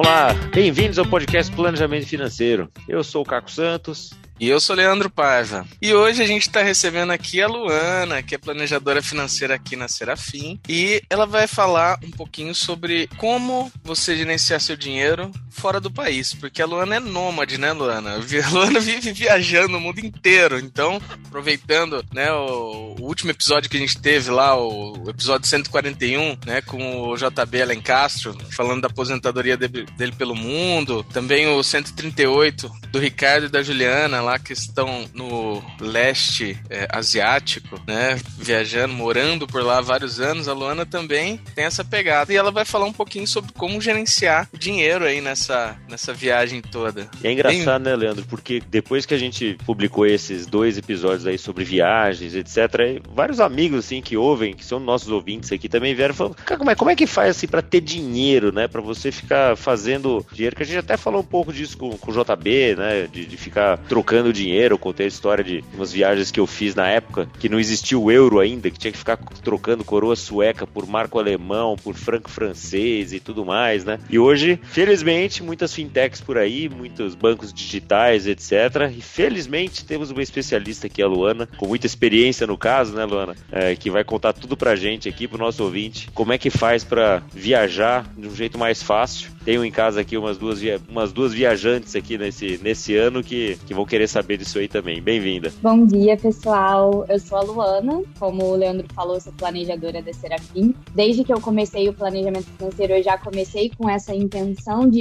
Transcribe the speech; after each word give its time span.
Olá, 0.00 0.32
bem-vindos 0.54 0.96
ao 0.96 1.04
podcast 1.04 1.52
Planejamento 1.52 2.06
Financeiro. 2.06 2.70
Eu 2.86 3.02
sou 3.02 3.22
o 3.22 3.24
Caco 3.24 3.50
Santos. 3.50 4.12
E 4.38 4.48
eu 4.48 4.60
sou 4.60 4.76
Leandro 4.76 5.10
Paiva. 5.10 5.66
E 5.82 5.92
hoje 5.92 6.22
a 6.22 6.26
gente 6.26 6.42
está 6.42 6.62
recebendo 6.62 7.10
aqui 7.10 7.42
a 7.42 7.48
Luana, 7.48 8.22
que 8.22 8.36
é 8.36 8.38
planejadora 8.38 9.02
financeira 9.02 9.56
aqui 9.56 9.74
na 9.74 9.88
Serafim. 9.88 10.60
E 10.68 11.02
ela 11.10 11.26
vai 11.26 11.48
falar 11.48 11.98
um 12.04 12.12
pouquinho 12.12 12.54
sobre 12.54 13.08
como 13.16 13.72
você 13.82 14.16
gerenciar 14.16 14.60
seu 14.60 14.76
dinheiro 14.76 15.32
fora 15.58 15.80
do 15.80 15.90
país. 15.90 16.32
Porque 16.32 16.62
a 16.62 16.66
Luana 16.66 16.96
é 16.96 17.00
nômade, 17.00 17.58
né, 17.58 17.72
Luana? 17.72 18.18
A 18.48 18.50
Luana 18.50 18.80
vive 18.80 19.12
viajando 19.12 19.76
o 19.76 19.80
mundo 19.80 19.98
inteiro. 19.98 20.58
Então, 20.58 21.00
aproveitando 21.26 22.04
né, 22.12 22.32
o, 22.32 22.94
o 22.98 23.02
último 23.02 23.30
episódio 23.30 23.68
que 23.68 23.76
a 23.76 23.80
gente 23.80 24.00
teve 24.00 24.30
lá, 24.30 24.56
o, 24.56 25.10
episódio 25.10 25.46
141, 25.46 26.38
né, 26.46 26.62
com 26.62 27.08
o 27.08 27.16
JB 27.16 27.62
Alencastro, 27.62 28.36
falando 28.50 28.82
da 28.82 28.88
aposentadoria 28.88 29.56
dele, 29.56 29.86
dele 29.96 30.12
pelo 30.12 30.34
mundo. 30.34 31.04
Também 31.12 31.46
o 31.48 31.62
138 31.62 32.70
do 32.90 32.98
Ricardo 32.98 33.46
e 33.46 33.50
da 33.50 33.62
Juliana 33.62 34.20
lá 34.20 34.38
que 34.38 34.52
estão 34.52 35.08
no 35.12 35.62
leste 35.80 36.58
é, 36.70 36.86
asiático, 36.90 37.80
né? 37.86 38.18
Viajando, 38.36 38.94
morando 38.94 39.46
por 39.46 39.62
lá 39.62 39.78
há 39.78 39.82
vários 39.82 40.20
anos. 40.20 40.48
A 40.48 40.52
Luana 40.52 40.86
também 40.86 41.38
tem 41.54 41.64
essa 41.64 41.84
pegada. 41.84 42.32
E 42.32 42.36
ela 42.36 42.50
vai 42.50 42.64
falar 42.64 42.86
um 42.86 42.92
pouquinho 42.92 43.26
sobre 43.26 43.52
como 43.52 43.80
gerenciar 43.80 44.48
dinheiro 44.52 45.04
aí 45.04 45.20
nessa, 45.20 45.47
nessa 45.88 46.12
viagem 46.12 46.60
toda. 46.60 47.08
E 47.22 47.26
é 47.26 47.32
engraçado, 47.32 47.82
Bem... 47.82 47.92
né, 47.92 47.96
Leandro? 47.96 48.24
Porque 48.26 48.62
depois 48.68 49.06
que 49.06 49.14
a 49.14 49.18
gente 49.18 49.58
publicou 49.64 50.06
esses 50.06 50.46
dois 50.46 50.78
episódios 50.78 51.26
aí 51.26 51.38
sobre 51.38 51.64
viagens, 51.64 52.34
etc., 52.34 53.02
vários 53.14 53.40
amigos, 53.40 53.84
assim, 53.84 54.00
que 54.00 54.16
ouvem, 54.16 54.54
que 54.54 54.64
são 54.64 54.80
nossos 54.80 55.08
ouvintes 55.10 55.50
aqui, 55.52 55.68
também 55.68 55.94
vieram 55.94 56.14
falando, 56.14 56.36
como 56.44 56.70
é, 56.70 56.74
como 56.74 56.90
é 56.90 56.96
que 56.96 57.06
faz, 57.06 57.36
assim, 57.36 57.46
pra 57.46 57.62
ter 57.62 57.80
dinheiro, 57.80 58.52
né? 58.52 58.68
Pra 58.68 58.80
você 58.80 59.10
ficar 59.10 59.56
fazendo 59.56 60.24
dinheiro, 60.32 60.56
que 60.56 60.62
a 60.62 60.66
gente 60.66 60.78
até 60.78 60.96
falou 60.96 61.20
um 61.20 61.24
pouco 61.24 61.52
disso 61.52 61.76
com, 61.76 61.90
com 61.96 62.10
o 62.10 62.14
JB, 62.14 62.76
né? 62.76 63.08
De, 63.10 63.26
de 63.26 63.36
ficar 63.36 63.78
trocando 63.78 64.32
dinheiro. 64.32 64.78
Contei 64.78 65.06
a 65.06 65.08
história 65.08 65.44
de 65.44 65.64
umas 65.74 65.92
viagens 65.92 66.30
que 66.30 66.40
eu 66.40 66.46
fiz 66.46 66.74
na 66.74 66.88
época, 66.88 67.28
que 67.38 67.48
não 67.48 67.58
existia 67.58 67.98
o 67.98 68.10
euro 68.10 68.40
ainda, 68.40 68.70
que 68.70 68.78
tinha 68.78 68.92
que 68.92 68.98
ficar 68.98 69.16
trocando 69.42 69.84
coroa 69.84 70.16
sueca 70.16 70.66
por 70.66 70.86
marco 70.86 71.18
alemão, 71.18 71.76
por 71.76 71.94
franco 71.94 72.30
francês 72.30 73.12
e 73.12 73.20
tudo 73.20 73.44
mais, 73.44 73.84
né? 73.84 73.98
E 74.10 74.18
hoje, 74.18 74.60
felizmente, 74.62 75.27
muitas 75.42 75.74
fintechs 75.74 76.20
por 76.20 76.38
aí, 76.38 76.68
muitos 76.68 77.14
bancos 77.14 77.52
digitais, 77.52 78.26
etc. 78.26 78.90
E 78.96 79.00
felizmente 79.00 79.84
temos 79.84 80.10
uma 80.10 80.22
especialista 80.22 80.86
aqui, 80.86 81.02
a 81.02 81.06
Luana, 81.06 81.48
com 81.56 81.66
muita 81.66 81.86
experiência 81.86 82.46
no 82.46 82.56
caso, 82.56 82.94
né, 82.94 83.04
Luana? 83.04 83.36
É, 83.50 83.76
que 83.76 83.90
vai 83.90 84.04
contar 84.04 84.32
tudo 84.32 84.56
pra 84.56 84.76
gente 84.76 85.08
aqui, 85.08 85.28
pro 85.28 85.38
nosso 85.38 85.62
ouvinte, 85.62 86.10
como 86.12 86.32
é 86.32 86.38
que 86.38 86.50
faz 86.50 86.84
para 86.84 87.22
viajar 87.32 88.10
de 88.16 88.26
um 88.26 88.34
jeito 88.34 88.58
mais 88.58 88.82
fácil. 88.82 89.30
Tenho 89.44 89.64
em 89.64 89.70
casa 89.70 90.00
aqui 90.00 90.16
umas 90.16 90.36
duas, 90.36 90.60
umas 90.88 91.12
duas 91.12 91.32
viajantes 91.32 91.96
aqui 91.96 92.18
nesse, 92.18 92.60
nesse 92.62 92.94
ano 92.96 93.22
que, 93.22 93.58
que 93.66 93.72
vão 93.72 93.86
querer 93.86 94.06
saber 94.06 94.36
disso 94.36 94.58
aí 94.58 94.68
também. 94.68 95.00
Bem-vinda. 95.00 95.50
Bom 95.62 95.86
dia, 95.86 96.16
pessoal. 96.16 97.06
Eu 97.08 97.18
sou 97.18 97.38
a 97.38 97.42
Luana. 97.42 98.02
Como 98.18 98.44
o 98.44 98.54
Leandro 98.54 98.86
falou, 98.94 99.18
sou 99.20 99.32
planejadora 99.32 100.02
da 100.02 100.12
Serafim. 100.12 100.74
Desde 100.94 101.24
que 101.24 101.32
eu 101.32 101.40
comecei 101.40 101.88
o 101.88 101.94
planejamento 101.94 102.46
financeiro, 102.58 102.92
eu 102.94 103.02
já 103.02 103.16
comecei 103.16 103.70
com 103.76 103.88
essa 103.88 104.14
intenção 104.14 104.88
de, 104.88 105.00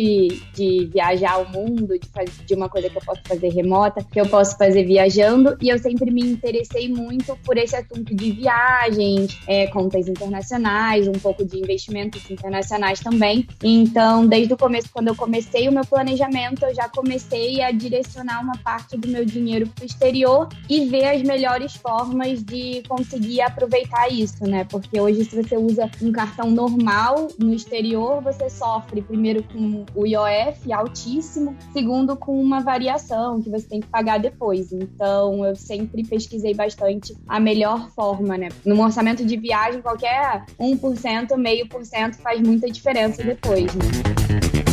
de 0.53 0.89
viajar 0.91 1.33
ao 1.33 1.49
mundo, 1.49 1.97
de 1.99 2.07
fazer 2.09 2.31
de 2.45 2.53
uma 2.53 2.69
coisa 2.69 2.89
que 2.89 2.97
eu 2.97 3.01
posso 3.01 3.21
fazer 3.27 3.49
remota, 3.49 4.03
que 4.03 4.19
eu 4.19 4.27
posso 4.27 4.57
fazer 4.57 4.83
viajando. 4.83 5.57
E 5.61 5.69
eu 5.69 5.77
sempre 5.77 6.09
me 6.11 6.21
interessei 6.21 6.87
muito 6.89 7.37
por 7.43 7.57
esse 7.57 7.75
assunto 7.75 8.15
de 8.15 8.31
viagens, 8.31 9.37
é, 9.47 9.67
contas 9.67 10.07
internacionais, 10.07 11.07
um 11.07 11.13
pouco 11.13 11.45
de 11.45 11.57
investimentos 11.57 12.29
internacionais 12.29 12.99
também. 12.99 13.47
Então, 13.63 14.25
desde 14.25 14.53
o 14.53 14.57
começo, 14.57 14.89
quando 14.91 15.09
eu 15.09 15.15
comecei 15.15 15.67
o 15.67 15.71
meu 15.71 15.85
planejamento, 15.85 16.65
eu 16.65 16.73
já 16.73 16.87
comecei 16.89 17.61
a 17.61 17.71
direcionar 17.71 18.41
uma 18.41 18.57
parte 18.57 18.97
do 18.97 19.07
meu 19.07 19.25
dinheiro 19.25 19.67
para 19.67 19.83
o 19.83 19.85
exterior 19.85 20.47
e 20.69 20.85
ver 20.85 21.05
as 21.05 21.21
melhores 21.21 21.75
formas 21.75 22.43
de 22.43 22.81
conseguir 22.87 23.41
aproveitar 23.41 24.07
isso, 24.11 24.43
né? 24.45 24.63
Porque 24.63 24.99
hoje, 24.99 25.25
se 25.25 25.35
você 25.41 25.57
usa 25.57 25.89
um 26.01 26.11
cartão 26.11 26.49
normal 26.49 27.27
no 27.37 27.53
exterior, 27.53 28.21
você 28.21 28.49
sofre 28.49 29.01
primeiro 29.01 29.43
com 29.43 29.85
o 29.95 30.06
IOF 30.07 30.71
altíssimo, 30.71 31.55
segundo 31.73 32.15
com 32.15 32.39
uma 32.39 32.61
variação 32.61 33.41
que 33.41 33.49
você 33.49 33.67
tem 33.67 33.79
que 33.81 33.87
pagar 33.87 34.19
depois. 34.19 34.71
Então, 34.71 35.45
eu 35.45 35.55
sempre 35.55 36.03
pesquisei 36.03 36.53
bastante 36.53 37.15
a 37.27 37.39
melhor 37.39 37.89
forma, 37.91 38.37
né? 38.37 38.49
No 38.65 38.81
orçamento 38.81 39.25
de 39.25 39.37
viagem, 39.37 39.81
qualquer 39.81 40.45
1%, 40.59 41.35
meio 41.37 41.67
por 41.67 41.85
cento 41.85 42.17
faz 42.17 42.41
muita 42.41 42.69
diferença 42.69 43.23
depois, 43.23 43.73
né? 43.75 44.66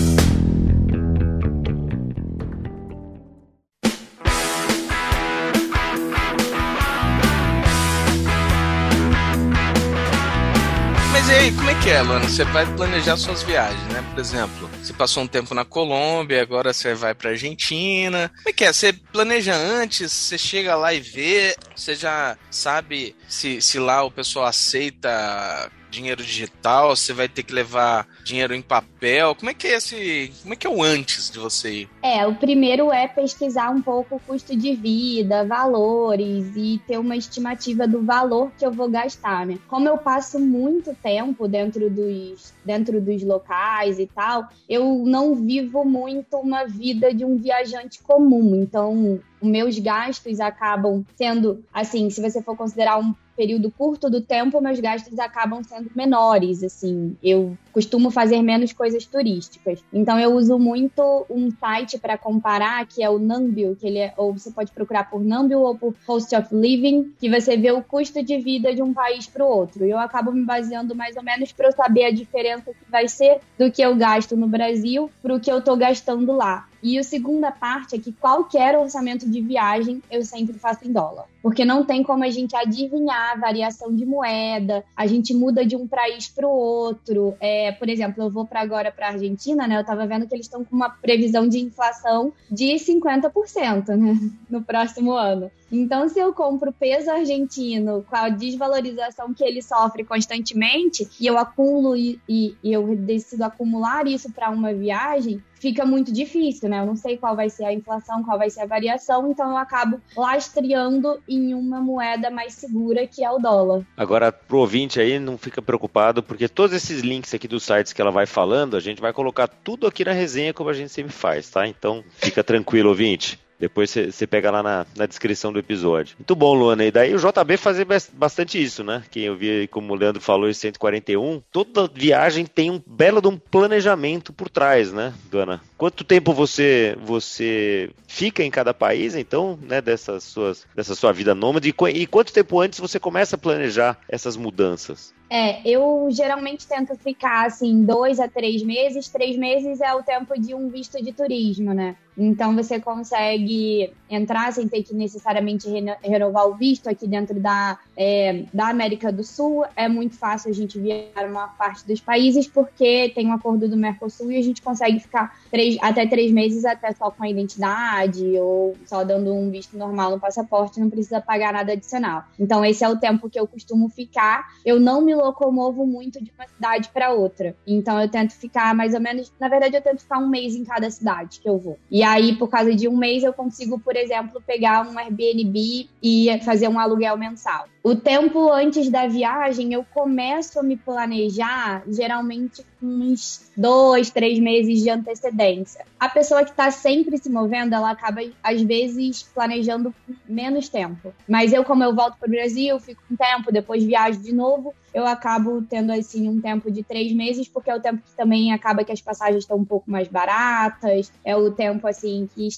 Aí, 11.44 11.52
como 11.52 11.68
é 11.68 11.74
que 11.82 11.90
é, 11.90 12.00
Luana? 12.00 12.26
Você 12.26 12.42
vai 12.44 12.64
planejar 12.74 13.18
suas 13.18 13.42
viagens, 13.42 13.82
né? 13.92 14.02
Por 14.10 14.18
exemplo, 14.18 14.70
você 14.82 14.94
passou 14.94 15.22
um 15.22 15.26
tempo 15.26 15.54
na 15.54 15.64
Colômbia, 15.64 16.40
agora 16.40 16.72
você 16.72 16.94
vai 16.94 17.14
pra 17.14 17.30
Argentina. 17.30 18.30
Como 18.34 18.48
é 18.48 18.52
que 18.52 18.64
é? 18.64 18.72
Você 18.72 18.94
planeja 18.94 19.54
antes, 19.54 20.10
você 20.10 20.38
chega 20.38 20.74
lá 20.74 20.94
e 20.94 21.00
vê, 21.00 21.54
você 21.76 21.94
já 21.94 22.38
sabe 22.50 23.14
se, 23.28 23.60
se 23.60 23.78
lá 23.78 24.02
o 24.02 24.10
pessoal 24.10 24.46
aceita 24.46 25.70
dinheiro 25.94 26.22
digital? 26.22 26.94
Você 26.94 27.12
vai 27.12 27.28
ter 27.28 27.42
que 27.42 27.52
levar 27.52 28.06
dinheiro 28.24 28.54
em 28.54 28.60
papel? 28.60 29.34
Como 29.34 29.50
é 29.50 29.54
que 29.54 29.66
é 29.66 29.76
esse. 29.76 30.32
Como 30.42 30.54
é 30.54 30.56
que 30.56 30.66
é 30.66 30.70
o 30.70 30.82
antes 30.82 31.30
de 31.30 31.38
você 31.38 31.70
ir? 31.70 31.88
É, 32.02 32.26
o 32.26 32.34
primeiro 32.34 32.92
é 32.92 33.06
pesquisar 33.06 33.70
um 33.70 33.80
pouco 33.80 34.16
o 34.16 34.20
custo 34.20 34.56
de 34.56 34.74
vida, 34.74 35.44
valores 35.44 36.52
e 36.56 36.80
ter 36.86 36.98
uma 36.98 37.16
estimativa 37.16 37.86
do 37.86 38.02
valor 38.02 38.50
que 38.58 38.66
eu 38.66 38.72
vou 38.72 38.88
gastar, 38.88 39.46
né? 39.46 39.58
Como 39.68 39.88
eu 39.88 39.96
passo 39.96 40.38
muito 40.38 40.94
tempo 41.02 41.46
dentro 41.46 41.88
dos, 41.88 42.52
dentro 42.64 43.00
dos 43.00 43.22
locais 43.22 43.98
e 43.98 44.06
tal, 44.06 44.48
eu 44.68 45.04
não 45.06 45.34
vivo 45.34 45.84
muito 45.84 46.36
uma 46.36 46.64
vida 46.64 47.14
de 47.14 47.24
um 47.24 47.36
viajante 47.36 48.02
comum. 48.02 48.56
Então, 48.56 49.20
meus 49.44 49.78
gastos 49.78 50.40
acabam 50.40 51.04
sendo, 51.16 51.64
assim, 51.72 52.10
se 52.10 52.20
você 52.20 52.42
for 52.42 52.56
considerar 52.56 52.98
um 52.98 53.14
período 53.36 53.70
curto 53.70 54.08
do 54.08 54.20
tempo, 54.20 54.60
meus 54.60 54.80
gastos 54.80 55.18
acabam 55.18 55.62
sendo 55.62 55.90
menores, 55.94 56.62
assim. 56.62 57.16
Eu 57.22 57.56
costumo 57.72 58.10
fazer 58.10 58.40
menos 58.42 58.72
coisas 58.72 59.04
turísticas. 59.04 59.84
Então 59.92 60.18
eu 60.18 60.32
uso 60.34 60.58
muito 60.58 61.26
um 61.28 61.50
site 61.50 61.98
para 61.98 62.16
comparar, 62.16 62.86
que 62.86 63.02
é 63.02 63.10
o 63.10 63.18
Numbio, 63.18 63.76
que 63.76 63.86
ele 63.86 63.98
é, 63.98 64.14
ou 64.16 64.32
você 64.32 64.50
pode 64.50 64.72
procurar 64.72 65.10
por 65.10 65.22
Numbio 65.22 65.60
ou 65.60 65.76
por 65.76 65.94
Cost 66.06 66.34
of 66.34 66.54
Living, 66.54 67.12
que 67.18 67.28
você 67.28 67.56
vê 67.56 67.72
o 67.72 67.82
custo 67.82 68.22
de 68.22 68.38
vida 68.38 68.74
de 68.74 68.82
um 68.82 68.94
país 68.94 69.26
para 69.26 69.44
o 69.44 69.48
outro. 69.48 69.84
Eu 69.84 69.98
acabo 69.98 70.32
me 70.32 70.44
baseando 70.44 70.94
mais 70.94 71.16
ou 71.16 71.22
menos 71.22 71.52
para 71.52 71.68
eu 71.68 71.72
saber 71.72 72.04
a 72.04 72.12
diferença 72.12 72.72
que 72.72 72.90
vai 72.90 73.08
ser 73.08 73.40
do 73.58 73.70
que 73.70 73.82
eu 73.82 73.96
gasto 73.96 74.36
no 74.36 74.46
Brasil 74.46 75.10
para 75.22 75.34
o 75.34 75.40
que 75.40 75.50
eu 75.50 75.58
estou 75.58 75.76
gastando 75.76 76.32
lá. 76.32 76.68
E 76.84 76.98
a 76.98 77.02
segunda 77.02 77.50
parte 77.50 77.96
é 77.96 77.98
que 77.98 78.12
qualquer 78.12 78.76
orçamento 78.76 79.26
de 79.26 79.40
viagem 79.40 80.02
eu 80.10 80.22
sempre 80.22 80.58
faço 80.58 80.86
em 80.86 80.92
dólar. 80.92 81.24
Porque 81.42 81.64
não 81.64 81.82
tem 81.82 82.02
como 82.02 82.24
a 82.24 82.28
gente 82.28 82.54
adivinhar 82.54 83.32
a 83.32 83.36
variação 83.36 83.94
de 83.94 84.04
moeda, 84.04 84.84
a 84.94 85.06
gente 85.06 85.32
muda 85.32 85.64
de 85.64 85.76
um 85.76 85.88
país 85.88 86.28
para 86.28 86.46
o 86.46 86.50
outro. 86.50 87.34
É, 87.40 87.72
por 87.72 87.88
exemplo, 87.88 88.22
eu 88.22 88.30
vou 88.30 88.46
para 88.46 88.60
agora 88.60 88.92
para 88.92 89.06
a 89.06 89.12
Argentina, 89.12 89.66
né? 89.66 89.76
Eu 89.76 89.80
estava 89.80 90.06
vendo 90.06 90.28
que 90.28 90.34
eles 90.34 90.44
estão 90.44 90.62
com 90.62 90.76
uma 90.76 90.90
previsão 90.90 91.48
de 91.48 91.58
inflação 91.58 92.34
de 92.50 92.74
50%, 92.74 93.88
né? 93.96 94.18
No 94.50 94.62
próximo 94.62 95.12
ano. 95.12 95.50
Então, 95.72 96.08
se 96.08 96.20
eu 96.20 96.32
compro 96.32 96.72
peso 96.72 97.10
argentino 97.10 98.04
com 98.08 98.14
a 98.14 98.28
desvalorização 98.28 99.34
que 99.34 99.42
ele 99.42 99.60
sofre 99.60 100.04
constantemente, 100.04 101.08
e 101.18 101.26
eu 101.26 101.36
acumulo 101.36 101.96
e, 101.96 102.20
e, 102.28 102.54
e 102.62 102.72
eu 102.72 102.94
decido 102.94 103.42
acumular 103.42 104.06
isso 104.06 104.30
para 104.30 104.50
uma 104.50 104.72
viagem, 104.72 105.42
fica 105.64 105.86
muito 105.86 106.12
difícil, 106.12 106.68
né? 106.68 106.80
Eu 106.80 106.84
não 106.84 106.94
sei 106.94 107.16
qual 107.16 107.34
vai 107.34 107.48
ser 107.48 107.64
a 107.64 107.72
inflação, 107.72 108.22
qual 108.22 108.36
vai 108.36 108.50
ser 108.50 108.60
a 108.60 108.66
variação, 108.66 109.30
então 109.30 109.48
eu 109.48 109.56
acabo 109.56 109.98
lastreando 110.14 111.18
em 111.26 111.54
uma 111.54 111.80
moeda 111.80 112.28
mais 112.28 112.52
segura 112.52 113.06
que 113.06 113.24
é 113.24 113.30
o 113.30 113.38
dólar. 113.38 113.82
Agora, 113.96 114.30
pro 114.30 114.58
ouvinte 114.58 115.00
aí, 115.00 115.18
não 115.18 115.38
fica 115.38 115.62
preocupado, 115.62 116.22
porque 116.22 116.48
todos 116.48 116.76
esses 116.76 117.00
links 117.00 117.32
aqui 117.32 117.48
dos 117.48 117.62
sites 117.62 117.94
que 117.94 118.02
ela 118.02 118.10
vai 118.10 118.26
falando, 118.26 118.76
a 118.76 118.80
gente 118.80 119.00
vai 119.00 119.14
colocar 119.14 119.48
tudo 119.48 119.86
aqui 119.86 120.04
na 120.04 120.12
resenha 120.12 120.52
como 120.52 120.68
a 120.68 120.74
gente 120.74 120.92
sempre 120.92 121.12
faz, 121.12 121.48
tá? 121.48 121.66
Então, 121.66 122.04
fica 122.18 122.44
tranquilo, 122.44 122.90
ouvinte. 122.90 123.42
Depois 123.58 123.90
você 123.90 124.26
pega 124.26 124.50
lá 124.50 124.62
na, 124.62 124.86
na, 124.96 125.06
descrição 125.06 125.52
do 125.52 125.58
episódio. 125.58 126.16
Muito 126.18 126.34
bom, 126.34 126.54
Luana. 126.54 126.84
E 126.84 126.90
daí 126.90 127.14
o 127.14 127.18
JB 127.18 127.56
fazia 127.56 127.86
bastante 128.12 128.62
isso, 128.62 128.82
né? 128.82 129.02
Quem 129.10 129.24
eu 129.24 129.36
vi, 129.36 129.68
como 129.68 129.92
o 129.92 129.96
Leandro 129.96 130.20
falou, 130.20 130.48
em 130.48 130.54
141, 130.54 131.42
toda 131.52 131.88
viagem 131.92 132.44
tem 132.44 132.70
um 132.70 132.82
belo 132.84 133.20
de 133.20 133.28
um 133.28 133.38
planejamento 133.38 134.32
por 134.32 134.48
trás, 134.48 134.92
né, 134.92 135.14
Dona? 135.30 135.60
Quanto 135.78 136.04
tempo 136.04 136.32
você 136.32 136.96
você 137.02 137.90
fica 138.06 138.42
em 138.42 138.50
cada 138.50 138.74
país, 138.74 139.14
então, 139.14 139.58
né, 139.62 139.80
dessas 139.80 140.24
suas, 140.24 140.66
dessa 140.74 140.94
sua 140.94 141.12
vida 141.12 141.34
nômade? 141.34 141.68
E 141.68 142.06
quanto 142.06 142.32
tempo 142.32 142.60
antes 142.60 142.80
você 142.80 142.98
começa 142.98 143.36
a 143.36 143.38
planejar 143.38 143.98
essas 144.08 144.36
mudanças? 144.36 145.14
É, 145.30 145.66
eu 145.68 146.08
geralmente 146.10 146.66
tento 146.66 146.94
ficar 146.96 147.46
assim 147.46 147.84
dois 147.84 148.20
a 148.20 148.28
três 148.28 148.62
meses. 148.62 149.08
Três 149.08 149.36
meses 149.36 149.80
é 149.80 149.94
o 149.94 150.02
tempo 150.02 150.38
de 150.38 150.54
um 150.54 150.68
visto 150.68 151.02
de 151.02 151.12
turismo, 151.12 151.72
né? 151.72 151.96
Então 152.16 152.54
você 152.54 152.80
consegue 152.80 153.92
entrar 154.08 154.52
sem 154.52 154.68
ter 154.68 154.82
que 154.82 154.94
necessariamente 154.94 155.68
renovar 156.02 156.48
o 156.48 156.54
visto 156.54 156.88
aqui 156.88 157.06
dentro 157.06 157.40
da, 157.40 157.78
é, 157.96 158.44
da 158.52 158.68
América 158.68 159.12
do 159.12 159.24
Sul. 159.24 159.64
É 159.74 159.88
muito 159.88 160.16
fácil 160.16 160.50
a 160.50 160.54
gente 160.54 160.78
viajar 160.78 161.28
uma 161.28 161.48
parte 161.48 161.86
dos 161.86 162.00
países 162.00 162.46
porque 162.46 163.10
tem 163.14 163.26
um 163.26 163.32
acordo 163.32 163.68
do 163.68 163.76
Mercosul 163.76 164.30
e 164.30 164.38
a 164.38 164.42
gente 164.42 164.62
consegue 164.62 165.00
ficar 165.00 165.36
três, 165.50 165.76
até 165.80 166.06
três 166.06 166.30
meses 166.30 166.64
até 166.64 166.92
só 166.92 167.10
com 167.10 167.24
a 167.24 167.28
identidade 167.28 168.24
ou 168.38 168.76
só 168.86 169.02
dando 169.02 169.34
um 169.34 169.50
visto 169.50 169.76
normal 169.76 170.12
no 170.12 170.20
passaporte, 170.20 170.80
não 170.80 170.90
precisa 170.90 171.20
pagar 171.20 171.52
nada 171.52 171.72
adicional. 171.72 172.24
Então 172.38 172.64
esse 172.64 172.84
é 172.84 172.88
o 172.88 172.96
tempo 172.96 173.28
que 173.28 173.38
eu 173.38 173.46
costumo 173.46 173.88
ficar. 173.88 174.52
Eu 174.64 174.78
não 174.78 175.00
me 175.00 175.14
locomovo 175.14 175.86
muito 175.86 176.22
de 176.22 176.32
uma 176.38 176.46
cidade 176.46 176.90
para 176.92 177.12
outra. 177.12 177.56
Então 177.66 178.00
eu 178.00 178.08
tento 178.08 178.32
ficar 178.32 178.74
mais 178.74 178.94
ou 178.94 179.00
menos, 179.00 179.32
na 179.40 179.48
verdade 179.48 179.76
eu 179.76 179.82
tento 179.82 180.02
ficar 180.02 180.18
um 180.18 180.28
mês 180.28 180.54
em 180.54 180.64
cada 180.64 180.90
cidade 180.90 181.40
que 181.40 181.48
eu 181.48 181.58
vou. 181.58 181.78
E 181.90 182.03
aí 182.04 182.36
por 182.36 182.48
causa 182.48 182.74
de 182.74 182.88
um 182.88 182.96
mês 182.96 183.24
eu 183.24 183.32
consigo, 183.32 183.78
por 183.78 183.96
exemplo, 183.96 184.40
pegar 184.40 184.86
um 184.86 184.98
Airbnb 184.98 185.88
e 186.02 186.40
fazer 186.44 186.68
um 186.68 186.78
aluguel 186.78 187.16
mensal. 187.16 187.66
O 187.86 187.94
tempo 187.94 188.50
antes 188.50 188.88
da 188.88 189.06
viagem, 189.06 189.74
eu 189.74 189.84
começo 189.92 190.58
a 190.58 190.62
me 190.62 190.74
planejar 190.74 191.82
geralmente 191.86 192.64
com 192.80 192.86
uns 192.86 193.52
dois, 193.54 194.08
três 194.08 194.38
meses 194.38 194.82
de 194.82 194.88
antecedência. 194.88 195.84
A 196.00 196.08
pessoa 196.08 196.42
que 196.44 196.50
está 196.50 196.70
sempre 196.70 197.18
se 197.18 197.28
movendo, 197.28 197.74
ela 197.74 197.90
acaba, 197.90 198.22
às 198.42 198.62
vezes, 198.62 199.22
planejando 199.22 199.94
menos 200.26 200.66
tempo. 200.70 201.12
Mas 201.28 201.52
eu, 201.52 201.62
como 201.62 201.84
eu 201.84 201.94
volto 201.94 202.16
para 202.16 202.26
o 202.26 202.30
Brasil, 202.30 202.80
fico 202.80 203.02
um 203.10 203.16
tempo, 203.16 203.52
depois 203.52 203.84
viajo 203.84 204.18
de 204.18 204.32
novo, 204.32 204.74
eu 204.94 205.06
acabo 205.06 205.60
tendo, 205.68 205.92
assim, 205.92 206.26
um 206.28 206.40
tempo 206.40 206.70
de 206.70 206.82
três 206.82 207.12
meses, 207.12 207.48
porque 207.48 207.68
é 207.68 207.74
o 207.74 207.80
tempo 207.80 208.00
que 208.02 208.16
também 208.16 208.52
acaba 208.52 208.84
que 208.84 208.92
as 208.92 209.02
passagens 209.02 209.42
estão 209.42 209.58
um 209.58 209.64
pouco 209.64 209.90
mais 209.90 210.08
baratas, 210.08 211.12
é 211.24 211.36
o 211.36 211.50
tempo, 211.50 211.86
assim, 211.86 212.28
que 212.34 212.48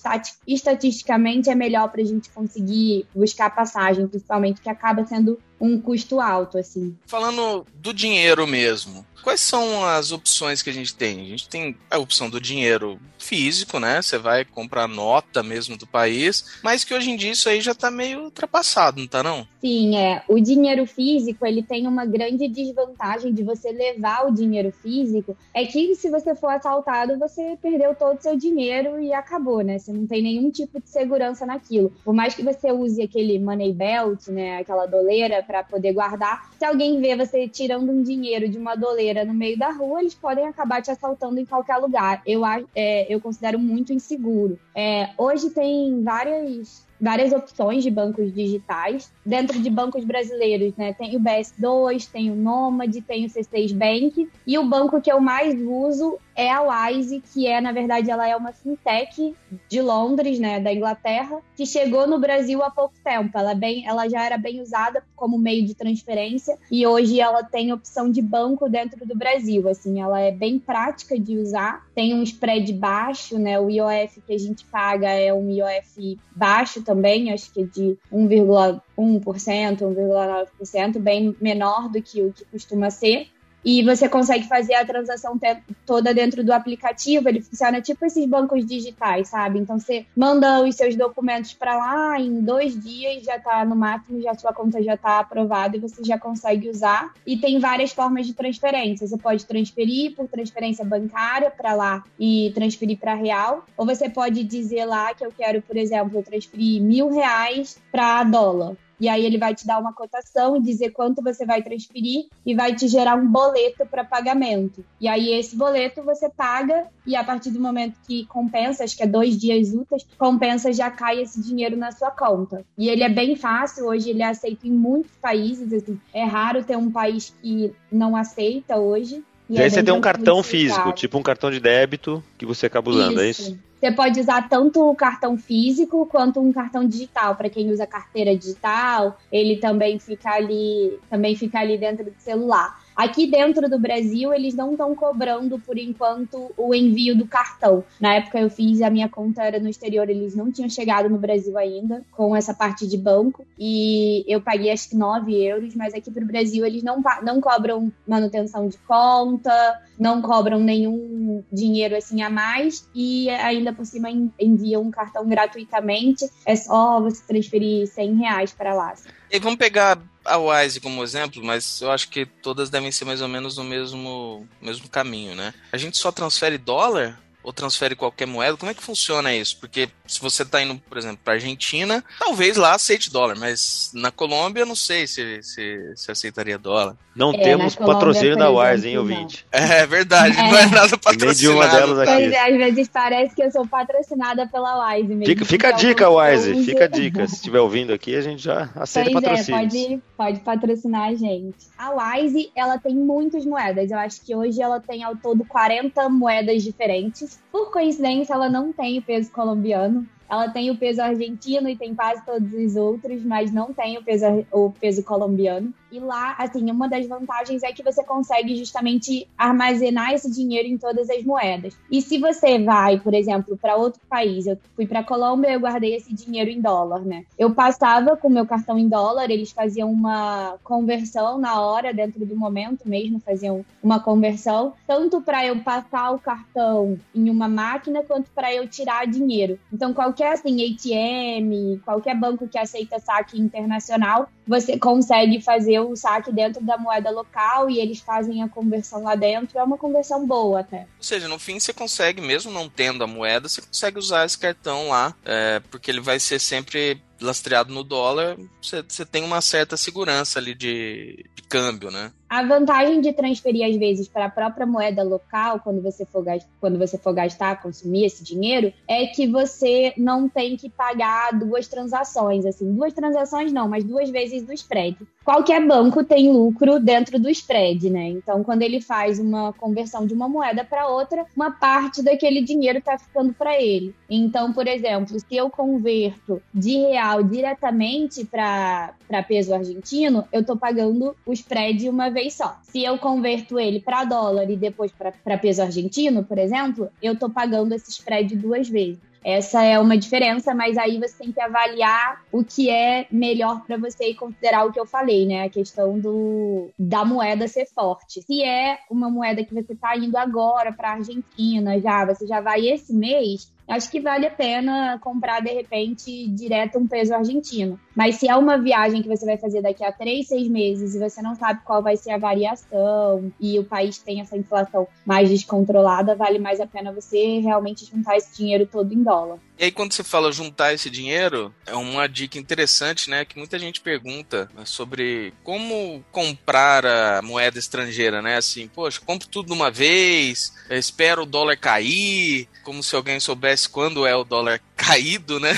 estatisticamente 0.46 1.50
é 1.50 1.55
melhor 1.55 1.88
para 1.90 2.02
a 2.02 2.05
gente 2.05 2.31
conseguir 2.31 3.06
buscar 3.14 3.50
passagem, 3.55 4.06
principalmente, 4.06 4.61
que 4.61 4.69
acaba 4.69 5.05
sendo 5.06 5.16
sendo 5.17 5.39
um 5.61 5.81
custo 5.81 6.21
alto, 6.21 6.59
assim. 6.59 6.97
Falando 7.07 7.67
do 7.75 7.93
dinheiro 7.95 8.47
mesmo, 8.47 9.07
quais 9.26 9.40
são 9.40 9.84
as 9.84 10.12
opções 10.12 10.62
que 10.62 10.70
a 10.70 10.73
gente 10.73 10.94
tem? 10.94 11.20
A 11.20 11.25
gente 11.25 11.49
tem 11.49 11.76
a 11.90 11.99
opção 11.99 12.31
do 12.31 12.40
dinheiro 12.40 12.96
físico, 13.19 13.81
né? 13.81 14.00
Você 14.00 14.19
vai 14.19 14.44
comprar 14.44 14.87
nota 14.87 15.43
mesmo 15.43 15.76
do 15.76 15.84
país, 15.84 16.61
mas 16.62 16.84
que 16.84 16.94
hoje 16.94 17.11
em 17.11 17.17
dia 17.17 17.32
isso 17.32 17.49
aí 17.49 17.61
já 17.61 17.75
tá 17.75 17.90
meio 17.90 18.23
ultrapassado, 18.23 19.00
não 19.00 19.08
tá 19.08 19.25
não? 19.25 19.44
Sim, 19.61 19.96
é. 19.96 20.23
O 20.28 20.38
dinheiro 20.38 20.87
físico, 20.87 21.44
ele 21.44 21.61
tem 21.61 21.88
uma 21.88 22.06
grande 22.06 22.46
desvantagem 22.46 23.34
de 23.34 23.43
você 23.43 23.73
levar 23.73 24.28
o 24.28 24.32
dinheiro 24.32 24.70
físico, 24.70 25.37
é 25.52 25.67
que 25.67 25.96
se 25.96 26.08
você 26.08 26.37
for 26.37 26.52
assaltado, 26.52 27.19
você 27.19 27.58
perdeu 27.61 27.96
todo 27.96 28.19
o 28.19 28.22
seu 28.22 28.37
dinheiro 28.37 29.00
e 29.00 29.12
acabou, 29.12 29.61
né? 29.62 29.79
Você 29.79 29.93
não 29.93 30.06
tem 30.06 30.22
nenhum 30.22 30.52
tipo 30.52 30.81
de 30.81 30.88
segurança 30.88 31.44
naquilo. 31.44 31.93
Por 32.05 32.14
mais 32.14 32.32
que 32.32 32.44
você 32.44 32.70
use 32.70 33.02
aquele 33.02 33.40
money 33.40 33.72
belt, 33.72 34.29
né, 34.29 34.58
aquela 34.58 34.87
doleira 34.87 35.43
para 35.43 35.64
poder 35.64 35.93
guardar, 35.93 36.49
se 36.56 36.64
alguém 36.64 37.00
vê 37.00 37.17
você 37.17 37.49
tirando 37.49 37.90
um 37.90 38.02
dinheiro 38.02 38.49
de 38.49 38.56
uma 38.56 38.76
doleira 38.76 39.16
no 39.25 39.35
meio 39.35 39.59
da 39.59 39.71
rua, 39.71 40.01
eles 40.01 40.15
podem 40.15 40.47
acabar 40.47 40.83
te 40.83 40.91
assaltando 40.91 41.39
em 41.39 41.45
qualquer 41.45 41.77
lugar. 41.77 42.23
Eu, 42.27 42.43
é, 42.75 43.07
eu 43.13 43.21
considero 43.21 43.59
muito 43.59 43.93
inseguro. 43.93 44.59
É, 44.75 45.11
hoje 45.19 45.51
tem 45.51 46.03
várias 46.03 46.86
várias 47.00 47.32
opções 47.32 47.82
de 47.82 47.90
bancos 47.90 48.32
digitais. 48.32 49.12
Dentro 49.25 49.60
de 49.60 49.70
bancos 49.70 50.04
brasileiros, 50.04 50.75
né, 50.76 50.93
tem 50.93 51.16
o 51.16 51.20
BS2, 51.20 52.08
tem 52.10 52.31
o 52.31 52.34
Nomad, 52.34 52.94
tem 53.02 53.26
o 53.26 53.28
C6 53.28 53.72
Bank. 53.72 54.28
E 54.46 54.58
o 54.58 54.64
banco 54.64 55.00
que 55.00 55.10
eu 55.10 55.20
mais 55.20 55.54
uso 55.60 56.19
é 56.37 56.50
a 56.50 56.60
Wise, 56.60 57.22
que 57.32 57.46
é, 57.46 57.60
na 57.60 57.72
verdade, 57.72 58.10
ela 58.10 58.28
é 58.28 58.37
uma 58.37 58.52
fintech 58.52 59.34
de 59.69 59.81
Londres, 59.81 60.38
né, 60.38 60.60
da 60.60 60.72
Inglaterra, 60.72 61.40
que 61.56 61.64
chegou 61.64 62.06
no 62.06 62.19
Brasil 62.19 62.62
há 62.62 62.70
pouco 62.70 62.94
tempo. 63.02 63.37
Ela, 63.37 63.52
é 63.52 63.54
bem, 63.54 63.87
ela 63.87 64.06
já 64.08 64.25
era 64.25 64.37
bem 64.37 64.60
usada 64.60 65.02
como 65.16 65.38
meio 65.38 65.64
de 65.64 65.75
transferência 65.75 66.58
e 66.70 66.87
hoje 66.87 67.20
ela 67.20 67.43
tem 67.43 67.72
opção 67.72 68.10
de 68.10 68.20
banco 68.20 68.69
dentro 68.69 69.06
do 69.06 69.16
Brasil. 69.16 69.66
Assim, 69.69 70.00
ela 70.00 70.20
é 70.20 70.31
bem 70.31 70.58
prática 70.58 71.19
de 71.19 71.38
usar, 71.38 71.87
tem 71.94 72.14
um 72.14 72.22
spread 72.22 72.70
baixo, 72.75 73.38
né? 73.38 73.58
O 73.58 73.70
IOF 73.70 74.20
que 74.26 74.34
a 74.34 74.38
gente 74.38 74.64
paga 74.66 75.08
é 75.08 75.32
um 75.32 75.50
IOF 75.50 76.19
baixo 76.34 76.82
também, 76.87 77.33
acho 77.33 77.53
que 77.53 77.62
é 77.62 77.65
de 77.65 77.99
1,1%, 78.11 78.81
1,9%, 79.23 80.99
bem 81.00 81.37
menor 81.41 81.91
do 81.91 82.00
que 82.00 82.23
o 82.23 82.33
que 82.33 82.44
costuma 82.47 82.91
ser 82.91 83.29
e 83.67 83.83
você 83.83 84.09
consegue 84.09 84.47
fazer 84.47 84.75
a 84.75 84.87
transação 84.87 85.37
toda 85.85 86.15
dentro 86.15 86.45
do 86.45 86.53
aplicativo. 86.53 87.29
Ele 87.29 87.43
funciona 87.43 87.81
tipo 87.81 88.07
esses 88.07 88.25
bancos 88.25 88.65
digitais, 88.65 89.29
sabe? 89.29 89.59
Então 89.59 89.77
você 89.77 90.07
manda 90.17 90.63
os 90.63 90.77
seus 90.77 90.95
documentos 90.95 91.53
para 91.53 91.77
lá, 91.77 92.21
em 92.21 92.41
dois 92.41 92.81
dias 92.81 93.25
já 93.25 93.35
está 93.35 93.65
no 93.65 93.75
máximo, 93.75 94.23
já 94.23 94.35
sua 94.35 94.53
conta 94.53 94.81
já 94.81 94.95
está 94.95 95.19
aprovada 95.19 95.77
e 95.77 95.81
você 95.81 96.05
já 96.05 96.17
consegue 96.17 96.71
usar. 96.71 97.13
E 97.27 97.37
tem 97.37 97.59
várias 97.59 97.91
formas 97.91 98.25
de 98.25 98.35
transferência. 98.35 99.05
Você 99.05 99.19
pode 99.19 99.45
transferir 99.45 100.15
por 100.15 100.29
transferência 100.29 100.85
bancária 100.85 101.51
para 101.51 101.75
lá 101.75 102.05
e 102.21 102.53
transferir 102.55 102.99
para 102.99 103.15
real, 103.15 103.67
ou 103.77 103.85
você 103.85 104.09
pode 104.09 104.45
dizer 104.45 104.85
lá 104.85 105.13
que 105.13 105.27
eu 105.27 105.33
quero, 105.37 105.61
por 105.61 105.77
exemplo, 105.77 106.23
transferir 106.23 106.81
mil 106.81 107.11
reais 107.11 107.83
para 107.91 108.23
dólar. 108.23 108.77
E 108.98 109.08
aí 109.08 109.25
ele 109.25 109.38
vai 109.38 109.54
te 109.54 109.66
dar 109.66 109.78
uma 109.78 109.93
cotação 109.93 110.56
e 110.56 110.62
dizer 110.62 110.90
quanto 110.90 111.22
você 111.22 111.44
vai 111.44 111.62
transferir 111.62 112.26
e 112.44 112.54
vai 112.54 112.75
te 112.75 112.88
gerar 112.88 113.16
um 113.16 113.26
boleto 113.26 113.87
para 113.87 114.04
pagamento. 114.04 114.84
E 115.00 115.08
aí 115.08 115.31
esse 115.31 115.56
boleto 115.56 116.02
você 116.02 116.28
paga 116.31 116.87
e 117.06 117.14
a 117.14 117.22
partir 117.22 117.50
do 117.50 117.60
momento 117.60 117.98
que 118.06 118.25
compensa, 118.26 118.84
acho 118.84 118.96
que 118.96 119.02
é 119.02 119.06
dois 119.06 119.37
dias 119.37 119.72
úteis, 119.72 120.06
compensa 120.19 120.72
já 120.72 120.90
cai 120.90 121.20
esse 121.20 121.40
dinheiro 121.43 121.76
na 121.76 121.93
sua 121.93 122.10
conta. 122.10 122.64
E 122.76 122.88
ele 122.88 123.02
é 123.02 123.08
bem 123.08 123.37
fácil, 123.37 123.87
hoje 123.87 124.10
ele 124.10 124.22
é 124.22 124.26
aceito 124.26 124.66
em 124.66 124.72
muitos 124.72 125.12
países, 125.20 125.72
assim, 125.72 126.00
é 126.12 126.25
raro 126.25 126.64
ter 126.64 126.76
um 126.76 126.90
país 126.90 127.34
que 127.40 127.72
não 127.90 128.16
aceita 128.16 128.76
hoje. 128.76 129.22
E, 129.48 129.58
aí 129.58 129.70
você 129.70 129.82
tem 129.82 129.94
um 129.94 130.00
cartão 130.00 130.43
físico, 130.43 130.93
tipo 130.93 131.16
um 131.16 131.22
cartão 131.22 131.50
de 131.50 131.60
débito 131.60 132.22
que 132.37 132.44
você 132.44 132.66
acaba 132.66 132.90
usando, 132.90 133.20
é 133.20 133.28
isso. 133.28 133.43
é 133.43 133.44
isso? 133.50 133.66
Você 133.78 133.93
pode 133.93 134.19
usar 134.19 134.48
tanto 134.48 134.88
o 134.88 134.94
cartão 134.94 135.37
físico 135.37 136.06
quanto 136.06 136.40
um 136.40 136.52
cartão 136.52 136.87
digital. 136.87 137.37
Para 137.37 137.50
quem 137.50 137.70
usa 137.70 137.87
carteira 137.87 138.37
digital, 138.37 139.19
ele 139.31 139.56
também 139.56 139.98
fica 139.98 140.31
ali, 140.31 140.98
também 141.10 141.36
fica 141.36 141.60
ali 141.60 141.76
dentro 141.76 142.05
do 142.05 142.15
celular. 142.19 142.81
Aqui 142.96 143.26
dentro 143.26 143.69
do 143.69 143.79
Brasil, 143.79 144.32
eles 144.32 144.55
não 144.55 144.72
estão 144.72 144.94
cobrando, 144.94 145.58
por 145.58 145.76
enquanto, 145.76 146.50
o 146.56 146.74
envio 146.74 147.15
do 147.15 147.26
cartão. 147.26 147.84
Na 148.00 148.15
época 148.15 148.41
eu 148.41 148.48
fiz, 148.48 148.81
a 148.81 148.88
minha 148.88 149.08
conta 149.08 149.43
era 149.43 149.60
no 149.60 149.69
exterior, 149.69 150.08
eles 150.08 150.34
não 150.34 150.50
tinham 150.50 150.70
chegado 150.70 151.10
no 151.10 151.19
Brasil 151.19 151.58
ainda 151.58 152.03
com 152.12 152.34
essa 152.34 152.55
parte 152.55 152.86
de 152.86 152.96
banco. 152.96 153.46
E 153.58 154.24
eu 154.26 154.41
paguei 154.41 154.72
acho 154.72 154.88
que 154.88 154.96
9 154.96 155.34
euros, 155.44 155.74
mas 155.74 155.93
aqui 155.93 156.10
para 156.10 156.24
o 156.24 156.26
Brasil 156.26 156.65
eles 156.65 156.82
não, 156.82 157.03
não 157.22 157.38
cobram 157.38 157.93
manutenção 158.08 158.67
de 158.67 158.79
conta, 158.79 159.79
não 159.98 160.22
cobram 160.22 160.58
nenhum 160.58 161.44
dinheiro 161.53 161.96
assim 161.96 162.22
a 162.22 162.31
mais 162.31 162.88
e 162.94 163.29
ainda 163.29 163.74
por 163.74 163.84
cima 163.84 164.08
enviam 164.41 164.82
um 164.82 164.91
cartão 164.91 165.29
gratuitamente. 165.29 166.26
É 166.46 166.56
só 166.56 167.00
você 167.00 167.22
transferir 167.26 167.86
100 167.88 168.15
reais 168.15 168.53
para 168.53 168.72
lá. 168.72 168.94
E 169.31 169.38
vamos 169.38 169.58
pegar 169.58 170.00
a 170.27 170.39
Wise 170.39 170.81
como 170.81 171.03
exemplo, 171.03 171.43
mas 171.45 171.81
eu 171.81 171.91
acho 171.91 172.09
que 172.09 172.27
todas 172.27 172.71
devem 172.71 172.93
ser 172.93 173.05
mais 173.05 173.21
ou 173.21 173.29
menos 173.29 173.56
no 173.56 173.65
mesmo, 173.65 174.49
mesmo 174.61 174.89
caminho, 174.89 175.35
né? 175.35 175.55
A 175.73 175.77
gente 175.77 175.97
só 175.97 176.13
transfere 176.13 176.59
dólar 176.59 177.21
ou 177.46 177.53
transfere 177.53 177.94
qualquer 177.94 178.26
moeda? 178.26 178.56
Como 178.56 178.72
é 178.72 178.74
que 178.74 178.82
funciona 178.82 179.32
isso? 179.32 179.56
Porque 179.60 179.88
se 180.05 180.20
você 180.20 180.43
está 180.43 180.60
indo, 180.60 180.82
por 180.88 180.98
exemplo, 180.98 181.20
para 181.24 181.34
Argentina, 181.34 182.03
talvez 182.19 182.56
lá 182.56 182.74
aceite 182.74 183.08
dólar, 183.08 183.36
mas 183.38 183.93
na 183.94 184.10
Colômbia 184.10 184.67
não 184.67 184.74
sei 184.74 185.06
se, 185.06 185.41
se, 185.44 185.93
se 185.94 186.10
aceitaria 186.10 186.58
dólar. 186.58 186.96
Não 187.15 187.31
é, 187.31 187.38
temos 187.38 187.74
patrocínio 187.74 188.36
da 188.36 188.50
Wise, 188.50 188.88
hein, 188.88 188.98
ouvinte? 188.98 189.46
É 189.50 189.86
verdade, 189.86 190.38
é. 190.38 190.43
não 190.43 190.58
é 190.58 190.67
nada 190.67 190.98
patrocinado. 190.98 191.24
Nem 191.24 191.34
de 191.34 191.48
uma 191.48 191.67
delas 191.67 191.98
aqui. 192.00 192.12
Pois 192.12 192.32
é, 192.32 192.50
às 192.50 192.56
vezes 192.56 192.88
parece 192.88 193.34
que 193.34 193.43
eu 193.43 193.50
sou 193.50 193.67
patrocinada 193.67 194.46
pela 194.46 194.88
Wise 194.88 195.08
mesmo. 195.08 195.24
Fica, 195.24 195.44
fica 195.44 195.69
a 195.69 195.72
dica, 195.72 196.10
Wise, 196.10 196.65
fica 196.65 196.84
a 196.84 196.88
dica. 196.88 197.26
Se 197.26 197.36
estiver 197.36 197.60
ouvindo 197.60 197.93
aqui, 197.93 198.15
a 198.15 198.20
gente 198.20 198.43
já 198.43 198.69
aceita 198.74 199.10
pois 199.12 199.24
patrocínio. 199.24 199.58
É, 199.58 199.62
pode, 199.62 200.03
pode 200.17 200.41
patrocinar 200.41 201.08
a 201.08 201.15
gente. 201.15 201.56
A 201.79 201.91
Wise, 201.91 202.50
ela 202.55 202.76
tem 202.76 202.94
muitas 202.94 203.46
moedas. 203.46 203.91
Eu 203.91 203.98
acho 203.98 204.20
que 204.20 204.34
hoje 204.34 204.60
ela 204.60 204.79
tem 204.79 205.03
ao 205.03 205.17
todo 205.17 205.43
40 205.44 206.08
moedas 206.10 206.62
diferentes. 206.62 207.35
Por 207.50 207.70
coincidência, 207.70 208.34
ela 208.34 208.48
não 208.48 208.72
tem 208.72 208.98
o 208.98 209.02
peso 209.02 209.31
colombiano. 209.31 210.06
Ela 210.29 210.49
tem 210.49 210.71
o 210.71 210.77
peso 210.77 211.01
argentino 211.03 211.69
e 211.69 211.77
tem 211.77 211.95
quase 211.95 212.25
todos 212.25 212.53
os 212.53 212.77
outros, 212.77 213.23
mas 213.25 213.53
não 213.53 213.73
tem 213.73 213.99
o 213.99 214.03
peso, 214.03 214.47
o 214.53 214.71
peso 214.71 215.03
colombiano. 215.03 215.73
E 215.91 216.01
lá, 216.01 216.35
assim, 216.39 216.71
uma 216.71 216.89
das 216.89 217.06
vantagens 217.06 217.63
é 217.63 217.73
que 217.73 217.83
você 217.83 218.05
consegue 218.05 218.56
justamente 218.56 219.27
armazenar 219.39 220.13
esse 220.13 220.31
dinheiro 220.31 220.69
em 220.69 220.77
todas 220.77 221.09
as 221.09 221.23
moedas. 221.23 221.77
E 221.91 222.03
se 222.03 222.19
você 222.19 222.59
vai, 222.59 222.99
por 222.99 223.15
exemplo, 223.15 223.56
para 223.56 223.77
outro 223.77 224.01
país, 224.09 224.47
eu 224.47 224.59
fui 224.75 224.87
para 224.87 225.05
Colômbia, 225.05 225.53
eu 225.53 225.61
guardei 225.61 225.95
esse 225.95 226.13
dinheiro 226.13 226.51
em 226.51 226.61
dólar, 226.61 227.01
né? 227.01 227.25
Eu 227.39 227.55
passava 227.55 228.17
com 228.17 228.29
meu 228.29 228.47
cartão 228.47 228.79
em 228.79 228.89
dólar, 228.89 229.31
eles 229.31 229.53
faziam 229.53 229.91
uma 229.91 230.56
conversão 230.63 231.39
na 231.39 231.61
hora, 231.61 231.95
dentro 231.95 232.27
do 232.27 232.37
momento 232.37 232.89
mesmo, 232.89 233.21
faziam 233.21 233.65
uma 233.83 234.01
conversão, 234.01 234.75
tanto 234.87 235.21
para 235.21 235.47
eu 235.47 235.61
passar 235.61 236.11
o 236.11 236.19
cartão 236.19 236.99
em 237.15 237.31
uma 237.31 237.49
máquina 237.49 238.03
quanto 238.03 238.31
para 238.33 238.53
eu 238.53 238.69
tirar 238.69 239.06
dinheiro. 239.06 239.59
Então, 239.73 239.95
qualquer 240.17 240.32
assim 240.32 240.65
ATM, 240.65 241.81
qualquer 241.85 242.17
banco 242.17 242.49
que 242.49 242.58
aceita 242.58 242.99
saque 242.99 243.39
internacional, 243.39 244.31
você 244.46 244.79
consegue 244.79 245.43
fazer 245.43 245.81
o 245.81 245.94
saque 245.94 246.32
dentro 246.32 246.65
da 246.65 246.79
moeda 246.79 247.11
local 247.11 247.69
e 247.69 247.79
eles 247.79 248.01
fazem 248.01 248.43
a 248.43 248.49
conversão 248.49 249.03
lá 249.03 249.15
dentro. 249.15 249.58
É 249.58 249.63
uma 249.63 249.77
conversão 249.77 250.27
boa 250.27 250.61
até. 250.61 250.87
Ou 250.96 251.03
seja, 251.03 251.29
no 251.29 251.39
fim 251.39 251.61
você 251.61 251.73
consegue, 251.73 252.23
mesmo 252.23 252.51
não 252.51 252.69
tendo 252.69 253.05
a 253.05 253.06
moeda, 253.06 253.49
você 253.49 253.61
consegue 253.61 253.99
usar 253.99 254.25
esse 254.25 254.39
cartão 254.39 254.89
lá, 254.89 255.15
é, 255.25 255.61
porque 255.70 255.91
ele 255.91 256.01
vai 256.01 256.19
ser 256.19 256.39
sempre 256.39 257.03
lastreado 257.20 257.73
no 257.73 257.82
dólar, 257.82 258.37
você, 258.61 259.05
tem 259.05 259.23
uma 259.23 259.41
certa 259.41 259.77
segurança 259.77 260.39
ali 260.39 260.55
de, 260.55 261.25
de 261.35 261.43
câmbio, 261.49 261.91
né? 261.91 262.13
A 262.29 262.43
vantagem 262.43 263.01
de 263.01 263.13
transferir, 263.13 263.65
às 263.65 263.77
vezes, 263.77 264.08
para 264.08 264.27
a 264.27 264.31
própria 264.31 264.67
moeda 264.67 265.03
local, 265.05 265.61
quando 265.61 265.81
você, 265.81 266.05
for 266.05 266.25
gastar, 266.25 266.49
quando 266.61 266.77
você 266.77 266.99
for 266.99 267.13
gastar, 267.13 267.63
consumir 267.63 268.05
esse 268.05 268.25
dinheiro, 268.25 268.73
é 268.89 269.06
que 269.06 269.29
você 269.29 269.93
não 269.96 270.29
tem 270.29 270.56
que 270.56 270.69
pagar 270.69 271.32
duas 271.32 271.69
transações. 271.69 272.44
Assim, 272.44 272.75
duas 272.75 272.93
transações 272.93 273.53
não, 273.53 273.69
mas 273.69 273.85
duas 273.85 274.11
vezes 274.11 274.43
do 274.43 274.53
spread. 274.53 274.96
Qualquer 275.25 275.65
banco 275.65 276.03
tem 276.03 276.32
lucro 276.32 276.81
dentro 276.81 277.19
do 277.19 277.31
spread, 277.31 277.91
né? 277.91 278.08
Então, 278.08 278.43
quando 278.43 278.63
ele 278.63 278.81
faz 278.81 279.20
uma 279.20 279.53
conversão 279.53 280.05
de 280.05 280.13
uma 280.13 280.29
moeda 280.29 280.65
para 280.65 280.89
outra, 280.89 281.25
uma 281.35 281.53
parte 281.53 282.03
daquele 282.03 282.43
dinheiro 282.43 282.79
está 282.79 282.99
ficando 282.99 283.32
para 283.32 283.61
ele. 283.61 283.94
Então, 284.11 284.53
por 284.53 284.67
exemplo, 284.67 285.19
se 285.19 285.37
eu 285.37 285.49
converto 285.49 286.43
de 286.53 286.77
real 286.79 287.06
diretamente 287.22 288.25
para 288.25 288.94
peso 289.27 289.55
argentino, 289.55 290.27
eu 290.32 290.41
estou 290.41 290.56
pagando 290.56 291.17
o 291.25 291.32
spread 291.32 291.89
uma 291.89 292.10
vez 292.10 292.34
só. 292.34 292.58
Se 292.63 292.82
eu 292.84 292.98
converto 292.98 293.58
ele 293.58 293.81
para 293.81 294.05
dólar 294.05 294.51
e 294.51 294.56
depois 294.56 294.93
para 294.93 295.39
peso 295.39 295.63
argentino, 295.63 296.25
por 296.25 296.39
exemplo, 296.39 296.91
eu 297.03 297.15
estou 297.15 297.31
pagando 297.31 297.75
esse 297.75 297.91
spread 297.91 298.36
duas 298.36 298.69
vezes. 298.69 298.98
Essa 299.29 299.65
é 299.65 299.77
uma 299.77 299.98
diferença, 299.98 300.55
mas 300.55 300.79
aí 300.79 301.01
você 301.01 301.25
tem 301.25 301.32
que 301.32 301.41
avaliar 301.41 302.22
o 302.31 302.44
que 302.44 302.70
é 302.70 303.08
melhor 303.10 303.60
para 303.67 303.77
você 303.77 304.10
e 304.10 304.15
considerar 304.15 304.65
o 304.65 304.72
que 304.72 304.79
eu 304.79 304.86
falei, 304.86 305.27
né? 305.27 305.43
A 305.43 305.51
questão 305.51 305.98
do 305.98 306.69
da 306.79 307.05
moeda 307.05 307.48
ser 307.48 307.67
forte. 307.67 308.22
Se 308.22 308.44
é 308.44 308.79
uma 308.89 309.10
moeda 309.10 309.43
que 309.44 309.53
você 309.53 309.72
está 309.72 309.96
indo 309.96 310.17
agora 310.17 310.72
para 310.72 310.91
a 310.91 310.93
Argentina, 310.93 311.81
já 311.81 312.05
você 312.05 312.25
já 312.25 312.41
vai 312.41 312.69
esse 312.69 312.94
mês, 312.94 313.53
acho 313.69 313.91
que 313.91 314.01
vale 314.01 314.27
a 314.27 314.31
pena 314.31 314.99
comprar 315.01 315.41
de 315.41 315.51
repente 315.51 316.29
direto 316.29 316.79
um 316.79 316.87
peso 316.87 317.15
argentino. 317.15 317.79
Mas 317.94 318.17
se 318.17 318.29
é 318.29 318.37
uma 318.37 318.58
viagem 318.58 319.03
que 319.03 319.08
você 319.08 319.25
vai 319.25 319.39
fazer 319.39 319.63
daqui 319.63 319.85
a 319.85 319.93
três, 319.93 320.29
seis 320.29 320.49
meses 320.49 320.94
e 320.94 320.99
você 320.99 321.23
não 321.23 321.35
sabe 321.35 321.61
qual 321.65 321.82
vai 321.82 321.96
ser 321.96 322.11
a 322.11 322.19
variação 322.19 323.32
e 323.41 323.58
o 323.58 323.65
país 323.65 323.99
tem 323.99 324.20
essa 324.20 324.37
inflação 324.37 324.87
mais 325.05 325.31
descontrolada, 325.31 326.15
vale 326.15 326.39
mais 326.39 326.61
a 326.61 326.67
pena 326.67 326.93
você 326.93 327.41
realmente 327.41 327.87
juntar 327.87 328.17
esse 328.17 328.37
dinheiro 328.37 328.67
todo 328.67 328.93
em 328.93 329.03
dólar. 329.03 329.39
E 329.58 329.65
aí, 329.65 329.73
quando 329.73 329.94
você 329.94 330.05
fala 330.05 330.31
juntar 330.31 330.75
esse 330.75 330.91
dinheiro, 330.91 331.55
é 331.65 331.75
uma 331.75 332.06
dica 332.06 332.39
interessante, 332.39 333.08
né? 333.08 333.25
Que 333.25 333.39
muita 333.39 333.58
gente 333.58 333.81
pergunta 333.81 334.51
sobre 334.67 335.32
como 335.43 336.05
comprar 336.13 336.85
a 336.85 337.23
moeda 337.23 337.58
estrangeira, 337.58 338.20
né? 338.20 338.37
Assim, 338.37 338.69
poxa, 338.69 339.01
compro 339.05 339.27
tudo 339.27 339.46
de 339.46 339.53
uma 339.55 339.70
vez, 339.70 340.53
espero 340.69 341.23
o 341.23 341.27
dólar 341.27 341.56
cair, 341.56 342.46
como 342.63 342.82
se 342.82 342.94
alguém 342.94 343.19
soubesse 343.19 343.56
quando 343.65 344.05
é 344.05 344.17
o 344.17 344.25
dólar 344.25 344.60
caído, 344.77 345.39
né? 345.39 345.53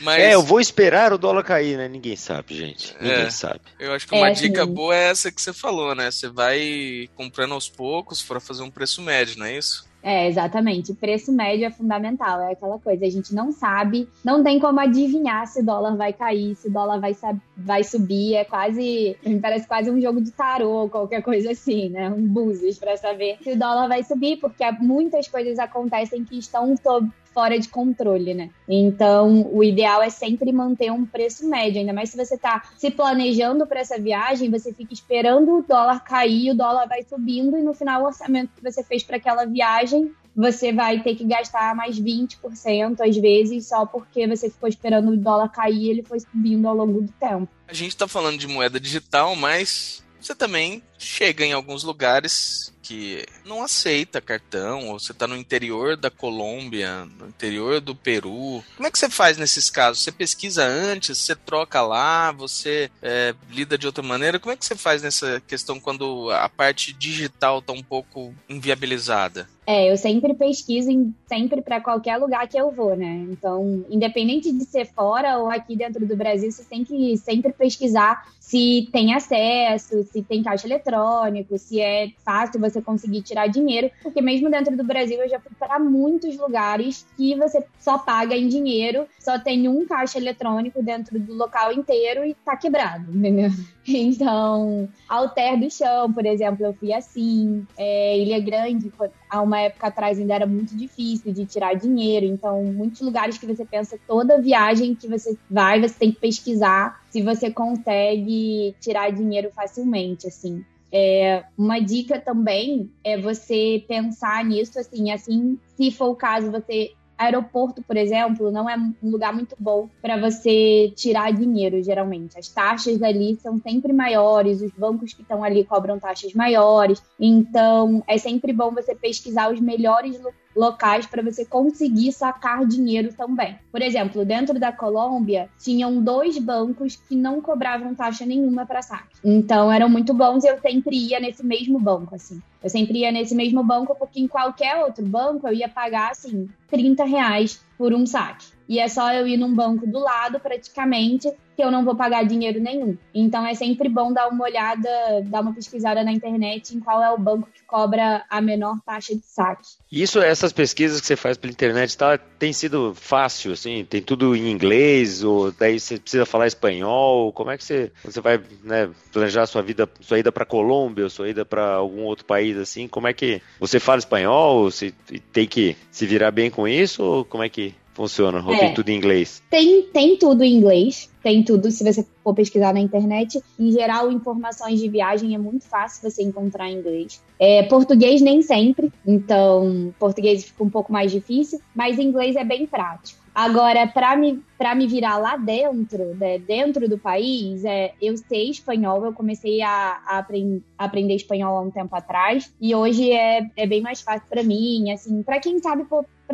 Mas... 0.00 0.22
É, 0.22 0.34
eu 0.34 0.42
vou 0.42 0.58
esperar 0.58 1.12
o 1.12 1.18
dólar 1.18 1.44
cair, 1.44 1.76
né? 1.76 1.86
Ninguém 1.86 2.16
sabe, 2.16 2.56
gente. 2.56 2.96
Ninguém 2.98 3.26
é, 3.26 3.30
sabe. 3.30 3.60
Eu 3.78 3.92
acho 3.92 4.08
que 4.08 4.16
uma 4.16 4.30
é, 4.30 4.32
dica 4.32 4.64
sim. 4.64 4.72
boa 4.72 4.96
é 4.96 5.10
essa 5.10 5.30
que 5.30 5.42
você 5.42 5.52
falou, 5.52 5.94
né? 5.94 6.10
Você 6.10 6.30
vai 6.30 7.10
comprando 7.14 7.52
aos 7.52 7.68
poucos 7.68 8.22
para 8.22 8.40
fazer 8.40 8.62
um 8.62 8.70
preço 8.70 9.02
médio, 9.02 9.38
não 9.38 9.44
é 9.44 9.58
isso? 9.58 9.84
É, 10.04 10.28
exatamente. 10.28 10.92
O 10.92 10.94
preço 10.94 11.32
médio 11.32 11.64
é 11.64 11.70
fundamental, 11.70 12.38
é 12.42 12.52
aquela 12.52 12.78
coisa. 12.78 13.06
A 13.06 13.10
gente 13.10 13.34
não 13.34 13.50
sabe, 13.50 14.06
não 14.22 14.44
tem 14.44 14.60
como 14.60 14.78
adivinhar 14.78 15.46
se 15.46 15.60
o 15.60 15.64
dólar 15.64 15.96
vai 15.96 16.12
cair, 16.12 16.54
se 16.56 16.68
o 16.68 16.70
dólar 16.70 17.00
vai, 17.00 17.16
vai 17.56 17.82
subir. 17.82 18.34
É 18.34 18.44
quase, 18.44 19.16
me 19.24 19.40
parece 19.40 19.66
quase 19.66 19.90
um 19.90 19.98
jogo 19.98 20.20
de 20.20 20.30
tarô, 20.30 20.90
qualquer 20.90 21.22
coisa 21.22 21.52
assim, 21.52 21.88
né? 21.88 22.10
Um 22.10 22.28
búzios 22.28 22.78
para 22.78 22.98
saber 22.98 23.38
se 23.42 23.52
o 23.52 23.58
dólar 23.58 23.88
vai 23.88 24.02
subir, 24.02 24.36
porque 24.36 24.70
muitas 24.72 25.26
coisas 25.26 25.58
acontecem 25.58 26.22
que 26.22 26.36
estão 26.38 26.76
sob 26.76 27.08
fora 27.34 27.58
de 27.58 27.68
controle, 27.68 28.32
né? 28.32 28.50
Então, 28.68 29.50
o 29.52 29.62
ideal 29.62 30.00
é 30.00 30.08
sempre 30.08 30.52
manter 30.52 30.90
um 30.90 31.04
preço 31.04 31.46
médio, 31.46 31.80
ainda 31.80 31.92
mais 31.92 32.10
se 32.10 32.16
você 32.16 32.36
está 32.36 32.62
se 32.78 32.90
planejando 32.90 33.66
para 33.66 33.80
essa 33.80 33.98
viagem, 33.98 34.50
você 34.50 34.72
fica 34.72 34.94
esperando 34.94 35.58
o 35.58 35.62
dólar 35.62 36.04
cair, 36.04 36.52
o 36.52 36.56
dólar 36.56 36.86
vai 36.86 37.02
subindo 37.02 37.58
e 37.58 37.62
no 37.62 37.74
final 37.74 38.02
o 38.02 38.06
orçamento 38.06 38.52
que 38.54 38.62
você 38.62 38.82
fez 38.84 39.02
para 39.02 39.16
aquela 39.16 39.44
viagem 39.44 40.14
você 40.36 40.72
vai 40.72 41.00
ter 41.00 41.14
que 41.14 41.24
gastar 41.24 41.74
mais 41.76 42.00
20% 42.00 43.00
às 43.00 43.16
vezes 43.16 43.68
só 43.68 43.86
porque 43.86 44.26
você 44.26 44.50
ficou 44.50 44.68
esperando 44.68 45.12
o 45.12 45.16
dólar 45.16 45.48
cair 45.50 45.76
e 45.76 45.90
ele 45.90 46.02
foi 46.02 46.18
subindo 46.18 46.66
ao 46.66 46.74
longo 46.74 47.02
do 47.02 47.12
tempo. 47.12 47.48
A 47.68 47.72
gente 47.72 47.90
está 47.90 48.08
falando 48.08 48.38
de 48.38 48.48
moeda 48.48 48.80
digital, 48.80 49.36
mas 49.36 50.04
você 50.20 50.34
também 50.34 50.82
chega 50.98 51.44
em 51.44 51.52
alguns 51.52 51.84
lugares 51.84 52.73
que 52.84 53.24
não 53.46 53.64
aceita 53.64 54.20
cartão, 54.20 54.90
ou 54.90 55.00
você 55.00 55.12
está 55.12 55.26
no 55.26 55.36
interior 55.36 55.96
da 55.96 56.10
Colômbia, 56.10 57.06
no 57.06 57.28
interior 57.28 57.80
do 57.80 57.94
Peru. 57.94 58.62
Como 58.76 58.86
é 58.86 58.90
que 58.90 58.98
você 58.98 59.08
faz 59.08 59.38
nesses 59.38 59.70
casos? 59.70 60.04
Você 60.04 60.12
pesquisa 60.12 60.62
antes, 60.62 61.16
você 61.16 61.34
troca 61.34 61.80
lá, 61.80 62.30
você 62.30 62.90
é, 63.00 63.34
lida 63.50 63.78
de 63.78 63.86
outra 63.86 64.02
maneira? 64.02 64.38
Como 64.38 64.52
é 64.52 64.56
que 64.56 64.66
você 64.66 64.76
faz 64.76 65.02
nessa 65.02 65.42
questão 65.46 65.80
quando 65.80 66.30
a 66.30 66.48
parte 66.48 66.92
digital 66.92 67.60
está 67.60 67.72
um 67.72 67.82
pouco 67.82 68.34
inviabilizada? 68.48 69.48
É, 69.66 69.90
eu 69.90 69.96
sempre 69.96 70.34
pesquiso 70.34 70.90
em, 70.90 71.14
sempre 71.26 71.62
para 71.62 71.80
qualquer 71.80 72.18
lugar 72.18 72.46
que 72.46 72.58
eu 72.58 72.70
vou, 72.70 72.94
né? 72.94 73.26
Então, 73.30 73.84
independente 73.88 74.52
de 74.52 74.64
ser 74.64 74.86
fora 74.86 75.38
ou 75.38 75.48
aqui 75.48 75.74
dentro 75.74 76.06
do 76.06 76.16
Brasil, 76.16 76.52
você 76.52 76.64
tem 76.64 76.84
que 76.84 77.16
sempre 77.16 77.52
pesquisar 77.52 78.26
se 78.38 78.88
tem 78.92 79.14
acesso, 79.14 80.04
se 80.04 80.22
tem 80.22 80.42
caixa 80.42 80.66
eletrônico, 80.66 81.56
se 81.56 81.80
é 81.80 82.10
fácil 82.22 82.60
você 82.60 82.82
conseguir 82.82 83.22
tirar 83.22 83.46
dinheiro, 83.46 83.90
porque 84.02 84.20
mesmo 84.20 84.50
dentro 84.50 84.76
do 84.76 84.84
Brasil 84.84 85.18
eu 85.22 85.28
já 85.28 85.40
fui 85.40 85.52
para 85.58 85.78
muitos 85.78 86.36
lugares 86.36 87.06
que 87.16 87.34
você 87.34 87.64
só 87.80 87.96
paga 87.96 88.36
em 88.36 88.48
dinheiro, 88.48 89.06
só 89.18 89.38
tem 89.38 89.66
um 89.66 89.86
caixa 89.86 90.18
eletrônico 90.18 90.82
dentro 90.82 91.18
do 91.18 91.32
local 91.32 91.72
inteiro 91.72 92.24
e 92.24 92.34
tá 92.34 92.54
quebrado, 92.54 93.10
entendeu? 93.10 93.50
Então, 93.86 94.88
Alter 95.08 95.60
do 95.60 95.70
Chão, 95.70 96.12
por 96.12 96.24
exemplo, 96.24 96.64
eu 96.64 96.72
fui 96.74 96.92
assim. 96.92 97.66
É, 97.76 98.18
Ilha 98.18 98.40
Grande, 98.40 98.92
há 99.28 99.42
uma 99.42 99.60
época 99.60 99.88
atrás 99.88 100.18
ainda 100.18 100.34
era 100.34 100.46
muito 100.46 100.74
difícil 100.76 101.32
de 101.32 101.44
tirar 101.44 101.74
dinheiro. 101.74 102.26
Então, 102.26 102.64
muitos 102.64 103.00
lugares 103.00 103.36
que 103.36 103.46
você 103.46 103.64
pensa, 103.64 103.98
toda 104.06 104.40
viagem 104.40 104.94
que 104.94 105.06
você 105.08 105.36
vai, 105.50 105.80
você 105.80 105.94
tem 105.98 106.12
que 106.12 106.20
pesquisar 106.20 107.02
se 107.10 107.22
você 107.22 107.50
consegue 107.50 108.74
tirar 108.80 109.10
dinheiro 109.10 109.50
facilmente, 109.54 110.26
assim. 110.26 110.64
É, 110.96 111.44
uma 111.58 111.80
dica 111.80 112.20
também 112.20 112.88
é 113.02 113.18
você 113.18 113.84
pensar 113.88 114.44
nisso, 114.44 114.78
assim, 114.78 115.10
assim, 115.10 115.58
se 115.76 115.90
for 115.90 116.10
o 116.10 116.14
caso, 116.14 116.52
você 116.52 116.92
aeroporto, 117.16 117.82
por 117.82 117.96
exemplo, 117.96 118.50
não 118.50 118.68
é 118.68 118.76
um 118.76 119.10
lugar 119.10 119.32
muito 119.32 119.56
bom 119.58 119.88
para 120.02 120.16
você 120.18 120.92
tirar 120.96 121.32
dinheiro, 121.32 121.82
geralmente. 121.82 122.38
As 122.38 122.48
taxas 122.48 123.02
ali 123.02 123.38
são 123.40 123.58
sempre 123.58 123.92
maiores, 123.92 124.60
os 124.60 124.70
bancos 124.72 125.12
que 125.12 125.22
estão 125.22 125.42
ali 125.42 125.64
cobram 125.64 125.98
taxas 125.98 126.34
maiores. 126.34 127.02
Então, 127.18 128.02
é 128.06 128.18
sempre 128.18 128.52
bom 128.52 128.70
você 128.70 128.94
pesquisar 128.94 129.52
os 129.52 129.60
melhores 129.60 130.20
locais 130.54 131.06
para 131.06 131.22
você 131.22 131.44
conseguir 131.44 132.12
sacar 132.12 132.66
dinheiro 132.66 133.12
também. 133.12 133.56
Por 133.70 133.82
exemplo, 133.82 134.24
dentro 134.24 134.58
da 134.58 134.72
Colômbia, 134.72 135.48
tinham 135.58 136.02
dois 136.02 136.38
bancos 136.38 136.96
que 136.96 137.16
não 137.16 137.40
cobravam 137.40 137.94
taxa 137.94 138.24
nenhuma 138.24 138.64
para 138.66 138.82
saque. 138.82 139.16
Então, 139.24 139.72
eram 139.72 139.88
muito 139.88 140.14
bons 140.14 140.44
e 140.44 140.48
eu 140.48 140.58
sempre 140.60 140.96
ia 140.96 141.20
nesse 141.20 141.44
mesmo 141.44 141.78
banco, 141.78 142.14
assim. 142.14 142.40
Eu 142.62 142.70
sempre 142.70 143.00
ia 143.00 143.12
nesse 143.12 143.34
mesmo 143.34 143.62
banco 143.62 143.94
porque 143.94 144.20
em 144.20 144.28
qualquer 144.28 144.76
outro 144.76 145.04
banco 145.04 145.46
eu 145.46 145.52
ia 145.52 145.68
pagar, 145.68 146.12
assim, 146.12 146.48
30 146.70 147.04
reais 147.04 147.60
por 147.76 147.92
um 147.92 148.06
saque. 148.06 148.54
E 148.68 148.78
é 148.78 148.88
só 148.88 149.12
eu 149.12 149.26
ir 149.26 149.36
num 149.36 149.54
banco 149.54 149.86
do 149.86 149.98
lado, 149.98 150.40
praticamente, 150.40 151.30
que 151.54 151.62
eu 151.62 151.70
não 151.70 151.84
vou 151.84 151.94
pagar 151.94 152.24
dinheiro 152.24 152.60
nenhum. 152.60 152.96
Então 153.14 153.46
é 153.46 153.54
sempre 153.54 153.88
bom 153.88 154.12
dar 154.12 154.28
uma 154.28 154.44
olhada, 154.44 154.88
dar 155.24 155.40
uma 155.40 155.54
pesquisada 155.54 156.02
na 156.02 156.12
internet 156.12 156.76
em 156.76 156.80
qual 156.80 157.02
é 157.02 157.10
o 157.10 157.18
banco 157.18 157.48
que 157.52 157.62
cobra 157.62 158.24
a 158.28 158.40
menor 158.40 158.80
taxa 158.84 159.14
de 159.14 159.24
saque. 159.24 159.68
Isso, 159.90 160.18
essas 160.18 160.52
pesquisas 160.52 161.00
que 161.00 161.06
você 161.06 161.14
faz 161.14 161.36
pela 161.36 161.52
internet, 161.52 161.96
tá, 161.96 162.18
tem 162.18 162.52
sido 162.52 162.92
fácil, 162.94 163.52
assim? 163.52 163.84
Tem 163.84 164.02
tudo 164.02 164.34
em 164.34 164.50
inglês, 164.50 165.22
ou 165.22 165.52
daí 165.52 165.78
você 165.78 165.98
precisa 165.98 166.26
falar 166.26 166.46
espanhol? 166.46 167.32
Como 167.32 167.50
é 167.50 167.56
que 167.56 167.64
você, 167.64 167.92
você 168.02 168.20
vai 168.20 168.40
né, 168.64 168.90
planejar 169.12 169.46
sua 169.46 169.62
vida, 169.62 169.88
sua 170.00 170.18
ida 170.18 170.32
para 170.32 170.44
Colômbia, 170.44 171.08
sua 171.08 171.28
ida 171.28 171.44
para 171.44 171.74
algum 171.74 172.02
outro 172.02 172.24
país, 172.24 172.56
assim? 172.56 172.88
Como 172.88 173.06
é 173.06 173.12
que 173.12 173.40
você 173.60 173.78
fala 173.78 173.98
espanhol? 173.98 174.70
Você 174.70 174.92
tem 175.32 175.46
que 175.46 175.76
se 175.90 176.06
virar 176.06 176.32
bem 176.32 176.50
com 176.50 176.66
isso, 176.66 177.02
ou 177.02 177.24
como 177.24 177.44
é 177.44 177.48
que 177.48 177.63
funciona? 177.94 178.44
Ou 178.44 178.52
é, 178.52 178.58
tem 178.58 178.74
tudo 178.74 178.88
em 178.90 178.96
inglês? 178.96 179.42
Tem, 179.48 179.82
tem 179.82 180.18
tudo 180.18 180.42
em 180.42 180.54
inglês. 180.54 181.10
Tem 181.22 181.42
tudo, 181.42 181.70
se 181.70 181.82
você 181.82 182.06
for 182.22 182.34
pesquisar 182.34 182.74
na 182.74 182.80
internet. 182.80 183.42
Em 183.58 183.72
geral, 183.72 184.12
informações 184.12 184.78
de 184.78 184.88
viagem 184.88 185.34
é 185.34 185.38
muito 185.38 185.64
fácil 185.66 186.10
você 186.10 186.22
encontrar 186.22 186.68
em 186.68 186.78
inglês. 186.78 187.22
É, 187.38 187.62
português 187.62 188.20
nem 188.20 188.42
sempre, 188.42 188.92
então 189.06 189.94
português 189.98 190.44
fica 190.44 190.62
um 190.62 190.68
pouco 190.68 190.92
mais 190.92 191.10
difícil, 191.10 191.60
mas 191.74 191.98
inglês 191.98 192.36
é 192.36 192.44
bem 192.44 192.66
prático. 192.66 193.24
Agora, 193.34 193.84
para 193.88 194.16
me, 194.16 194.40
me 194.76 194.86
virar 194.86 195.18
lá 195.18 195.36
dentro, 195.36 196.14
né, 196.14 196.38
dentro 196.38 196.88
do 196.88 196.96
país, 196.96 197.64
é, 197.64 197.92
eu 198.00 198.16
sei 198.16 198.50
espanhol, 198.50 199.04
eu 199.04 199.12
comecei 199.12 199.60
a, 199.60 200.00
a, 200.06 200.18
aprend, 200.18 200.62
aprender 200.78 201.16
espanhol 201.16 201.56
há 201.56 201.60
um 201.60 201.70
tempo 201.70 201.96
atrás, 201.96 202.54
e 202.60 202.72
hoje 202.76 203.10
é, 203.10 203.50
é 203.56 203.66
bem 203.66 203.80
mais 203.80 204.02
fácil 204.02 204.28
para 204.28 204.44
mim, 204.44 204.92
assim, 204.92 205.20
para 205.24 205.40
quem 205.40 205.58
sabe 205.58 205.84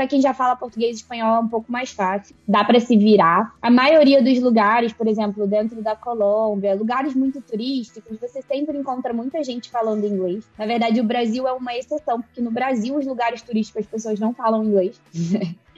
para 0.01 0.07
quem 0.07 0.19
já 0.19 0.33
fala 0.33 0.57
português 0.57 0.97
e 0.97 1.01
espanhol 1.01 1.37
é 1.37 1.41
um 1.41 1.49
pouco 1.49 1.71
mais 1.71 1.91
fácil, 1.91 2.35
dá 2.49 2.65
para 2.65 2.81
se 2.81 2.97
virar. 2.97 3.55
A 3.61 3.71
maioria 3.71 4.23
dos 4.23 4.41
lugares, 4.41 4.95
por 4.95 5.07
exemplo, 5.07 5.47
dentro 5.47 5.83
da 5.83 5.95
Colômbia, 5.95 6.75
lugares 6.75 7.15
muito 7.15 7.39
turísticos, 7.43 8.19
você 8.19 8.41
sempre 8.41 8.79
encontra 8.79 9.13
muita 9.13 9.45
gente 9.45 9.69
falando 9.69 10.07
inglês. 10.07 10.49
Na 10.57 10.65
verdade, 10.65 11.03
o 11.03 11.05
Brasil 11.05 11.47
é 11.47 11.53
uma 11.53 11.77
exceção, 11.77 12.23
porque 12.23 12.41
no 12.41 12.51
Brasil 12.51 12.97
os 12.97 13.07
lugares 13.07 13.43
turísticos 13.43 13.83
as 13.83 13.91
pessoas 13.91 14.19
não 14.19 14.33
falam 14.33 14.65
inglês. 14.65 14.99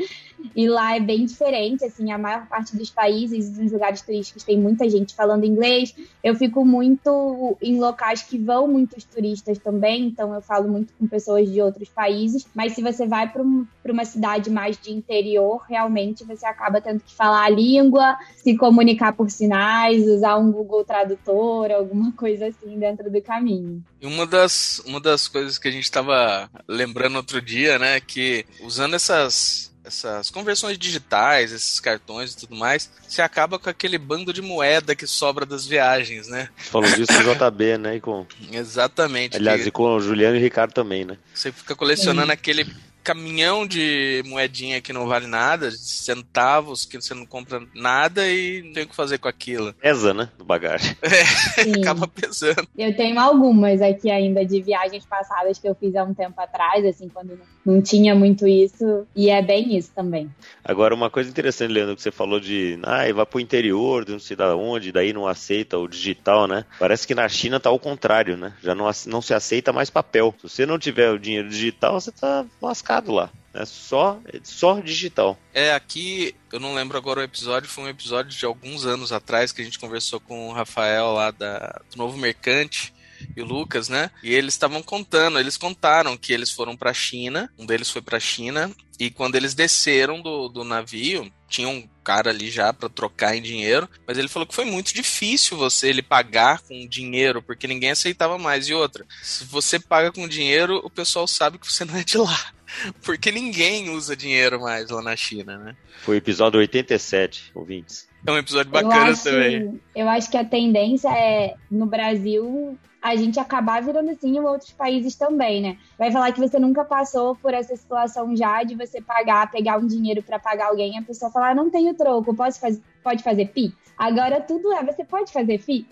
E 0.54 0.68
lá 0.68 0.96
é 0.96 1.00
bem 1.00 1.24
diferente, 1.24 1.84
assim, 1.84 2.10
a 2.10 2.18
maior 2.18 2.46
parte 2.46 2.76
dos 2.76 2.90
países, 2.90 3.50
dos 3.50 3.72
lugares 3.72 4.02
turísticos, 4.02 4.42
tem 4.42 4.58
muita 4.58 4.88
gente 4.88 5.14
falando 5.14 5.44
inglês. 5.44 5.94
Eu 6.22 6.34
fico 6.34 6.64
muito 6.64 7.56
em 7.60 7.78
locais 7.78 8.22
que 8.22 8.38
vão 8.38 8.68
muitos 8.68 9.04
turistas 9.04 9.58
também, 9.58 10.06
então 10.06 10.34
eu 10.34 10.42
falo 10.42 10.68
muito 10.68 10.92
com 10.98 11.06
pessoas 11.06 11.50
de 11.50 11.60
outros 11.60 11.88
países. 11.88 12.46
Mas 12.54 12.74
se 12.74 12.82
você 12.82 13.06
vai 13.06 13.30
para 13.30 13.42
um, 13.42 13.66
uma 13.86 14.04
cidade 14.04 14.50
mais 14.50 14.76
de 14.76 14.92
interior, 14.92 15.62
realmente 15.68 16.24
você 16.24 16.44
acaba 16.44 16.80
tendo 16.80 17.00
que 17.00 17.14
falar 17.14 17.44
a 17.44 17.50
língua, 17.50 18.16
se 18.36 18.56
comunicar 18.56 19.12
por 19.14 19.30
sinais, 19.30 20.06
usar 20.06 20.36
um 20.36 20.50
Google 20.50 20.84
Tradutor, 20.84 21.70
alguma 21.70 22.12
coisa 22.16 22.48
assim 22.48 22.78
dentro 22.78 23.10
do 23.10 23.22
caminho. 23.22 23.82
Uma 24.02 24.26
das, 24.26 24.80
uma 24.80 25.00
das 25.00 25.28
coisas 25.28 25.58
que 25.58 25.68
a 25.68 25.70
gente 25.70 25.84
estava 25.84 26.50
lembrando 26.68 27.16
outro 27.16 27.40
dia, 27.40 27.78
né, 27.78 28.00
que 28.00 28.44
usando 28.60 28.94
essas 28.94 29.72
essas 29.92 30.30
conversões 30.30 30.78
digitais, 30.78 31.52
esses 31.52 31.78
cartões 31.78 32.32
e 32.32 32.36
tudo 32.38 32.56
mais, 32.56 32.90
você 33.06 33.20
acaba 33.20 33.58
com 33.58 33.68
aquele 33.68 33.98
bando 33.98 34.32
de 34.32 34.40
moeda 34.40 34.96
que 34.96 35.06
sobra 35.06 35.44
das 35.44 35.66
viagens, 35.66 36.28
né? 36.28 36.48
Falou 36.56 36.90
disso 36.90 37.12
com 37.12 37.30
o 37.30 37.50
JB, 37.50 37.78
né? 37.78 37.96
E 37.96 38.00
com... 38.00 38.26
Exatamente. 38.50 39.36
Aliás, 39.36 39.62
que... 39.62 39.68
e 39.68 39.70
com 39.70 39.84
o 39.84 40.00
Juliano 40.00 40.36
e 40.36 40.40
o 40.40 40.42
Ricardo 40.42 40.72
também, 40.72 41.04
né? 41.04 41.18
Você 41.34 41.52
fica 41.52 41.76
colecionando 41.76 42.28
Sim. 42.28 42.32
aquele 42.32 42.66
caminhão 43.02 43.66
de 43.66 44.22
moedinha 44.26 44.80
que 44.80 44.92
não 44.92 45.06
vale 45.06 45.26
nada, 45.26 45.70
centavos 45.72 46.84
que 46.84 47.00
você 47.00 47.14
não 47.14 47.26
compra 47.26 47.60
nada 47.74 48.26
e 48.28 48.62
não 48.62 48.72
tem 48.72 48.84
o 48.84 48.88
que 48.88 48.94
fazer 48.94 49.18
com 49.18 49.28
aquilo. 49.28 49.72
Pesa, 49.74 50.14
né? 50.14 50.28
No 50.38 50.44
bagagem. 50.44 50.96
É, 51.12 51.80
acaba 51.80 52.08
pesando. 52.08 52.66
Eu 52.76 52.96
tenho 52.96 53.18
algumas 53.18 53.82
aqui 53.82 54.10
ainda 54.10 54.44
de 54.44 54.62
viagens 54.62 55.04
passadas 55.04 55.58
que 55.58 55.68
eu 55.68 55.74
fiz 55.74 55.94
há 55.94 56.02
um 56.02 56.14
tempo 56.14 56.40
atrás, 56.40 56.84
assim, 56.84 57.08
quando 57.08 57.38
não 57.38 57.46
tinha 57.82 58.14
muito 58.14 58.46
isso, 58.46 59.06
e 59.14 59.30
é 59.30 59.40
bem 59.40 59.76
isso 59.76 59.92
também. 59.94 60.30
Agora, 60.64 60.94
uma 60.94 61.10
coisa 61.10 61.30
interessante, 61.30 61.72
Leandro, 61.72 61.94
que 61.94 62.02
você 62.02 62.10
falou 62.10 62.40
de, 62.40 62.78
ah, 62.82 63.12
vai 63.12 63.26
pro 63.26 63.40
interior, 63.40 64.04
não 64.08 64.18
sei 64.18 64.36
da 64.36 64.56
onde, 64.56 64.92
daí 64.92 65.12
não 65.12 65.26
aceita 65.26 65.78
o 65.78 65.88
digital, 65.88 66.46
né? 66.46 66.64
Parece 66.78 67.06
que 67.06 67.14
na 67.14 67.28
China 67.28 67.60
tá 67.60 67.68
ao 67.68 67.78
contrário, 67.78 68.36
né? 68.36 68.52
Já 68.62 68.74
não, 68.74 68.90
não 69.06 69.22
se 69.22 69.32
aceita 69.32 69.72
mais 69.72 69.90
papel. 69.90 70.34
Se 70.38 70.48
você 70.48 70.66
não 70.66 70.78
tiver 70.78 71.10
o 71.10 71.18
dinheiro 71.18 71.48
digital, 71.48 72.00
você 72.00 72.10
tá 72.10 72.44
lascado 72.60 73.12
lá. 73.12 73.30
É 73.54 73.66
só, 73.66 74.18
é 74.32 74.40
só 74.42 74.80
digital. 74.80 75.38
É, 75.52 75.74
aqui, 75.74 76.34
eu 76.50 76.58
não 76.58 76.74
lembro 76.74 76.96
agora 76.96 77.20
o 77.20 77.22
episódio, 77.22 77.68
foi 77.68 77.84
um 77.84 77.88
episódio 77.88 78.36
de 78.36 78.44
alguns 78.46 78.86
anos 78.86 79.12
atrás 79.12 79.52
que 79.52 79.60
a 79.60 79.64
gente 79.64 79.78
conversou 79.78 80.18
com 80.18 80.48
o 80.48 80.52
Rafael 80.52 81.12
lá 81.12 81.30
da, 81.30 81.80
do 81.90 81.98
Novo 81.98 82.16
Mercante 82.16 82.94
e 83.36 83.42
o 83.42 83.44
Lucas, 83.44 83.88
né? 83.88 84.10
E 84.22 84.32
eles 84.32 84.54
estavam 84.54 84.82
contando, 84.82 85.38
eles 85.38 85.56
contaram 85.56 86.16
que 86.16 86.32
eles 86.32 86.50
foram 86.50 86.76
para 86.76 86.90
a 86.90 86.94
China, 86.94 87.52
um 87.58 87.66
deles 87.66 87.90
foi 87.90 88.02
para 88.02 88.16
a 88.16 88.20
China, 88.20 88.70
e 88.98 89.10
quando 89.10 89.34
eles 89.34 89.54
desceram 89.54 90.20
do, 90.20 90.48
do 90.48 90.64
navio, 90.64 91.30
tinha 91.48 91.68
um 91.68 91.88
cara 92.04 92.30
ali 92.30 92.50
já 92.50 92.72
para 92.72 92.88
trocar 92.88 93.36
em 93.36 93.42
dinheiro, 93.42 93.88
mas 94.06 94.16
ele 94.16 94.28
falou 94.28 94.46
que 94.46 94.54
foi 94.54 94.64
muito 94.64 94.94
difícil 94.94 95.56
você 95.56 95.88
ele 95.88 96.02
pagar 96.02 96.60
com 96.60 96.86
dinheiro, 96.86 97.42
porque 97.42 97.66
ninguém 97.66 97.90
aceitava 97.90 98.38
mais. 98.38 98.68
E 98.68 98.74
outra, 98.74 99.04
se 99.22 99.44
você 99.44 99.78
paga 99.78 100.10
com 100.12 100.28
dinheiro, 100.28 100.80
o 100.84 100.90
pessoal 100.90 101.26
sabe 101.26 101.58
que 101.58 101.70
você 101.70 101.84
não 101.84 101.96
é 101.96 102.04
de 102.04 102.18
lá. 102.18 102.52
Porque 103.04 103.30
ninguém 103.30 103.90
usa 103.90 104.16
dinheiro 104.16 104.60
mais 104.60 104.88
lá 104.88 105.02
na 105.02 105.14
China, 105.14 105.58
né? 105.58 105.76
Foi 106.00 106.16
o 106.16 106.18
episódio 106.18 106.58
87, 106.58 107.50
ouvintes. 107.54 108.08
É 108.26 108.30
um 108.30 108.38
episódio 108.38 108.70
bacana 108.70 109.08
eu 109.08 109.12
acho, 109.12 109.24
também. 109.24 109.80
Eu 109.94 110.08
acho 110.08 110.30
que 110.30 110.36
a 110.36 110.44
tendência 110.44 111.08
é, 111.10 111.54
no 111.70 111.86
Brasil, 111.86 112.78
a 113.02 113.16
gente 113.16 113.40
acabar 113.40 113.82
virando 113.82 114.10
assim 114.10 114.36
em 114.36 114.40
outros 114.40 114.70
países 114.72 115.16
também, 115.16 115.60
né? 115.60 115.76
Vai 115.98 116.12
falar 116.12 116.30
que 116.30 116.38
você 116.38 116.58
nunca 116.58 116.84
passou 116.84 117.34
por 117.34 117.52
essa 117.52 117.74
situação 117.76 118.36
já 118.36 118.62
de 118.62 118.76
você 118.76 119.02
pagar, 119.02 119.50
pegar 119.50 119.78
um 119.78 119.86
dinheiro 119.86 120.22
para 120.22 120.38
pagar 120.38 120.68
alguém, 120.68 120.96
a 120.96 121.02
pessoa 121.02 121.30
falar, 121.30 121.54
não 121.54 121.68
tenho 121.68 121.92
troco, 121.94 122.34
posso 122.34 122.60
fazer, 122.60 122.80
pode 123.02 123.22
fazer 123.22 123.46
Pix? 123.48 123.74
Agora 123.98 124.40
tudo 124.40 124.72
é, 124.72 124.84
você 124.84 125.04
pode 125.04 125.32
fazer 125.32 125.60
Pix? 125.62 125.86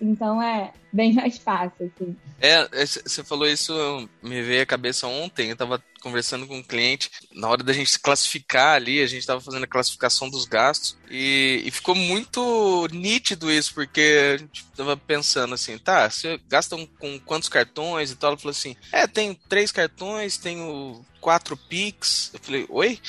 Então 0.00 0.42
é 0.42 0.72
bem 0.90 1.12
mais 1.14 1.36
fácil, 1.36 1.92
assim. 1.94 2.16
É, 2.40 2.66
você 2.86 3.22
falou 3.22 3.46
isso, 3.46 4.08
me 4.22 4.42
veio 4.42 4.62
à 4.62 4.66
cabeça 4.66 5.06
ontem, 5.06 5.50
eu 5.50 5.56
tava 5.56 5.82
conversando 6.04 6.46
com 6.46 6.58
um 6.58 6.62
cliente, 6.62 7.10
na 7.32 7.48
hora 7.48 7.62
da 7.62 7.72
gente 7.72 7.98
classificar 7.98 8.76
ali, 8.76 9.00
a 9.00 9.06
gente 9.06 9.20
estava 9.20 9.40
fazendo 9.40 9.64
a 9.64 9.66
classificação 9.66 10.28
dos 10.28 10.44
gastos 10.44 10.98
e, 11.10 11.62
e, 11.64 11.70
ficou 11.70 11.94
muito 11.94 12.86
nítido 12.92 13.50
isso, 13.50 13.72
porque 13.72 14.34
a 14.34 14.36
gente 14.36 14.64
estava 14.70 14.98
pensando 14.98 15.54
assim, 15.54 15.78
tá, 15.78 16.10
você 16.10 16.38
gasta 16.46 16.76
com 16.98 17.18
quantos 17.20 17.48
cartões 17.48 18.10
e 18.10 18.16
tal? 18.16 18.30
Ela 18.30 18.38
falou 18.38 18.50
assim, 18.50 18.76
é, 18.92 19.06
tenho 19.06 19.34
três 19.48 19.72
cartões, 19.72 20.36
tenho 20.36 21.02
quatro 21.22 21.56
Pix. 21.56 22.30
Eu 22.34 22.40
falei, 22.40 22.66
oi? 22.68 23.00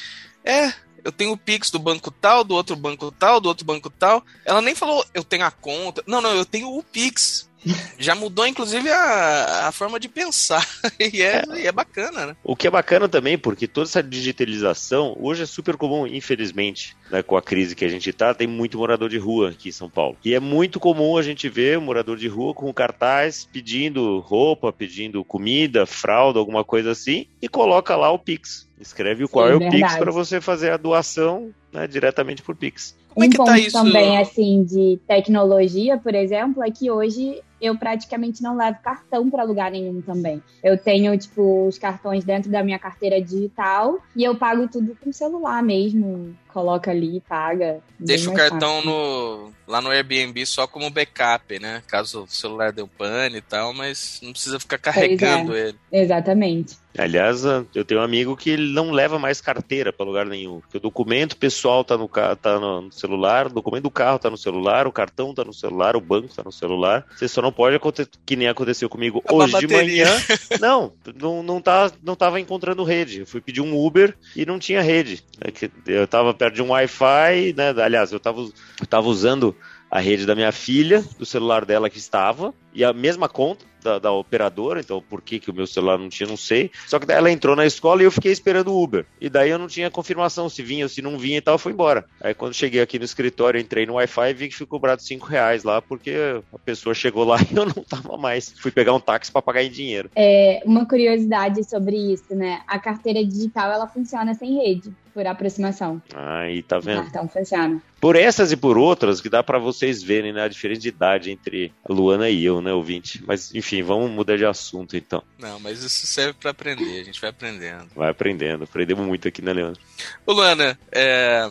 É, 0.41 0.73
eu 1.03 1.11
tenho 1.11 1.33
o 1.33 1.37
Pix 1.37 1.69
do 1.69 1.77
banco 1.77 2.09
tal, 2.09 2.45
do 2.45 2.55
outro 2.55 2.77
banco 2.77 3.11
tal, 3.11 3.41
do 3.41 3.49
outro 3.49 3.65
banco 3.65 3.89
tal. 3.89 4.25
Ela 4.45 4.61
nem 4.61 4.73
falou, 4.73 5.05
eu 5.13 5.23
tenho 5.23 5.43
a 5.43 5.51
conta. 5.51 6.01
Não, 6.07 6.21
não, 6.21 6.33
eu 6.33 6.45
tenho 6.45 6.69
o 6.69 6.81
Pix. 6.81 7.49
Já 7.97 8.13
mudou, 8.13 8.45
inclusive, 8.45 8.89
a, 8.89 9.67
a 9.67 9.71
forma 9.71 9.99
de 9.99 10.07
pensar. 10.07 10.65
e, 10.99 11.21
é, 11.21 11.43
é. 11.49 11.61
E 11.61 11.67
é 11.67 11.71
bacana, 11.71 12.27
né? 12.27 12.35
O 12.43 12.55
que 12.55 12.67
é 12.67 12.71
bacana 12.71 13.07
também, 13.07 13.37
porque 13.37 13.67
toda 13.67 13.87
essa 13.87 14.03
digitalização 14.03 15.15
hoje 15.19 15.43
é 15.43 15.45
super 15.45 15.75
comum, 15.77 16.05
infelizmente, 16.05 16.95
né, 17.09 17.23
com 17.23 17.35
a 17.37 17.41
crise 17.41 17.75
que 17.75 17.85
a 17.85 17.89
gente 17.89 18.11
tá, 18.13 18.33
tem 18.33 18.47
muito 18.47 18.77
morador 18.77 19.09
de 19.09 19.17
rua 19.17 19.49
aqui 19.49 19.69
em 19.69 19.73
São 19.73 19.89
Paulo. 19.89 20.17
E 20.23 20.33
é 20.33 20.39
muito 20.39 20.79
comum 20.79 21.17
a 21.17 21.23
gente 21.23 21.49
ver 21.49 21.77
um 21.77 21.81
morador 21.81 22.17
de 22.17 22.27
rua 22.27 22.53
com 22.53 22.71
cartaz 22.73 23.47
pedindo 23.51 24.19
roupa, 24.19 24.71
pedindo 24.71 25.23
comida, 25.23 25.85
fralda, 25.85 26.39
alguma 26.39 26.63
coisa 26.63 26.91
assim, 26.91 27.27
e 27.41 27.47
coloca 27.47 27.95
lá 27.95 28.11
o 28.11 28.19
Pix. 28.19 28.67
Escreve 28.79 29.27
qual 29.27 29.47
Sim, 29.47 29.53
é 29.53 29.55
o 29.55 29.59
verdade. 29.59 29.83
Pix 29.83 29.95
para 29.97 30.11
você 30.11 30.41
fazer 30.41 30.71
a 30.71 30.77
doação 30.77 31.53
né, 31.71 31.87
diretamente 31.87 32.41
por 32.41 32.55
Pix. 32.55 32.95
Como 33.09 33.23
é 33.23 33.27
um 33.27 33.29
é 33.29 33.31
que 33.31 33.37
tá 33.37 33.43
ponto 33.45 33.57
isso? 33.57 33.71
também, 33.71 34.17
assim, 34.17 34.63
de 34.63 34.99
tecnologia, 35.07 35.97
por 35.97 36.13
exemplo, 36.13 36.61
é 36.61 36.69
que 36.69 36.91
hoje 36.91 37.41
eu 37.61 37.77
praticamente 37.77 38.41
não 38.41 38.55
levo 38.55 38.79
cartão 38.81 39.29
para 39.29 39.43
lugar 39.43 39.71
nenhum 39.71 40.01
também. 40.01 40.41
Eu 40.63 40.77
tenho, 40.77 41.17
tipo, 41.17 41.67
os 41.67 41.77
cartões 41.77 42.23
dentro 42.23 42.51
da 42.51 42.63
minha 42.63 42.79
carteira 42.79 43.21
digital 43.21 43.99
e 44.15 44.23
eu 44.23 44.35
pago 44.35 44.67
tudo 44.67 44.95
com 45.01 45.11
celular 45.11 45.63
mesmo. 45.63 46.35
Coloca 46.51 46.91
ali, 46.91 47.21
paga. 47.27 47.79
Deixa 47.99 48.29
o 48.29 48.33
cartão 48.33 48.81
no, 48.83 49.51
lá 49.67 49.81
no 49.81 49.89
Airbnb 49.89 50.45
só 50.45 50.65
como 50.65 50.89
backup, 50.89 51.59
né? 51.59 51.83
Caso 51.85 52.23
o 52.23 52.27
celular 52.27 52.71
dê 52.71 52.81
um 52.81 52.87
pane 52.87 53.37
e 53.37 53.41
tal, 53.41 53.73
mas 53.73 54.19
não 54.23 54.31
precisa 54.31 54.59
ficar 54.59 54.77
carregando 54.77 55.53
é. 55.53 55.69
ele. 55.69 55.77
Exatamente. 55.91 56.77
Aliás, 56.97 57.43
eu 57.43 57.83
tenho 57.83 57.99
um 57.99 58.03
amigo 58.03 58.37
que 58.37 58.49
ele 58.49 58.71
não 58.71 58.91
leva 58.91 59.19
mais 59.19 59.41
carteira 59.41 59.91
para 59.91 60.05
lugar 60.05 60.25
nenhum. 60.25 60.61
Porque 60.61 60.77
o 60.77 60.79
documento 60.81 61.35
pessoal 61.35 61.83
tá 61.83 61.97
no, 61.97 62.07
tá 62.07 62.59
no 62.59 62.89
celular, 62.91 63.47
o 63.47 63.53
documento 63.53 63.83
do 63.83 63.91
carro 63.91 64.17
tá 64.17 64.29
no 64.29 64.37
celular, 64.37 64.87
o 64.87 64.91
cartão 64.91 65.33
tá 65.33 65.43
no 65.43 65.53
celular, 65.53 65.97
o 65.97 66.01
banco 66.01 66.33
tá 66.33 66.41
no 66.43 66.53
celular. 66.53 67.05
Você 67.15 67.27
só 67.27 67.41
não 67.45 67.51
pode 67.51 67.75
acontecer 67.75 68.09
que 68.25 68.35
nem 68.35 68.47
aconteceu 68.47 68.89
comigo 68.89 69.23
hoje 69.31 69.59
de 69.59 69.67
manhã. 69.67 70.07
Não, 70.59 70.93
não, 71.15 71.43
não, 71.43 71.61
tá, 71.61 71.91
não 72.01 72.15
tava 72.15 72.39
encontrando 72.39 72.83
rede. 72.83 73.19
Eu 73.19 73.27
fui 73.27 73.41
pedir 73.41 73.61
um 73.61 73.77
Uber 73.77 74.15
e 74.35 74.45
não 74.45 74.57
tinha 74.57 74.81
rede. 74.81 75.23
É 75.41 75.51
eu 75.85 76.07
tava 76.07 76.33
perto 76.33 76.55
de 76.55 76.61
um 76.61 76.69
Wi-Fi, 76.69 77.53
né? 77.55 77.69
Aliás, 77.77 78.11
eu 78.11 78.19
tava, 78.19 78.41
eu 78.41 78.87
tava 78.87 79.07
usando 79.07 79.55
a 79.91 79.99
rede 79.99 80.25
da 80.25 80.33
minha 80.33 80.51
filha, 80.51 81.03
do 81.19 81.25
celular 81.25 81.65
dela 81.65 81.89
que 81.89 81.97
estava, 81.97 82.53
e 82.73 82.83
a 82.83 82.93
mesma 82.93 83.29
conta 83.29 83.65
da, 83.85 83.99
da, 83.99 84.11
operadora, 84.11 84.79
então 84.79 85.01
por 85.01 85.21
que, 85.21 85.39
que 85.39 85.51
o 85.51 85.53
meu 85.53 85.67
celular 85.67 85.97
não 85.97 86.09
tinha, 86.09 86.27
não 86.27 86.35
sei. 86.35 86.71
Só 86.87 86.99
que 86.99 87.05
daí 87.05 87.17
ela 87.17 87.31
entrou 87.31 87.55
na 87.55 87.65
escola 87.65 88.01
e 88.01 88.05
eu 88.05 88.11
fiquei 88.11 88.31
esperando 88.31 88.73
o 88.73 88.83
Uber. 88.83 89.05
E 89.21 89.29
daí 89.29 89.51
eu 89.51 89.59
não 89.59 89.67
tinha 89.67 89.91
confirmação 89.91 90.49
se 90.49 90.63
vinha 90.63 90.85
ou 90.85 90.89
se 90.89 91.01
não 91.01 91.17
vinha 91.17 91.37
e 91.37 91.41
tal, 91.41 91.57
foi 91.57 91.71
embora. 91.71 92.05
Aí 92.19 92.33
quando 92.33 92.53
cheguei 92.53 92.81
aqui 92.81 92.97
no 92.97 93.05
escritório, 93.05 93.59
entrei 93.59 93.85
no 93.85 93.93
Wi-Fi 93.93 94.29
e 94.29 94.33
vi 94.33 94.49
que 94.49 94.55
ficou 94.55 94.79
cobrado 94.79 95.01
5 95.01 95.25
reais 95.27 95.63
lá, 95.63 95.81
porque 95.81 96.13
a 96.53 96.59
pessoa 96.59 96.93
chegou 96.93 97.23
lá 97.23 97.37
e 97.49 97.55
eu 97.55 97.65
não 97.65 97.83
tava 97.83 98.17
mais. 98.17 98.53
Fui 98.57 98.71
pegar 98.71 98.93
um 98.93 98.99
táxi 98.99 99.31
para 99.31 99.41
pagar 99.41 99.63
em 99.63 99.69
dinheiro. 99.69 100.09
É, 100.15 100.61
uma 100.65 100.87
curiosidade 100.87 101.63
sobre 101.63 101.95
isso, 101.95 102.35
né? 102.35 102.61
A 102.67 102.79
carteira 102.79 103.23
digital 103.23 103.71
ela 103.71 103.87
funciona 103.87 104.33
sem 104.33 104.57
rede 104.57 104.91
por 105.15 105.25
aproximação. 105.25 106.01
Aí, 106.13 106.61
tá 106.61 106.77
vendo? 106.77 107.07
Então 107.07 107.25
funciona. 107.25 107.81
Por 108.01 108.17
essas 108.17 108.51
e 108.51 108.57
por 108.57 108.77
outras, 108.77 109.21
que 109.21 109.29
dá 109.29 109.41
para 109.41 109.57
vocês 109.57 110.03
verem 110.03 110.33
né, 110.33 110.43
a 110.43 110.47
diferença 110.49 110.81
de 110.81 110.89
idade 110.89 111.31
entre 111.31 111.71
a 111.89 111.93
Luana 111.93 112.29
e 112.29 112.43
eu, 112.43 112.61
né, 112.61 112.73
ouvinte? 112.73 113.23
Mas, 113.25 113.55
enfim, 113.55 113.81
vamos 113.81 114.11
mudar 114.11 114.35
de 114.35 114.45
assunto, 114.45 114.97
então. 114.97 115.23
Não, 115.39 115.57
mas 115.61 115.81
isso 115.81 116.05
serve 116.05 116.33
para 116.33 116.51
aprender, 116.51 116.99
a 116.99 117.03
gente 117.05 117.21
vai 117.21 117.29
aprendendo. 117.29 117.87
Vai 117.95 118.09
aprendendo, 118.09 118.65
aprendemos 118.65 119.07
muito 119.07 119.25
aqui, 119.25 119.41
né, 119.41 119.53
Leandro? 119.53 119.81
Ô, 120.25 120.33
Luana, 120.33 120.77
é... 120.91 121.49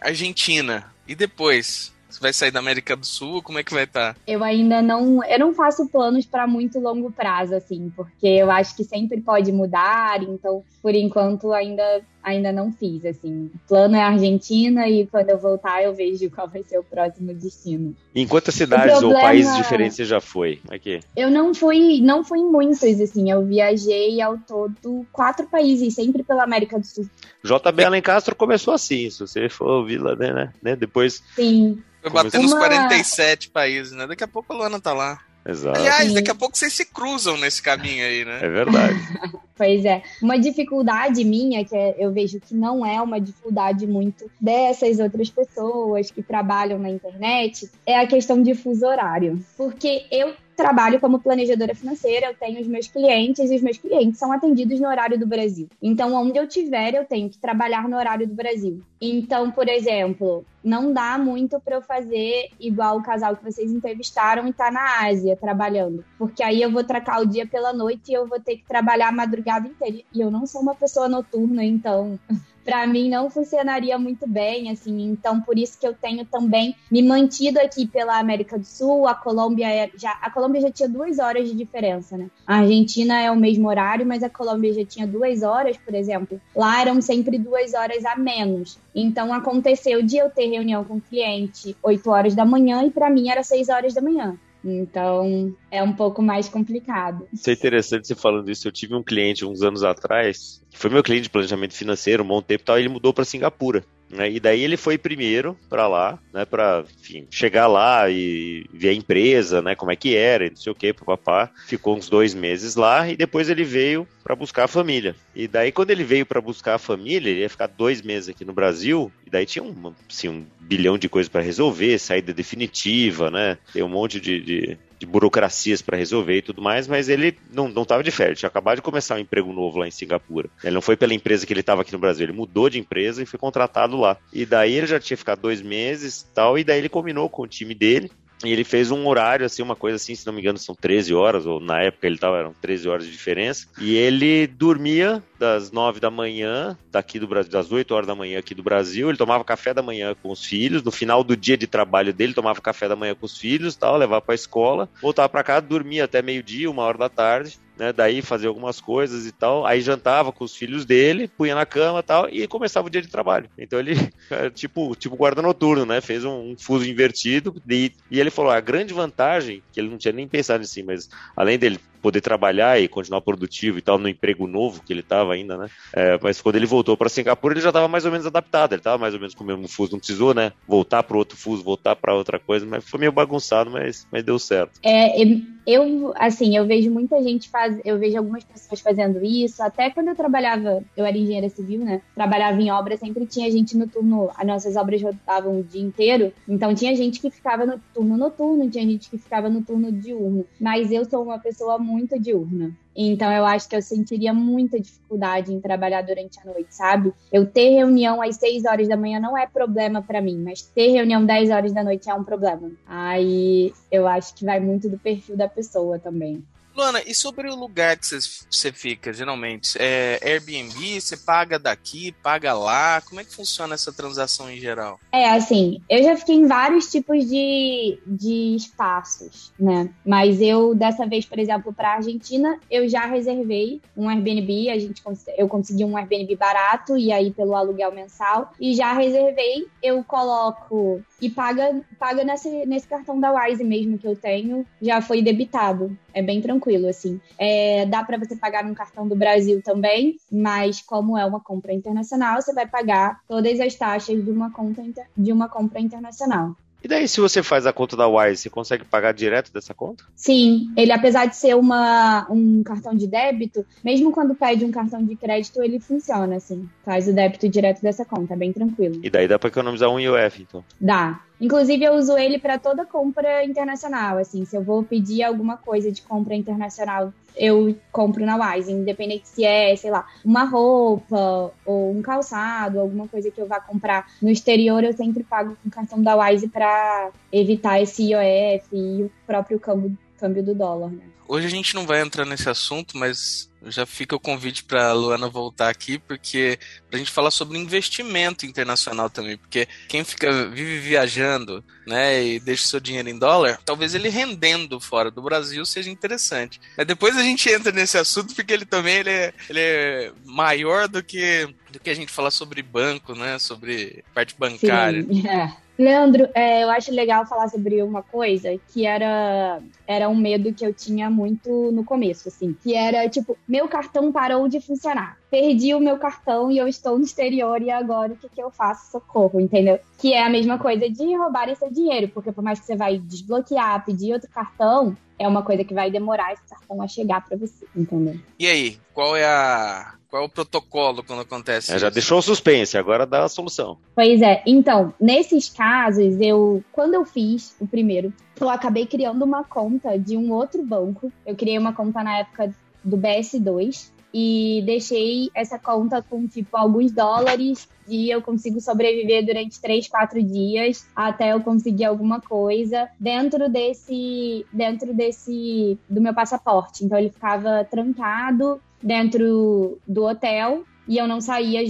Argentina, 0.00 0.90
e 1.06 1.14
depois? 1.14 1.92
Você 2.12 2.20
vai 2.20 2.32
sair 2.32 2.50
da 2.50 2.58
América 2.58 2.94
do 2.94 3.06
Sul? 3.06 3.42
Como 3.42 3.58
é 3.58 3.64
que 3.64 3.72
vai 3.72 3.84
estar? 3.84 4.14
Tá? 4.14 4.20
Eu 4.26 4.44
ainda 4.44 4.82
não, 4.82 5.24
eu 5.24 5.38
não 5.38 5.54
faço 5.54 5.88
planos 5.88 6.26
para 6.26 6.46
muito 6.46 6.78
longo 6.78 7.10
prazo, 7.10 7.54
assim, 7.54 7.90
porque 7.96 8.26
eu 8.26 8.50
acho 8.50 8.76
que 8.76 8.84
sempre 8.84 9.20
pode 9.20 9.50
mudar. 9.50 10.22
Então, 10.22 10.62
por 10.82 10.94
enquanto, 10.94 11.52
ainda, 11.52 12.02
ainda 12.22 12.52
não 12.52 12.72
fiz, 12.72 13.04
assim. 13.04 13.50
O 13.54 13.68
plano 13.68 13.96
é 13.96 14.00
a 14.00 14.08
Argentina 14.08 14.88
e 14.88 15.06
quando 15.06 15.30
eu 15.30 15.38
voltar, 15.38 15.82
eu 15.82 15.94
vejo 15.94 16.30
qual 16.30 16.48
vai 16.48 16.62
ser 16.62 16.78
o 16.78 16.84
próximo 16.84 17.34
destino. 17.34 17.94
Em 18.14 18.26
quantas 18.26 18.54
cidades 18.54 18.98
problema... 18.98 19.14
ou 19.14 19.20
países 19.20 19.56
diferentes 19.56 19.96
você 19.96 20.04
já 20.04 20.20
foi? 20.20 20.60
Aqui? 20.68 21.00
Eu 21.16 21.30
não 21.30 21.54
fui, 21.54 22.00
não 22.00 22.24
fui 22.24 22.38
em 22.38 22.50
muitos, 22.50 22.82
assim. 22.82 23.30
Eu 23.30 23.44
viajei 23.44 24.20
ao 24.20 24.38
todo 24.38 25.06
quatro 25.12 25.46
países, 25.46 25.94
sempre 25.94 26.22
pela 26.22 26.44
América 26.44 26.78
do 26.78 26.86
Sul. 26.86 27.08
JB 27.44 27.84
Alencastro 27.84 28.36
começou 28.36 28.74
assim, 28.74 29.10
se 29.10 29.20
você 29.20 29.48
for 29.48 29.68
ouvir 29.68 29.98
lá, 29.98 30.14
né? 30.14 30.52
né? 30.62 30.76
Depois. 30.76 31.22
Sim. 31.34 31.82
Foi 32.00 32.10
batendo 32.10 32.42
nos 32.42 32.54
47 32.54 33.50
países, 33.50 33.92
né? 33.92 34.06
Daqui 34.06 34.24
a 34.24 34.28
pouco 34.28 34.52
a 34.52 34.56
Luana 34.56 34.80
tá 34.80 34.92
lá. 34.92 35.20
Exato. 35.44 35.78
Aliás, 35.78 36.12
daqui 36.12 36.30
a 36.30 36.34
pouco 36.34 36.56
vocês 36.56 36.72
se 36.72 36.84
cruzam 36.84 37.36
nesse 37.36 37.60
caminho 37.60 38.04
aí, 38.04 38.24
né? 38.24 38.38
É 38.42 38.48
verdade. 38.48 38.98
pois 39.56 39.84
é. 39.84 40.02
Uma 40.22 40.38
dificuldade 40.38 41.24
minha, 41.24 41.64
que 41.64 41.74
é, 41.74 41.96
eu 41.98 42.12
vejo 42.12 42.38
que 42.38 42.54
não 42.54 42.86
é 42.86 43.00
uma 43.02 43.20
dificuldade 43.20 43.86
muito 43.86 44.30
dessas 44.40 45.00
outras 45.00 45.30
pessoas 45.30 46.10
que 46.10 46.22
trabalham 46.22 46.78
na 46.78 46.90
internet, 46.90 47.68
é 47.84 47.98
a 47.98 48.06
questão 48.06 48.40
de 48.42 48.54
fuso 48.54 48.86
horário. 48.86 49.44
Porque 49.56 50.06
eu 50.10 50.34
trabalho 50.56 51.00
como 51.00 51.20
planejadora 51.20 51.74
financeira, 51.74 52.26
eu 52.26 52.34
tenho 52.34 52.60
os 52.60 52.66
meus 52.66 52.86
clientes 52.86 53.50
e 53.50 53.56
os 53.56 53.62
meus 53.62 53.78
clientes 53.78 54.18
são 54.18 54.32
atendidos 54.32 54.80
no 54.80 54.88
horário 54.88 55.18
do 55.18 55.26
Brasil. 55.26 55.68
Então, 55.82 56.14
onde 56.14 56.38
eu 56.38 56.46
tiver, 56.46 56.94
eu 56.94 57.04
tenho 57.04 57.28
que 57.28 57.38
trabalhar 57.38 57.88
no 57.88 57.96
horário 57.96 58.26
do 58.26 58.34
Brasil. 58.34 58.82
Então, 59.00 59.50
por 59.50 59.68
exemplo, 59.68 60.44
não 60.62 60.92
dá 60.92 61.18
muito 61.18 61.58
para 61.60 61.76
eu 61.76 61.82
fazer 61.82 62.50
igual 62.60 62.98
o 62.98 63.02
casal 63.02 63.36
que 63.36 63.44
vocês 63.44 63.72
entrevistaram 63.72 64.46
e 64.46 64.52
tá 64.52 64.70
na 64.70 65.04
Ásia 65.06 65.36
trabalhando, 65.36 66.04
porque 66.16 66.42
aí 66.42 66.62
eu 66.62 66.70
vou 66.70 66.84
tracar 66.84 67.20
o 67.20 67.26
dia 67.26 67.46
pela 67.46 67.72
noite 67.72 68.10
e 68.10 68.14
eu 68.14 68.26
vou 68.26 68.38
ter 68.38 68.56
que 68.56 68.64
trabalhar 68.64 69.08
a 69.08 69.12
madrugada 69.12 69.66
inteira. 69.66 70.02
E 70.14 70.20
eu 70.20 70.30
não 70.30 70.46
sou 70.46 70.62
uma 70.62 70.74
pessoa 70.74 71.08
noturna, 71.08 71.64
então 71.64 72.18
para 72.64 72.86
mim 72.86 73.08
não 73.08 73.28
funcionaria 73.28 73.98
muito 73.98 74.26
bem, 74.26 74.70
assim. 74.70 75.02
Então, 75.02 75.40
por 75.40 75.58
isso 75.58 75.78
que 75.78 75.86
eu 75.86 75.94
tenho 75.94 76.24
também 76.24 76.74
me 76.90 77.02
mantido 77.02 77.58
aqui 77.58 77.86
pela 77.86 78.18
América 78.18 78.58
do 78.58 78.64
Sul. 78.64 79.06
A 79.06 79.14
Colômbia 79.14 79.68
é, 79.68 79.90
já 79.96 80.12
a 80.22 80.30
Colômbia 80.30 80.60
já 80.60 80.70
tinha 80.70 80.88
duas 80.88 81.18
horas 81.18 81.48
de 81.48 81.54
diferença, 81.54 82.16
né? 82.16 82.28
A 82.46 82.58
Argentina 82.58 83.20
é 83.20 83.30
o 83.30 83.36
mesmo 83.36 83.68
horário, 83.68 84.06
mas 84.06 84.22
a 84.22 84.30
Colômbia 84.30 84.72
já 84.72 84.84
tinha 84.84 85.06
duas 85.06 85.42
horas, 85.42 85.76
por 85.76 85.94
exemplo. 85.94 86.40
Lá 86.54 86.80
eram 86.80 87.00
sempre 87.00 87.38
duas 87.38 87.74
horas 87.74 88.04
a 88.04 88.16
menos. 88.16 88.78
Então, 88.94 89.32
aconteceu 89.32 90.02
de 90.02 90.16
eu 90.16 90.30
ter 90.30 90.46
reunião 90.46 90.84
com 90.84 90.96
o 90.96 91.00
cliente 91.00 91.76
8 91.82 92.10
horas 92.10 92.34
da 92.34 92.44
manhã 92.44 92.84
e 92.84 92.90
para 92.90 93.10
mim 93.10 93.28
era 93.28 93.42
6 93.42 93.68
horas 93.68 93.94
da 93.94 94.00
manhã. 94.00 94.38
Então, 94.64 95.54
é 95.70 95.82
um 95.82 95.92
pouco 95.92 96.22
mais 96.22 96.48
complicado. 96.48 97.26
Isso 97.32 97.50
é 97.50 97.52
interessante 97.52 98.06
você 98.06 98.14
falando 98.14 98.50
isso. 98.50 98.68
Eu 98.68 98.72
tive 98.72 98.94
um 98.94 99.02
cliente 99.02 99.44
uns 99.44 99.62
anos 99.62 99.82
atrás, 99.82 100.62
que 100.70 100.78
foi 100.78 100.90
meu 100.90 101.02
cliente 101.02 101.24
de 101.24 101.30
planejamento 101.30 101.74
financeiro, 101.74 102.22
um 102.22 102.28
bom 102.28 102.42
tempo 102.42 102.62
e 102.62 102.64
tal, 102.64 102.78
e 102.78 102.82
ele 102.82 102.88
mudou 102.88 103.12
para 103.12 103.24
Singapura. 103.24 103.84
Né? 104.12 104.30
E 104.30 104.38
daí 104.38 104.62
ele 104.62 104.76
foi 104.76 104.98
primeiro 104.98 105.58
para 105.70 105.88
lá, 105.88 106.18
né? 106.32 106.44
Para, 106.44 106.84
chegar 107.30 107.66
lá 107.66 108.10
e 108.10 108.66
ver 108.72 108.90
a 108.90 108.94
empresa, 108.94 109.62
né? 109.62 109.74
Como 109.74 109.90
é 109.90 109.96
que 109.96 110.14
era, 110.14 110.48
não 110.48 110.56
sei 110.56 110.70
o 110.70 110.74
que, 110.74 110.92
papá. 110.92 111.50
Ficou 111.66 111.96
uns 111.96 112.10
dois 112.10 112.34
meses 112.34 112.76
lá 112.76 113.08
e 113.08 113.16
depois 113.16 113.48
ele 113.48 113.64
veio 113.64 114.06
para 114.22 114.36
buscar 114.36 114.64
a 114.64 114.68
família. 114.68 115.16
E 115.34 115.48
daí 115.48 115.72
quando 115.72 115.90
ele 115.90 116.04
veio 116.04 116.26
para 116.26 116.40
buscar 116.40 116.74
a 116.74 116.78
família, 116.78 117.30
ele 117.30 117.40
ia 117.40 117.48
ficar 117.48 117.66
dois 117.66 118.02
meses 118.02 118.28
aqui 118.28 118.44
no 118.44 118.52
Brasil. 118.52 119.10
E 119.26 119.30
daí 119.30 119.46
tinha 119.46 119.62
um, 119.62 119.94
assim, 120.08 120.28
um 120.28 120.44
bilhão 120.60 120.98
de 120.98 121.08
coisas 121.08 121.28
para 121.30 121.40
resolver, 121.40 121.98
saída 121.98 122.34
definitiva, 122.34 123.30
né? 123.30 123.56
Tem 123.72 123.82
um 123.82 123.88
monte 123.88 124.20
de, 124.20 124.40
de 124.40 124.78
de 125.02 125.06
burocracias 125.06 125.82
para 125.82 125.96
resolver 125.96 126.36
e 126.36 126.42
tudo 126.42 126.62
mais, 126.62 126.86
mas 126.86 127.08
ele 127.08 127.36
não, 127.52 127.68
não 127.68 127.84
tava 127.84 128.04
de 128.04 128.10
férias, 128.12 128.38
tinha 128.38 128.46
acabado 128.46 128.76
de 128.76 128.82
começar 128.82 129.16
um 129.16 129.18
emprego 129.18 129.52
novo 129.52 129.80
lá 129.80 129.88
em 129.88 129.90
Singapura. 129.90 130.48
Ele 130.62 130.74
não 130.74 130.80
foi 130.80 130.96
pela 130.96 131.12
empresa 131.12 131.44
que 131.44 131.52
ele 131.52 131.58
estava 131.58 131.82
aqui 131.82 131.92
no 131.92 131.98
Brasil, 131.98 132.24
ele 132.24 132.32
mudou 132.32 132.70
de 132.70 132.78
empresa 132.78 133.20
e 133.20 133.26
foi 133.26 133.38
contratado 133.38 133.96
lá. 133.96 134.16
E 134.32 134.46
daí 134.46 134.74
ele 134.74 134.86
já 134.86 135.00
tinha 135.00 135.16
ficado 135.16 135.40
dois 135.40 135.60
meses 135.60 136.24
tal, 136.32 136.56
e 136.56 136.62
daí 136.62 136.78
ele 136.78 136.88
combinou 136.88 137.28
com 137.28 137.42
o 137.42 137.48
time 137.48 137.74
dele 137.74 138.12
e 138.44 138.52
ele 138.52 138.64
fez 138.64 138.90
um 138.90 139.06
horário, 139.06 139.46
assim, 139.46 139.62
uma 139.62 139.76
coisa 139.76 139.96
assim, 139.96 140.14
se 140.14 140.26
não 140.26 140.32
me 140.32 140.40
engano, 140.40 140.58
são 140.58 140.74
13 140.74 141.14
horas, 141.14 141.46
ou 141.46 141.60
na 141.60 141.80
época 141.82 142.06
ele 142.06 142.18
tava, 142.18 142.38
eram 142.38 142.54
13 142.60 142.88
horas 142.88 143.04
de 143.06 143.12
diferença. 143.12 143.66
E 143.78 143.96
ele 143.96 144.46
dormia 144.46 145.22
das 145.38 145.70
9 145.70 146.00
da 146.00 146.10
manhã, 146.10 146.76
daqui 146.90 147.18
do 147.18 147.26
Brasil, 147.26 147.52
das 147.52 147.70
8 147.70 147.94
horas 147.94 148.06
da 148.06 148.14
manhã 148.14 148.38
aqui 148.38 148.54
do 148.54 148.62
Brasil. 148.62 149.08
Ele 149.08 149.18
tomava 149.18 149.44
café 149.44 149.74
da 149.74 149.82
manhã 149.82 150.14
com 150.22 150.30
os 150.30 150.44
filhos. 150.44 150.82
No 150.82 150.90
final 150.90 151.24
do 151.24 151.36
dia 151.36 151.56
de 151.56 151.66
trabalho 151.66 152.12
dele, 152.12 152.34
tomava 152.34 152.60
café 152.60 152.88
da 152.88 152.96
manhã 152.96 153.14
com 153.14 153.26
os 153.26 153.38
filhos, 153.38 153.76
tal, 153.76 153.96
levava 153.96 154.20
para 154.20 154.34
a 154.34 154.36
escola, 154.36 154.88
voltava 155.00 155.28
para 155.28 155.44
casa, 155.44 155.62
dormia 155.62 156.04
até 156.04 156.22
meio-dia, 156.22 156.70
uma 156.70 156.82
hora 156.82 156.98
da 156.98 157.08
tarde 157.08 157.58
né? 157.76 157.92
Daí 157.92 158.22
fazia 158.22 158.48
algumas 158.48 158.80
coisas 158.80 159.26
e 159.26 159.32
tal. 159.32 159.66
Aí 159.66 159.80
jantava 159.80 160.32
com 160.32 160.44
os 160.44 160.54
filhos 160.54 160.84
dele, 160.84 161.28
punha 161.28 161.54
na 161.54 161.66
cama 161.66 162.00
e 162.00 162.02
tal, 162.02 162.28
e 162.28 162.46
começava 162.46 162.86
o 162.86 162.90
dia 162.90 163.02
de 163.02 163.08
trabalho. 163.08 163.48
Então 163.58 163.78
ele, 163.78 163.94
tipo, 164.54 164.94
tipo 164.96 165.16
guarda 165.16 165.42
noturno, 165.42 165.84
né? 165.84 166.00
Fez 166.00 166.24
um, 166.24 166.52
um 166.52 166.56
fuso 166.58 166.88
invertido 166.88 167.54
e, 167.68 167.92
e 168.10 168.20
ele 168.20 168.30
falou: 168.30 168.50
a 168.50 168.60
grande 168.60 168.94
vantagem, 168.94 169.62
que 169.72 169.80
ele 169.80 169.88
não 169.88 169.98
tinha 169.98 170.12
nem 170.12 170.28
pensado 170.28 170.62
em 170.62 170.66
si, 170.66 170.82
mas 170.82 171.08
além 171.36 171.58
dele 171.58 171.78
poder 172.02 172.20
trabalhar 172.20 172.80
e 172.80 172.88
continuar 172.88 173.20
produtivo 173.20 173.78
e 173.78 173.80
tal 173.80 173.96
no 173.96 174.08
emprego 174.08 174.46
novo 174.48 174.82
que 174.82 174.92
ele 174.92 175.00
estava 175.00 175.32
ainda, 175.32 175.56
né? 175.56 175.68
É, 175.92 176.18
mas 176.20 176.40
quando 176.40 176.56
ele 176.56 176.66
voltou 176.66 176.96
para 176.96 177.08
Singapura, 177.08 177.54
ele 177.54 177.60
já 177.60 177.68
estava 177.68 177.86
mais 177.86 178.04
ou 178.04 178.10
menos 178.10 178.26
adaptado, 178.26 178.72
ele 178.72 178.80
estava 178.80 178.98
mais 178.98 179.14
ou 179.14 179.20
menos 179.20 179.34
com 179.34 179.44
o 179.44 179.46
mesmo 179.46 179.68
fuso, 179.68 179.92
não 179.92 179.98
precisou, 180.00 180.34
né? 180.34 180.52
Voltar 180.66 181.04
para 181.04 181.16
outro 181.16 181.36
fuso, 181.36 181.62
voltar 181.62 181.94
para 181.94 182.14
outra 182.14 182.40
coisa, 182.40 182.66
mas 182.66 182.84
foi 182.84 182.98
meio 182.98 183.12
bagunçado, 183.12 183.70
mas, 183.70 184.06
mas 184.10 184.24
deu 184.24 184.38
certo. 184.38 184.80
É, 184.82 185.22
eu, 185.64 186.12
assim, 186.16 186.56
eu 186.56 186.66
vejo 186.66 186.90
muita 186.90 187.22
gente 187.22 187.48
faz, 187.62 187.80
eu 187.84 187.98
vejo 187.98 188.18
algumas 188.18 188.44
pessoas 188.44 188.80
fazendo 188.80 189.24
isso, 189.24 189.62
até 189.62 189.90
quando 189.90 190.08
eu 190.08 190.16
trabalhava, 190.16 190.82
eu 190.96 191.04
era 191.04 191.16
engenheira 191.16 191.48
civil, 191.48 191.84
né? 191.84 192.02
Trabalhava 192.14 192.60
em 192.60 192.70
obra, 192.70 192.96
sempre 192.96 193.26
tinha 193.26 193.50
gente 193.50 193.76
no 193.76 193.86
turno, 193.86 194.30
as 194.36 194.46
nossas 194.46 194.76
obras 194.76 195.00
rodavam 195.02 195.60
o 195.60 195.62
dia 195.62 195.82
inteiro, 195.82 196.32
então 196.48 196.74
tinha 196.74 196.94
gente 196.94 197.20
que 197.20 197.30
ficava 197.30 197.64
no 197.64 197.80
turno 197.94 198.16
noturno, 198.16 198.68
tinha 198.68 198.84
gente 198.84 199.08
que 199.08 199.18
ficava 199.18 199.48
no 199.48 199.62
turno 199.62 199.92
diurno, 199.92 200.44
mas 200.60 200.90
eu 200.90 201.04
sou 201.04 201.22
uma 201.22 201.38
pessoa 201.38 201.78
muito 201.78 202.02
muito 202.02 202.18
diurna. 202.18 202.72
Então 202.94 203.30
eu 203.32 203.44
acho 203.44 203.68
que 203.68 203.76
eu 203.76 203.82
sentiria 203.82 204.32
muita 204.32 204.80
dificuldade 204.80 205.52
em 205.52 205.60
trabalhar 205.60 206.02
durante 206.02 206.38
a 206.40 206.44
noite, 206.44 206.74
sabe? 206.74 207.12
Eu 207.32 207.46
ter 207.46 207.70
reunião 207.70 208.22
às 208.22 208.36
6 208.36 208.64
horas 208.64 208.88
da 208.88 208.96
manhã 208.96 209.18
não 209.18 209.36
é 209.36 209.46
problema 209.46 210.02
para 210.02 210.20
mim, 210.20 210.38
mas 210.38 210.62
ter 210.62 210.88
reunião 210.88 211.24
10 211.24 211.50
horas 211.50 211.72
da 211.72 211.82
noite 211.82 212.08
é 212.08 212.14
um 212.14 212.24
problema. 212.24 212.70
Aí 212.86 213.72
eu 213.90 214.06
acho 214.06 214.34
que 214.34 214.44
vai 214.44 214.60
muito 214.60 214.88
do 214.88 214.98
perfil 214.98 215.36
da 215.36 215.48
pessoa 215.48 215.98
também. 215.98 216.42
Luana, 216.74 217.02
e 217.06 217.14
sobre 217.14 217.50
o 217.50 217.54
lugar 217.54 217.98
que 217.98 218.06
você 218.06 218.72
fica, 218.72 219.12
geralmente? 219.12 219.76
É 219.78 220.18
Airbnb, 220.22 221.00
você 221.00 221.16
paga 221.16 221.58
daqui, 221.58 222.12
paga 222.22 222.54
lá? 222.54 223.00
Como 223.02 223.20
é 223.20 223.24
que 223.24 223.34
funciona 223.34 223.74
essa 223.74 223.92
transação 223.92 224.50
em 224.50 224.58
geral? 224.58 224.98
É, 225.12 225.30
assim, 225.30 225.82
eu 225.88 226.02
já 226.02 226.16
fiquei 226.16 226.36
em 226.36 226.46
vários 226.46 226.90
tipos 226.90 227.28
de, 227.28 227.98
de 228.06 228.56
espaços, 228.56 229.52
né? 229.58 229.90
Mas 230.04 230.40
eu, 230.40 230.74
dessa 230.74 231.06
vez, 231.06 231.26
por 231.26 231.38
exemplo, 231.38 231.72
para 231.72 231.90
a 231.90 231.96
Argentina, 231.96 232.58
eu 232.70 232.81
já 232.88 233.06
reservei 233.06 233.80
um 233.96 234.08
Airbnb, 234.08 234.70
a 234.70 234.78
gente, 234.78 235.02
eu 235.36 235.48
consegui 235.48 235.84
um 235.84 235.96
Airbnb 235.96 236.36
barato, 236.36 236.96
e 236.96 237.12
aí 237.12 237.30
pelo 237.30 237.54
aluguel 237.54 237.92
mensal, 237.92 238.52
e 238.60 238.74
já 238.74 238.92
reservei, 238.92 239.66
eu 239.82 240.02
coloco 240.04 241.02
e 241.20 241.30
paga, 241.30 241.80
paga 241.98 242.24
nesse, 242.24 242.66
nesse 242.66 242.86
cartão 242.86 243.18
da 243.18 243.32
Wise 243.32 243.62
mesmo 243.62 243.98
que 243.98 244.06
eu 244.06 244.16
tenho, 244.16 244.66
já 244.80 245.00
foi 245.00 245.22
debitado. 245.22 245.96
É 246.12 246.20
bem 246.20 246.40
tranquilo, 246.40 246.88
assim. 246.88 247.20
É, 247.38 247.86
dá 247.86 248.04
para 248.04 248.18
você 248.18 248.36
pagar 248.36 248.64
no 248.64 248.74
cartão 248.74 249.08
do 249.08 249.16
Brasil 249.16 249.62
também, 249.62 250.16
mas 250.30 250.82
como 250.82 251.16
é 251.16 251.24
uma 251.24 251.40
compra 251.40 251.72
internacional, 251.72 252.40
você 252.40 252.52
vai 252.52 252.66
pagar 252.66 253.20
todas 253.26 253.60
as 253.60 253.74
taxas 253.74 254.22
de 254.22 254.30
uma, 254.30 254.50
conta 254.50 254.82
de 255.16 255.32
uma 255.32 255.48
compra 255.48 255.80
internacional. 255.80 256.54
E 256.82 256.88
daí, 256.88 257.06
se 257.06 257.20
você 257.20 257.42
faz 257.42 257.66
a 257.66 257.72
conta 257.72 257.96
da 257.96 258.08
Wise, 258.08 258.42
você 258.42 258.50
consegue 258.50 258.84
pagar 258.84 259.12
direto 259.12 259.52
dessa 259.52 259.72
conta? 259.72 260.04
Sim, 260.16 260.72
ele 260.76 260.90
apesar 260.92 261.26
de 261.26 261.36
ser 261.36 261.54
uma, 261.54 262.26
um 262.28 262.62
cartão 262.62 262.94
de 262.94 263.06
débito, 263.06 263.64
mesmo 263.84 264.10
quando 264.10 264.34
pede 264.34 264.64
um 264.64 264.70
cartão 264.70 265.04
de 265.04 265.14
crédito, 265.14 265.62
ele 265.62 265.78
funciona, 265.78 266.36
assim. 266.36 266.68
Faz 266.84 267.06
o 267.06 267.12
débito 267.12 267.48
direto 267.48 267.80
dessa 267.80 268.04
conta, 268.04 268.34
é 268.34 268.36
bem 268.36 268.52
tranquilo. 268.52 269.00
E 269.02 269.08
daí 269.08 269.28
dá 269.28 269.38
para 269.38 269.48
economizar 269.48 269.88
um 269.88 270.00
IOF, 270.00 270.42
então? 270.42 270.64
Dá. 270.80 271.20
Inclusive, 271.42 271.84
eu 271.84 271.94
uso 271.94 272.16
ele 272.16 272.38
para 272.38 272.56
toda 272.56 272.86
compra 272.86 273.44
internacional. 273.44 274.16
Assim, 274.16 274.44
se 274.44 274.54
eu 274.54 274.62
vou 274.62 274.84
pedir 274.84 275.24
alguma 275.24 275.56
coisa 275.56 275.90
de 275.90 276.00
compra 276.00 276.36
internacional, 276.36 277.12
eu 277.36 277.76
compro 277.90 278.24
na 278.24 278.36
Wise, 278.36 278.70
independente 278.70 279.26
se 279.26 279.44
é, 279.44 279.74
sei 279.74 279.90
lá, 279.90 280.06
uma 280.24 280.44
roupa 280.44 281.52
ou 281.66 281.90
um 281.90 282.00
calçado, 282.00 282.78
alguma 282.78 283.08
coisa 283.08 283.28
que 283.28 283.40
eu 283.40 283.48
vá 283.48 283.58
comprar 283.58 284.08
no 284.22 284.30
exterior, 284.30 284.84
eu 284.84 284.92
sempre 284.92 285.24
pago 285.24 285.56
com 285.60 285.68
cartão 285.68 286.00
da 286.00 286.14
Wise 286.14 286.46
para 286.46 287.10
evitar 287.32 287.82
esse 287.82 288.04
IOF 288.04 288.68
e 288.72 289.02
o 289.02 289.10
próprio 289.26 289.58
câmbio, 289.58 289.98
câmbio 290.18 290.44
do 290.44 290.54
dólar. 290.54 290.90
Né? 290.90 291.02
Hoje 291.26 291.48
a 291.48 291.50
gente 291.50 291.74
não 291.74 291.84
vai 291.84 292.02
entrar 292.02 292.24
nesse 292.24 292.48
assunto, 292.48 292.96
mas 292.96 293.50
já 293.66 293.86
fica 293.86 294.16
o 294.16 294.20
convite 294.20 294.64
para 294.64 294.88
a 294.88 294.92
Luana 294.92 295.28
voltar 295.28 295.68
aqui, 295.68 295.98
porque 295.98 296.58
para 296.88 296.96
a 296.96 296.98
gente 296.98 297.10
falar 297.10 297.30
sobre 297.30 297.58
investimento 297.58 298.46
internacional 298.46 299.08
também, 299.08 299.36
porque 299.36 299.68
quem 299.88 300.04
fica 300.04 300.46
vive 300.48 300.78
viajando, 300.78 301.64
né, 301.86 302.22
e 302.24 302.40
deixa 302.40 302.66
seu 302.66 302.80
dinheiro 302.80 303.08
em 303.08 303.18
dólar, 303.18 303.60
talvez 303.64 303.94
ele 303.94 304.08
rendendo 304.08 304.80
fora 304.80 305.10
do 305.10 305.22
Brasil 305.22 305.64
seja 305.64 305.90
interessante. 305.90 306.60
Mas 306.76 306.86
depois 306.86 307.16
a 307.16 307.22
gente 307.22 307.48
entra 307.50 307.72
nesse 307.72 307.98
assunto 307.98 308.34
porque 308.34 308.52
ele 308.52 308.64
também 308.64 308.96
ele 308.96 309.10
é, 309.10 309.32
ele 309.48 309.60
é 309.60 310.12
maior 310.24 310.88
do 310.88 311.02
que 311.02 311.48
do 311.70 311.80
que 311.80 311.90
a 311.90 311.94
gente 311.94 312.12
falar 312.12 312.30
sobre 312.30 312.62
banco, 312.62 313.14
né, 313.14 313.38
sobre 313.38 314.04
parte 314.14 314.34
bancária. 314.38 315.02
Sim, 315.02 315.26
é. 315.26 315.62
Leandro, 315.78 316.28
é, 316.34 316.62
eu 316.62 316.70
acho 316.70 316.92
legal 316.92 317.26
falar 317.26 317.48
sobre 317.48 317.82
uma 317.82 318.02
coisa 318.02 318.50
que 318.68 318.86
era, 318.86 319.60
era 319.86 320.08
um 320.08 320.14
medo 320.14 320.52
que 320.52 320.64
eu 320.64 320.72
tinha 320.72 321.08
muito 321.08 321.72
no 321.72 321.82
começo, 321.82 322.28
assim. 322.28 322.54
Que 322.62 322.74
era, 322.74 323.08
tipo, 323.08 323.36
meu 323.52 323.68
cartão 323.68 324.10
parou 324.10 324.48
de 324.48 324.62
funcionar. 324.62 325.18
Perdi 325.30 325.74
o 325.74 325.78
meu 325.78 325.98
cartão 325.98 326.50
e 326.50 326.56
eu 326.56 326.66
estou 326.66 326.96
no 326.96 327.04
exterior 327.04 327.60
e 327.60 327.70
agora 327.70 328.14
o 328.14 328.16
que, 328.16 328.26
que 328.26 328.42
eu 328.42 328.50
faço? 328.50 328.90
Socorro, 328.90 329.38
entendeu? 329.38 329.78
Que 329.98 330.14
é 330.14 330.24
a 330.24 330.30
mesma 330.30 330.58
coisa 330.58 330.88
de 330.88 331.14
roubar 331.14 331.54
seu 331.54 331.70
dinheiro, 331.70 332.08
porque 332.08 332.32
por 332.32 332.42
mais 332.42 332.60
que 332.60 332.64
você 332.64 332.74
vai 332.74 332.96
desbloquear, 332.96 333.84
pedir 333.84 334.14
outro 334.14 334.30
cartão, 334.30 334.96
é 335.18 335.28
uma 335.28 335.42
coisa 335.42 335.64
que 335.64 335.74
vai 335.74 335.90
demorar 335.90 336.32
esse 336.32 336.42
cartão 336.48 336.80
a 336.80 336.88
chegar 336.88 337.22
para 337.26 337.36
você, 337.36 337.66
entendeu? 337.76 338.18
E 338.38 338.46
aí, 338.46 338.78
qual 338.94 339.14
é 339.14 339.26
a 339.26 339.96
qual 340.08 340.22
é 340.22 340.26
o 340.26 340.30
protocolo 340.30 341.04
quando 341.04 341.20
acontece 341.20 341.72
é, 341.72 341.76
isso? 341.76 341.82
Já 341.82 341.90
deixou 341.90 342.20
o 342.20 342.22
suspense, 342.22 342.78
agora 342.78 343.06
dá 343.06 343.24
a 343.24 343.28
solução. 343.28 343.76
Pois 343.94 344.22
é. 344.22 344.42
Então, 344.46 344.94
nesses 344.98 345.50
casos, 345.50 346.18
eu 346.22 346.64
quando 346.72 346.94
eu 346.94 347.04
fiz 347.04 347.54
o 347.60 347.66
primeiro, 347.66 348.14
eu 348.40 348.48
acabei 348.48 348.86
criando 348.86 349.22
uma 349.26 349.44
conta 349.44 349.98
de 349.98 350.16
um 350.16 350.32
outro 350.32 350.64
banco. 350.64 351.12
Eu 351.26 351.36
criei 351.36 351.58
uma 351.58 351.74
conta 351.74 352.02
na 352.02 352.20
época 352.20 352.50
do 352.84 352.96
BS2 352.96 353.90
e 354.14 354.62
deixei 354.66 355.30
essa 355.34 355.58
conta 355.58 356.02
com 356.02 356.26
tipo 356.26 356.56
alguns 356.56 356.92
dólares 356.92 357.68
e 357.88 358.10
eu 358.10 358.20
consigo 358.20 358.60
sobreviver 358.60 359.24
durante 359.24 359.60
três, 359.60 359.88
quatro 359.88 360.22
dias 360.22 360.86
até 360.94 361.32
eu 361.32 361.40
conseguir 361.40 361.86
alguma 361.86 362.20
coisa 362.20 362.88
dentro 363.00 363.48
desse 363.48 364.44
dentro 364.52 364.92
desse 364.94 365.78
do 365.88 366.00
meu 366.00 366.14
passaporte. 366.14 366.84
Então 366.84 366.98
ele 366.98 367.10
ficava 367.10 367.64
trancado 367.64 368.60
dentro 368.82 369.78
do 369.86 370.04
hotel 370.04 370.64
e 370.86 370.98
eu 370.98 371.06
não 371.06 371.20
saía 371.20 371.60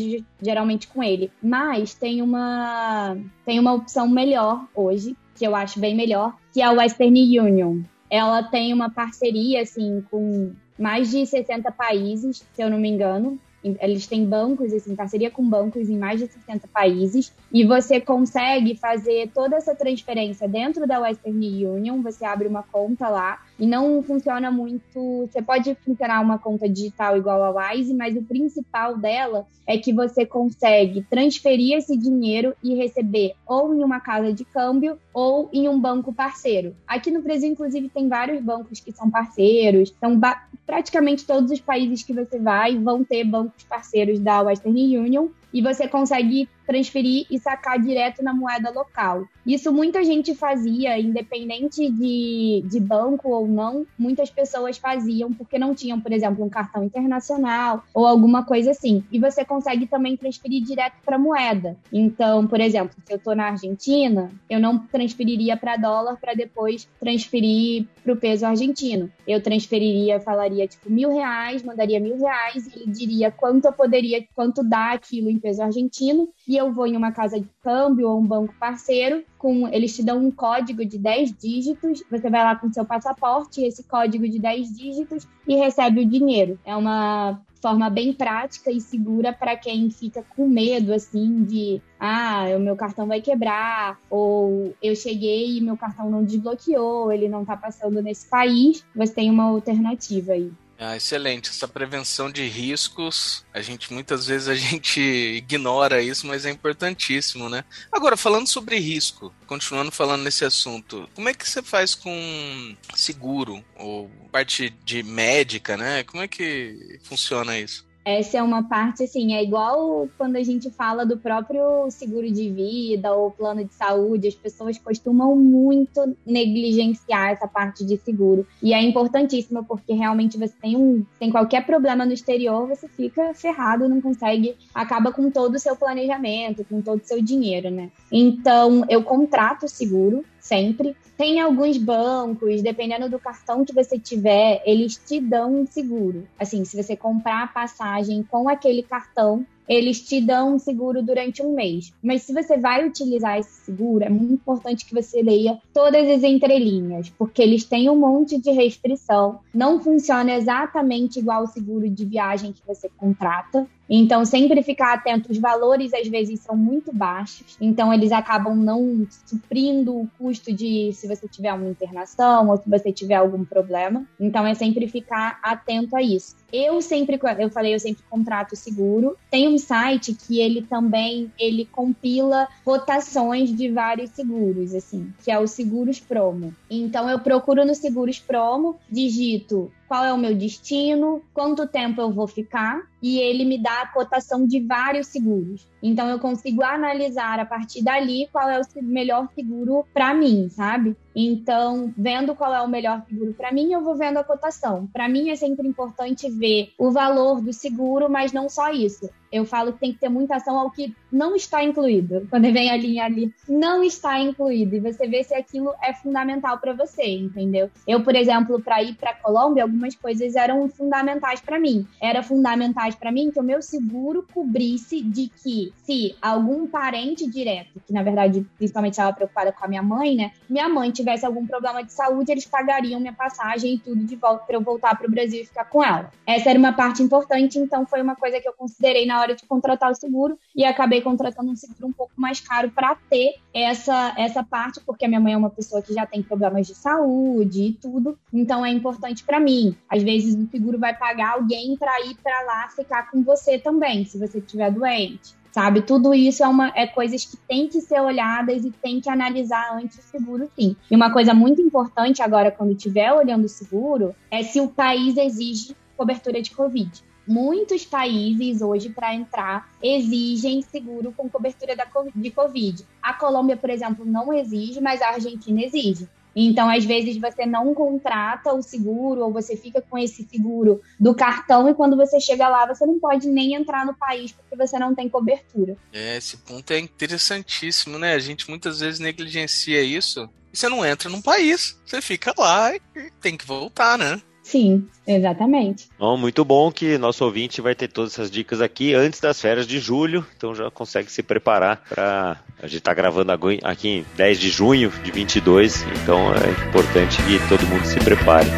geralmente 0.40 0.88
com 0.88 1.02
ele. 1.02 1.30
Mas 1.42 1.94
tem 1.94 2.22
uma 2.22 3.16
tem 3.44 3.58
uma 3.58 3.72
opção 3.72 4.08
melhor 4.08 4.66
hoje, 4.74 5.16
que 5.36 5.46
eu 5.46 5.54
acho 5.54 5.78
bem 5.78 5.94
melhor, 5.94 6.34
que 6.52 6.60
é 6.60 6.64
a 6.64 6.72
Western 6.72 7.38
Union. 7.38 7.82
Ela 8.10 8.42
tem 8.42 8.74
uma 8.74 8.90
parceria 8.90 9.62
assim 9.62 10.04
com 10.10 10.52
mais 10.78 11.10
de 11.10 11.24
60 11.26 11.70
países, 11.72 12.44
se 12.54 12.62
eu 12.62 12.70
não 12.70 12.78
me 12.78 12.88
engano, 12.88 13.38
eles 13.80 14.06
têm 14.06 14.24
bancos, 14.24 14.72
assim, 14.72 14.96
parceria 14.96 15.30
com 15.30 15.48
bancos 15.48 15.88
em 15.88 15.96
mais 15.96 16.18
de 16.18 16.26
60 16.26 16.66
países, 16.68 17.32
e 17.52 17.64
você 17.64 18.00
consegue 18.00 18.76
fazer 18.76 19.30
toda 19.32 19.56
essa 19.56 19.74
transferência 19.74 20.48
dentro 20.48 20.86
da 20.86 21.00
Western 21.00 21.66
Union, 21.66 22.02
você 22.02 22.24
abre 22.24 22.48
uma 22.48 22.62
conta 22.62 23.08
lá, 23.08 23.40
e 23.58 23.66
não 23.66 24.02
funciona 24.02 24.50
muito. 24.50 25.28
Você 25.30 25.40
pode 25.40 25.74
funcionar 25.84 26.20
uma 26.20 26.38
conta 26.38 26.68
digital 26.68 27.16
igual 27.16 27.44
a 27.44 27.72
Wise, 27.72 27.94
mas 27.94 28.16
o 28.16 28.22
principal 28.22 28.96
dela 28.96 29.46
é 29.66 29.78
que 29.78 29.92
você 29.92 30.26
consegue 30.26 31.06
transferir 31.08 31.76
esse 31.76 31.96
dinheiro 31.96 32.54
e 32.62 32.74
receber 32.74 33.34
ou 33.46 33.72
em 33.72 33.84
uma 33.84 34.00
casa 34.00 34.32
de 34.32 34.44
câmbio 34.44 34.98
ou 35.14 35.48
em 35.52 35.68
um 35.68 35.78
banco 35.78 36.12
parceiro. 36.12 36.74
Aqui 36.86 37.10
no 37.10 37.22
Brasil, 37.22 37.48
inclusive, 37.48 37.88
tem 37.88 38.08
vários 38.08 38.42
bancos 38.42 38.80
que 38.80 38.90
são 38.90 39.08
parceiros, 39.08 39.94
então 39.96 40.18
praticamente 40.66 41.26
todos 41.26 41.50
os 41.50 41.60
países 41.60 42.02
que 42.02 42.12
você 42.12 42.38
vai 42.38 42.76
vão 42.78 43.02
ter 43.04 43.24
bancos 43.24 43.64
parceiros 43.64 44.20
da 44.20 44.42
Western 44.42 44.98
Union 44.98 45.28
e 45.52 45.60
você 45.60 45.86
consegue 45.88 46.48
transferir 46.72 47.26
e 47.30 47.38
sacar 47.38 47.78
direto 47.78 48.22
na 48.22 48.32
moeda 48.32 48.70
local. 48.70 49.28
Isso 49.46 49.70
muita 49.70 50.02
gente 50.02 50.34
fazia, 50.34 50.98
independente 50.98 51.90
de, 51.90 52.64
de 52.66 52.80
banco 52.80 53.28
ou 53.28 53.46
não, 53.46 53.84
muitas 53.98 54.30
pessoas 54.30 54.78
faziam 54.78 55.30
porque 55.34 55.58
não 55.58 55.74
tinham, 55.74 56.00
por 56.00 56.10
exemplo, 56.12 56.42
um 56.42 56.48
cartão 56.48 56.82
internacional 56.82 57.84
ou 57.92 58.06
alguma 58.06 58.42
coisa 58.42 58.70
assim. 58.70 59.04
E 59.12 59.18
você 59.18 59.44
consegue 59.44 59.86
também 59.86 60.16
transferir 60.16 60.62
direto 60.62 60.94
para 61.04 61.18
moeda. 61.18 61.76
Então, 61.92 62.46
por 62.46 62.58
exemplo, 62.58 62.96
se 63.04 63.12
eu 63.12 63.18
estou 63.18 63.36
na 63.36 63.48
Argentina, 63.48 64.30
eu 64.48 64.58
não 64.58 64.78
transferiria 64.78 65.56
para 65.58 65.76
dólar 65.76 66.16
para 66.18 66.32
depois 66.32 66.88
transferir 66.98 67.86
para 68.02 68.14
o 68.14 68.16
peso 68.16 68.46
argentino. 68.46 69.10
Eu 69.28 69.42
transferiria, 69.42 70.20
falaria 70.20 70.66
tipo 70.66 70.90
mil 70.90 71.12
reais, 71.12 71.62
mandaria 71.62 72.00
mil 72.00 72.16
reais 72.16 72.66
e 72.66 72.78
ele 72.78 72.90
diria 72.90 73.30
quanto 73.30 73.66
eu 73.66 73.72
poderia, 73.72 74.24
quanto 74.34 74.62
dá 74.62 74.92
aquilo 74.92 75.28
em 75.28 75.38
peso 75.38 75.62
argentino 75.62 76.28
e 76.46 76.56
eu 76.56 76.72
vou 76.72 76.86
em 76.86 76.96
uma 76.96 77.12
casa 77.12 77.40
de 77.40 77.48
câmbio 77.62 78.08
ou 78.08 78.20
um 78.20 78.26
banco 78.26 78.54
parceiro, 78.58 79.24
com 79.38 79.68
eles 79.68 79.94
te 79.94 80.02
dão 80.02 80.18
um 80.18 80.30
código 80.30 80.84
de 80.84 80.98
10 80.98 81.32
dígitos, 81.32 82.02
você 82.10 82.30
vai 82.30 82.42
lá 82.42 82.56
com 82.56 82.72
seu 82.72 82.84
passaporte, 82.84 83.64
esse 83.64 83.82
código 83.84 84.28
de 84.28 84.38
10 84.38 84.76
dígitos 84.76 85.26
e 85.46 85.56
recebe 85.56 86.00
o 86.00 86.06
dinheiro. 86.06 86.58
É 86.64 86.74
uma 86.76 87.40
forma 87.62 87.88
bem 87.88 88.12
prática 88.12 88.72
e 88.72 88.80
segura 88.80 89.32
para 89.32 89.56
quem 89.56 89.88
fica 89.88 90.24
com 90.36 90.48
medo 90.48 90.92
assim 90.92 91.44
de 91.44 91.80
ah, 91.98 92.46
o 92.56 92.58
meu 92.58 92.74
cartão 92.74 93.06
vai 93.06 93.20
quebrar 93.20 94.00
ou 94.10 94.74
eu 94.82 94.96
cheguei 94.96 95.56
e 95.56 95.60
meu 95.60 95.76
cartão 95.76 96.10
não 96.10 96.24
desbloqueou, 96.24 97.12
ele 97.12 97.28
não 97.28 97.42
está 97.42 97.56
passando 97.56 98.02
nesse 98.02 98.28
país. 98.28 98.84
Você 98.96 99.14
tem 99.14 99.30
uma 99.30 99.44
alternativa 99.44 100.32
aí. 100.32 100.50
Ah, 100.84 100.96
excelente. 100.96 101.48
Essa 101.48 101.68
prevenção 101.68 102.28
de 102.28 102.44
riscos, 102.48 103.44
a 103.54 103.62
gente 103.62 103.92
muitas 103.92 104.26
vezes 104.26 104.48
a 104.48 104.54
gente 104.56 105.00
ignora 105.38 106.02
isso, 106.02 106.26
mas 106.26 106.44
é 106.44 106.50
importantíssimo, 106.50 107.48
né? 107.48 107.64
Agora, 107.92 108.16
falando 108.16 108.48
sobre 108.48 108.78
risco, 108.78 109.32
continuando 109.46 109.92
falando 109.92 110.22
nesse 110.22 110.44
assunto, 110.44 111.08
como 111.14 111.28
é 111.28 111.34
que 111.34 111.48
você 111.48 111.62
faz 111.62 111.94
com 111.94 112.76
seguro 112.96 113.64
ou 113.76 114.10
parte 114.32 114.70
de 114.84 115.04
médica, 115.04 115.76
né? 115.76 116.02
Como 116.02 116.20
é 116.20 116.26
que 116.26 116.98
funciona 117.04 117.56
isso? 117.56 117.86
Essa 118.04 118.38
é 118.38 118.42
uma 118.42 118.64
parte, 118.64 119.04
assim, 119.04 119.34
é 119.34 119.42
igual 119.42 120.08
quando 120.18 120.36
a 120.36 120.42
gente 120.42 120.70
fala 120.70 121.06
do 121.06 121.16
próprio 121.16 121.88
seguro 121.90 122.30
de 122.30 122.50
vida 122.50 123.12
ou 123.12 123.30
plano 123.30 123.64
de 123.64 123.72
saúde, 123.74 124.28
as 124.28 124.34
pessoas 124.34 124.76
costumam 124.78 125.36
muito 125.36 126.16
negligenciar 126.26 127.30
essa 127.30 127.46
parte 127.46 127.84
de 127.84 127.96
seguro. 127.98 128.46
E 128.62 128.74
é 128.74 128.82
importantíssimo 128.82 129.64
porque 129.64 129.92
realmente 129.92 130.36
você 130.36 130.54
tem 130.60 130.76
um 130.76 131.04
tem 131.18 131.30
qualquer 131.30 131.64
problema 131.64 132.04
no 132.04 132.12
exterior, 132.12 132.66
você 132.66 132.88
fica 132.88 133.32
ferrado, 133.34 133.88
não 133.88 134.00
consegue, 134.00 134.56
acaba 134.74 135.12
com 135.12 135.30
todo 135.30 135.54
o 135.54 135.58
seu 135.58 135.76
planejamento, 135.76 136.64
com 136.64 136.80
todo 136.80 137.00
o 137.00 137.06
seu 137.06 137.22
dinheiro, 137.22 137.70
né? 137.70 137.90
Então, 138.10 138.84
eu 138.88 139.02
contrato 139.02 139.68
seguro 139.68 140.24
sempre. 140.42 140.94
Tem 141.16 141.40
alguns 141.40 141.78
bancos, 141.78 142.60
dependendo 142.60 143.08
do 143.08 143.18
cartão 143.18 143.64
que 143.64 143.72
você 143.72 143.98
tiver, 143.98 144.60
eles 144.66 144.96
te 144.96 145.20
dão 145.20 145.60
um 145.60 145.66
seguro. 145.66 146.26
Assim, 146.38 146.64
se 146.64 146.76
você 146.76 146.96
comprar 146.96 147.44
a 147.44 147.46
passagem 147.46 148.22
com 148.24 148.48
aquele 148.48 148.82
cartão, 148.82 149.46
eles 149.68 150.00
te 150.00 150.20
dão 150.20 150.54
um 150.54 150.58
seguro 150.58 151.02
durante 151.02 151.42
um 151.42 151.54
mês. 151.54 151.92
Mas 152.02 152.22
se 152.22 152.32
você 152.32 152.56
vai 152.56 152.86
utilizar 152.86 153.38
esse 153.38 153.64
seguro, 153.64 154.04
é 154.04 154.08
muito 154.08 154.34
importante 154.34 154.84
que 154.84 154.94
você 154.94 155.22
leia 155.22 155.58
todas 155.72 156.08
as 156.08 156.22
entrelinhas, 156.22 157.10
porque 157.10 157.42
eles 157.42 157.64
têm 157.64 157.88
um 157.88 157.96
monte 157.96 158.38
de 158.38 158.50
restrição. 158.50 159.40
Não 159.54 159.80
funciona 159.80 160.34
exatamente 160.34 161.18
igual 161.18 161.44
o 161.44 161.48
seguro 161.48 161.88
de 161.88 162.04
viagem 162.04 162.52
que 162.52 162.62
você 162.66 162.88
contrata. 162.96 163.66
Então, 163.94 164.24
sempre 164.24 164.62
ficar 164.62 164.94
atento, 164.94 165.30
os 165.30 165.38
valores 165.38 165.92
às 165.92 166.08
vezes 166.08 166.40
são 166.40 166.56
muito 166.56 166.94
baixos, 166.94 167.58
então 167.60 167.92
eles 167.92 168.10
acabam 168.10 168.56
não 168.56 169.06
suprindo 169.26 169.94
o 169.94 170.08
custo 170.18 170.50
de 170.50 170.92
se 170.94 171.06
você 171.06 171.28
tiver 171.28 171.52
uma 171.52 171.68
internação 171.68 172.48
ou 172.48 172.56
se 172.56 172.70
você 172.70 172.90
tiver 172.90 173.16
algum 173.16 173.44
problema. 173.44 174.06
Então, 174.18 174.46
é 174.46 174.54
sempre 174.54 174.86
ficar 174.88 175.38
atento 175.42 175.94
a 175.94 176.02
isso. 176.02 176.36
Eu 176.50 176.80
sempre, 176.80 177.18
eu 177.38 177.50
falei, 177.50 177.74
eu 177.74 177.80
sempre 177.80 178.02
contrato 178.08 178.56
seguro. 178.56 179.16
Tem 179.30 179.51
um 179.52 179.58
site 179.58 180.14
que 180.14 180.40
ele 180.40 180.62
também, 180.62 181.30
ele 181.38 181.64
compila 181.64 182.48
rotações 182.64 183.54
de 183.54 183.70
vários 183.70 184.10
seguros, 184.10 184.74
assim, 184.74 185.12
que 185.22 185.30
é 185.30 185.38
o 185.38 185.46
Seguros 185.46 186.00
Promo. 186.00 186.54
Então, 186.70 187.08
eu 187.08 187.18
procuro 187.18 187.64
no 187.64 187.74
Seguros 187.74 188.18
Promo, 188.18 188.78
digito 188.90 189.70
qual 189.92 190.06
é 190.06 190.10
o 190.14 190.16
meu 190.16 190.34
destino, 190.34 191.20
quanto 191.34 191.66
tempo 191.66 192.00
eu 192.00 192.10
vou 192.10 192.26
ficar, 192.26 192.80
e 193.02 193.18
ele 193.18 193.44
me 193.44 193.62
dá 193.62 193.82
a 193.82 193.86
cotação 193.88 194.46
de 194.46 194.58
vários 194.58 195.08
seguros. 195.08 195.68
Então 195.82 196.08
eu 196.08 196.18
consigo 196.18 196.62
analisar 196.62 197.38
a 197.38 197.44
partir 197.44 197.84
dali 197.84 198.26
qual 198.32 198.48
é 198.48 198.58
o 198.58 198.82
melhor 198.82 199.28
seguro 199.34 199.84
para 199.92 200.14
mim, 200.14 200.48
sabe? 200.48 200.96
Então, 201.14 201.92
vendo 201.94 202.34
qual 202.34 202.54
é 202.54 202.62
o 202.62 202.68
melhor 202.68 203.04
seguro 203.06 203.34
para 203.34 203.52
mim, 203.52 203.70
eu 203.70 203.82
vou 203.82 203.94
vendo 203.94 204.16
a 204.16 204.24
cotação. 204.24 204.88
Para 204.90 205.10
mim 205.10 205.28
é 205.28 205.36
sempre 205.36 205.68
importante 205.68 206.30
ver 206.30 206.72
o 206.78 206.90
valor 206.90 207.42
do 207.42 207.52
seguro, 207.52 208.08
mas 208.08 208.32
não 208.32 208.48
só 208.48 208.70
isso 208.70 209.10
eu 209.32 209.46
falo 209.46 209.72
que 209.72 209.80
tem 209.80 209.92
que 209.94 209.98
ter 209.98 210.10
muita 210.10 210.36
ação 210.36 210.58
ao 210.58 210.70
que 210.70 210.94
não 211.10 211.34
está 211.34 211.64
incluído. 211.64 212.26
Quando 212.28 212.52
vem 212.52 212.70
a 212.70 212.76
linha 212.76 213.04
ali, 213.04 213.32
não 213.48 213.82
está 213.82 214.20
incluído. 214.20 214.76
E 214.76 214.80
você 214.80 215.08
vê 215.08 215.24
se 215.24 215.34
aquilo 215.34 215.72
é 215.82 215.94
fundamental 215.94 216.58
para 216.58 216.74
você, 216.74 217.02
entendeu? 217.02 217.70
Eu, 217.88 218.02
por 218.02 218.14
exemplo, 218.14 218.60
para 218.60 218.82
ir 218.82 218.94
para 218.94 219.14
Colômbia, 219.14 219.62
algumas 219.62 219.81
coisas 219.90 220.36
eram 220.36 220.68
fundamentais 220.68 221.40
para 221.40 221.58
mim. 221.58 221.86
Era 222.00 222.22
fundamentais 222.22 222.94
para 222.94 223.12
mim 223.12 223.30
que 223.30 223.40
o 223.40 223.42
meu 223.42 223.60
seguro 223.60 224.26
cobrisse 224.32 225.02
de 225.02 225.28
que 225.28 225.72
se 225.84 226.14
algum 226.20 226.66
parente 226.66 227.28
direto, 227.28 227.80
que 227.86 227.92
na 227.92 228.02
verdade 228.02 228.46
principalmente 228.56 228.92
estava 228.92 229.12
preocupada 229.12 229.52
com 229.52 229.64
a 229.64 229.68
minha 229.68 229.82
mãe, 229.82 230.14
né? 230.14 230.32
Minha 230.48 230.68
mãe 230.68 230.90
tivesse 230.90 231.26
algum 231.26 231.46
problema 231.46 231.82
de 231.82 231.92
saúde, 231.92 232.30
eles 232.32 232.46
pagariam 232.46 233.00
minha 233.00 233.12
passagem 233.12 233.74
e 233.74 233.78
tudo 233.78 234.04
de 234.04 234.16
volta 234.16 234.44
para 234.44 234.56
eu 234.56 234.60
voltar 234.60 234.96
para 234.96 235.06
o 235.06 235.10
Brasil 235.10 235.42
e 235.42 235.46
ficar 235.46 235.64
com 235.64 235.82
ela. 235.82 236.10
Essa 236.26 236.50
era 236.50 236.58
uma 236.58 236.72
parte 236.72 237.02
importante, 237.02 237.58
então 237.58 237.86
foi 237.86 238.00
uma 238.00 238.16
coisa 238.16 238.40
que 238.40 238.48
eu 238.48 238.52
considerei 238.52 239.06
na 239.06 239.20
hora 239.20 239.34
de 239.34 239.44
contratar 239.46 239.90
o 239.90 239.94
seguro 239.94 240.38
e 240.54 240.64
acabei 240.64 241.00
contratando 241.00 241.50
um 241.50 241.56
seguro 241.56 241.86
um 241.86 241.92
pouco 241.92 242.12
mais 242.16 242.40
caro 242.40 242.70
para 242.70 242.96
ter 243.10 243.34
essa, 243.54 244.14
essa 244.16 244.42
parte, 244.42 244.80
porque 244.80 245.04
a 245.04 245.08
minha 245.08 245.20
mãe 245.20 245.34
é 245.34 245.36
uma 245.36 245.50
pessoa 245.50 245.82
que 245.82 245.92
já 245.92 246.06
tem 246.06 246.22
problemas 246.22 246.66
de 246.66 246.74
saúde 246.74 247.62
e 247.62 247.72
tudo, 247.72 248.18
então 248.32 248.64
é 248.64 248.70
importante 248.70 249.24
para 249.24 249.40
mim. 249.40 249.61
Às 249.88 250.02
vezes 250.02 250.34
o 250.34 250.50
seguro 250.50 250.78
vai 250.78 250.94
pagar 250.96 251.34
alguém 251.34 251.76
para 251.76 252.00
ir 252.06 252.14
para 252.22 252.42
lá 252.42 252.68
ficar 252.68 253.10
com 253.10 253.22
você 253.22 253.58
também, 253.58 254.04
se 254.04 254.18
você 254.18 254.38
estiver 254.38 254.70
doente 254.70 255.34
sabe? 255.52 255.82
Tudo 255.82 256.14
isso 256.14 256.42
é, 256.42 256.48
uma, 256.48 256.72
é 256.74 256.86
coisas 256.86 257.26
que 257.26 257.36
tem 257.36 257.68
que 257.68 257.80
ser 257.82 258.00
olhadas 258.00 258.64
e 258.64 258.70
tem 258.70 259.00
que 259.00 259.10
analisar 259.10 259.76
antes 259.76 259.98
do 259.98 260.02
seguro, 260.02 260.50
sim. 260.58 260.74
E 260.90 260.96
uma 260.96 261.12
coisa 261.12 261.34
muito 261.34 261.60
importante 261.60 262.22
agora, 262.22 262.50
quando 262.50 262.72
estiver 262.72 263.12
olhando 263.12 263.44
o 263.44 263.48
seguro, 263.48 264.14
é 264.30 264.42
se 264.42 264.60
o 264.60 264.68
país 264.68 265.16
exige 265.16 265.76
cobertura 265.94 266.40
de 266.40 266.50
Covid. 266.52 266.90
Muitos 267.28 267.84
países 267.84 268.62
hoje, 268.62 268.88
para 268.88 269.14
entrar, 269.14 269.70
exigem 269.80 270.60
seguro 270.62 271.12
com 271.16 271.28
cobertura 271.28 271.76
de 272.14 272.30
Covid. 272.30 272.84
A 273.00 273.14
Colômbia, 273.14 273.56
por 273.56 273.70
exemplo, 273.70 274.04
não 274.04 274.32
exige, 274.32 274.80
mas 274.80 275.00
a 275.00 275.10
Argentina 275.10 275.62
exige. 275.62 276.08
Então, 276.34 276.68
às 276.68 276.84
vezes, 276.84 277.16
você 277.18 277.44
não 277.44 277.74
contrata 277.74 278.52
o 278.52 278.62
seguro 278.62 279.22
ou 279.22 279.32
você 279.32 279.56
fica 279.56 279.82
com 279.82 279.98
esse 279.98 280.26
seguro 280.28 280.80
do 280.98 281.14
cartão 281.14 281.68
e 281.68 281.74
quando 281.74 281.96
você 281.96 282.18
chega 282.20 282.48
lá, 282.48 282.66
você 282.66 282.86
não 282.86 282.98
pode 282.98 283.28
nem 283.28 283.54
entrar 283.54 283.84
no 283.84 283.94
país 283.94 284.32
porque 284.32 284.56
você 284.56 284.78
não 284.78 284.94
tem 284.94 285.08
cobertura. 285.08 285.76
É, 285.92 286.16
esse 286.16 286.36
ponto 286.38 286.72
é 286.72 286.78
interessantíssimo, 286.78 287.98
né? 287.98 288.14
A 288.14 288.18
gente 288.18 288.48
muitas 288.48 288.80
vezes 288.80 289.00
negligencia 289.00 289.82
isso 289.82 290.28
e 290.52 290.56
você 290.56 290.68
não 290.68 290.84
entra 290.84 291.08
num 291.08 291.22
país. 291.22 291.78
Você 291.84 292.00
fica 292.00 292.34
lá 292.36 292.74
e 292.74 292.80
tem 293.20 293.36
que 293.36 293.46
voltar, 293.46 293.98
né? 293.98 294.20
Sim, 294.42 294.86
exatamente. 295.06 295.88
Bom, 295.98 296.16
muito 296.16 296.44
bom 296.44 296.70
que 296.72 296.98
nosso 296.98 297.24
ouvinte 297.24 297.60
vai 297.60 297.74
ter 297.74 297.88
todas 297.88 298.12
essas 298.12 298.30
dicas 298.30 298.60
aqui 298.60 298.92
antes 298.92 299.20
das 299.20 299.40
férias 299.40 299.66
de 299.66 299.78
julho, 299.78 300.26
então 300.36 300.54
já 300.54 300.70
consegue 300.70 301.10
se 301.10 301.22
preparar 301.22 301.82
para 301.88 302.40
a 302.60 302.66
gente 302.66 302.82
tá 302.82 302.92
gravando 302.92 303.32
aqui 303.32 303.88
em 303.88 304.06
10 304.16 304.38
de 304.38 304.50
junho 304.50 304.90
de 305.02 305.10
22, 305.10 305.84
então 306.02 306.32
é 306.34 306.68
importante 306.68 307.16
que 307.22 307.38
todo 307.48 307.66
mundo 307.66 307.84
se 307.84 307.98
prepare. 308.00 308.48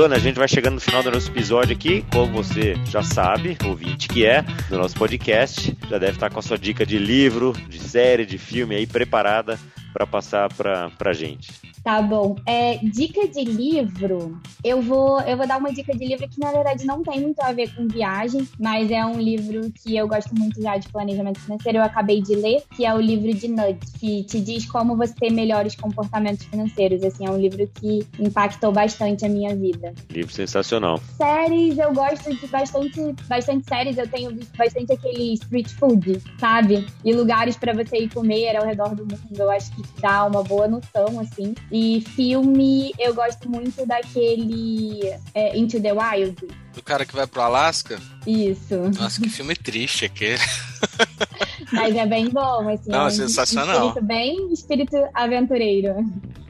E 0.00 0.02
Luana, 0.02 0.16
a 0.16 0.18
gente 0.18 0.38
vai 0.38 0.48
chegando 0.48 0.76
no 0.76 0.80
final 0.80 1.02
do 1.02 1.10
nosso 1.10 1.30
episódio 1.30 1.76
aqui. 1.76 2.02
Como 2.10 2.32
você 2.32 2.74
já 2.86 3.02
sabe, 3.02 3.58
ouvinte 3.66 4.08
que 4.08 4.24
é 4.24 4.40
do 4.70 4.78
nosso 4.78 4.94
podcast, 4.96 5.76
já 5.90 5.98
deve 5.98 6.12
estar 6.12 6.30
com 6.30 6.38
a 6.38 6.42
sua 6.42 6.56
dica 6.56 6.86
de 6.86 6.96
livro, 6.98 7.52
de 7.68 7.78
série, 7.78 8.24
de 8.24 8.38
filme 8.38 8.74
aí 8.74 8.86
preparada 8.86 9.58
para 9.92 10.06
passar 10.06 10.52
para 10.52 10.90
a 11.04 11.12
gente. 11.12 11.52
Tá 11.82 12.02
bom. 12.02 12.36
É, 12.46 12.76
dica 12.78 13.26
de 13.26 13.44
livro, 13.44 14.38
eu 14.62 14.82
vou, 14.82 15.20
eu 15.22 15.36
vou 15.36 15.46
dar 15.46 15.58
uma 15.58 15.72
dica 15.72 15.96
de 15.96 16.04
livro 16.04 16.28
que 16.28 16.38
na 16.38 16.52
verdade 16.52 16.84
não 16.84 17.02
tem 17.02 17.20
muito 17.20 17.40
a 17.40 17.52
ver 17.52 17.74
com 17.74 17.88
viagem, 17.88 18.46
mas 18.58 18.90
é 18.90 19.04
um 19.04 19.18
livro 19.18 19.72
que 19.72 19.96
eu 19.96 20.06
gosto 20.06 20.34
muito 20.34 20.60
já 20.60 20.76
de 20.76 20.88
planejamento 20.88 21.40
financeiro. 21.40 21.78
Eu 21.78 21.82
acabei 21.82 22.20
de 22.20 22.34
ler, 22.34 22.62
que 22.76 22.84
é 22.84 22.92
o 22.92 23.00
livro 23.00 23.32
de 23.32 23.48
Nudge, 23.48 23.80
que 23.98 24.24
te 24.24 24.40
diz 24.40 24.66
como 24.66 24.96
você 24.96 25.14
ter 25.14 25.30
melhores 25.30 25.74
comportamentos 25.74 26.44
financeiros. 26.44 27.02
Assim, 27.02 27.26
é 27.26 27.30
um 27.30 27.38
livro 27.38 27.66
que 27.80 28.06
impactou 28.18 28.72
bastante 28.72 29.24
a 29.24 29.28
minha 29.28 29.56
vida. 29.56 29.94
Livro 30.10 30.32
sensacional. 30.32 31.00
Séries, 31.16 31.78
eu 31.78 31.92
gosto 31.94 32.34
de 32.34 32.46
bastante, 32.46 33.14
bastante 33.26 33.66
séries. 33.66 33.96
Eu 33.96 34.06
tenho 34.06 34.34
visto 34.34 34.54
bastante 34.56 34.92
aquele 34.92 35.34
street 35.34 35.68
food, 35.70 36.22
sabe? 36.38 36.86
E 37.04 37.12
lugares 37.12 37.56
para 37.56 37.72
você 37.72 38.04
ir 38.04 38.12
comer 38.12 38.56
ao 38.56 38.66
redor 38.66 38.94
do 38.94 39.04
mundo. 39.04 39.38
Eu 39.38 39.50
acho 39.50 39.74
que 39.74 39.79
dá 40.00 40.24
uma 40.24 40.42
boa 40.42 40.68
noção, 40.68 41.20
assim. 41.20 41.54
E 41.70 42.00
filme, 42.14 42.92
eu 42.98 43.14
gosto 43.14 43.48
muito 43.48 43.86
daquele 43.86 45.00
é, 45.34 45.56
Into 45.56 45.80
the 45.80 45.92
Wild. 45.92 46.36
Do 46.74 46.82
cara 46.82 47.04
que 47.04 47.14
vai 47.14 47.26
pro 47.26 47.42
Alasca? 47.42 48.00
Isso. 48.26 48.76
Nossa, 48.98 49.20
que 49.20 49.28
filme 49.28 49.56
triste 49.56 50.04
aquele. 50.04 50.38
Mas 51.72 51.94
é 51.94 52.06
bem 52.06 52.28
bom, 52.28 52.68
assim. 52.68 52.90
Não, 52.90 53.02
é 53.02 53.06
um 53.06 53.10
sensacional. 53.10 53.88
Espírito 53.88 54.06
bem 54.06 54.52
espírito 54.52 54.96
aventureiro. 55.14 55.94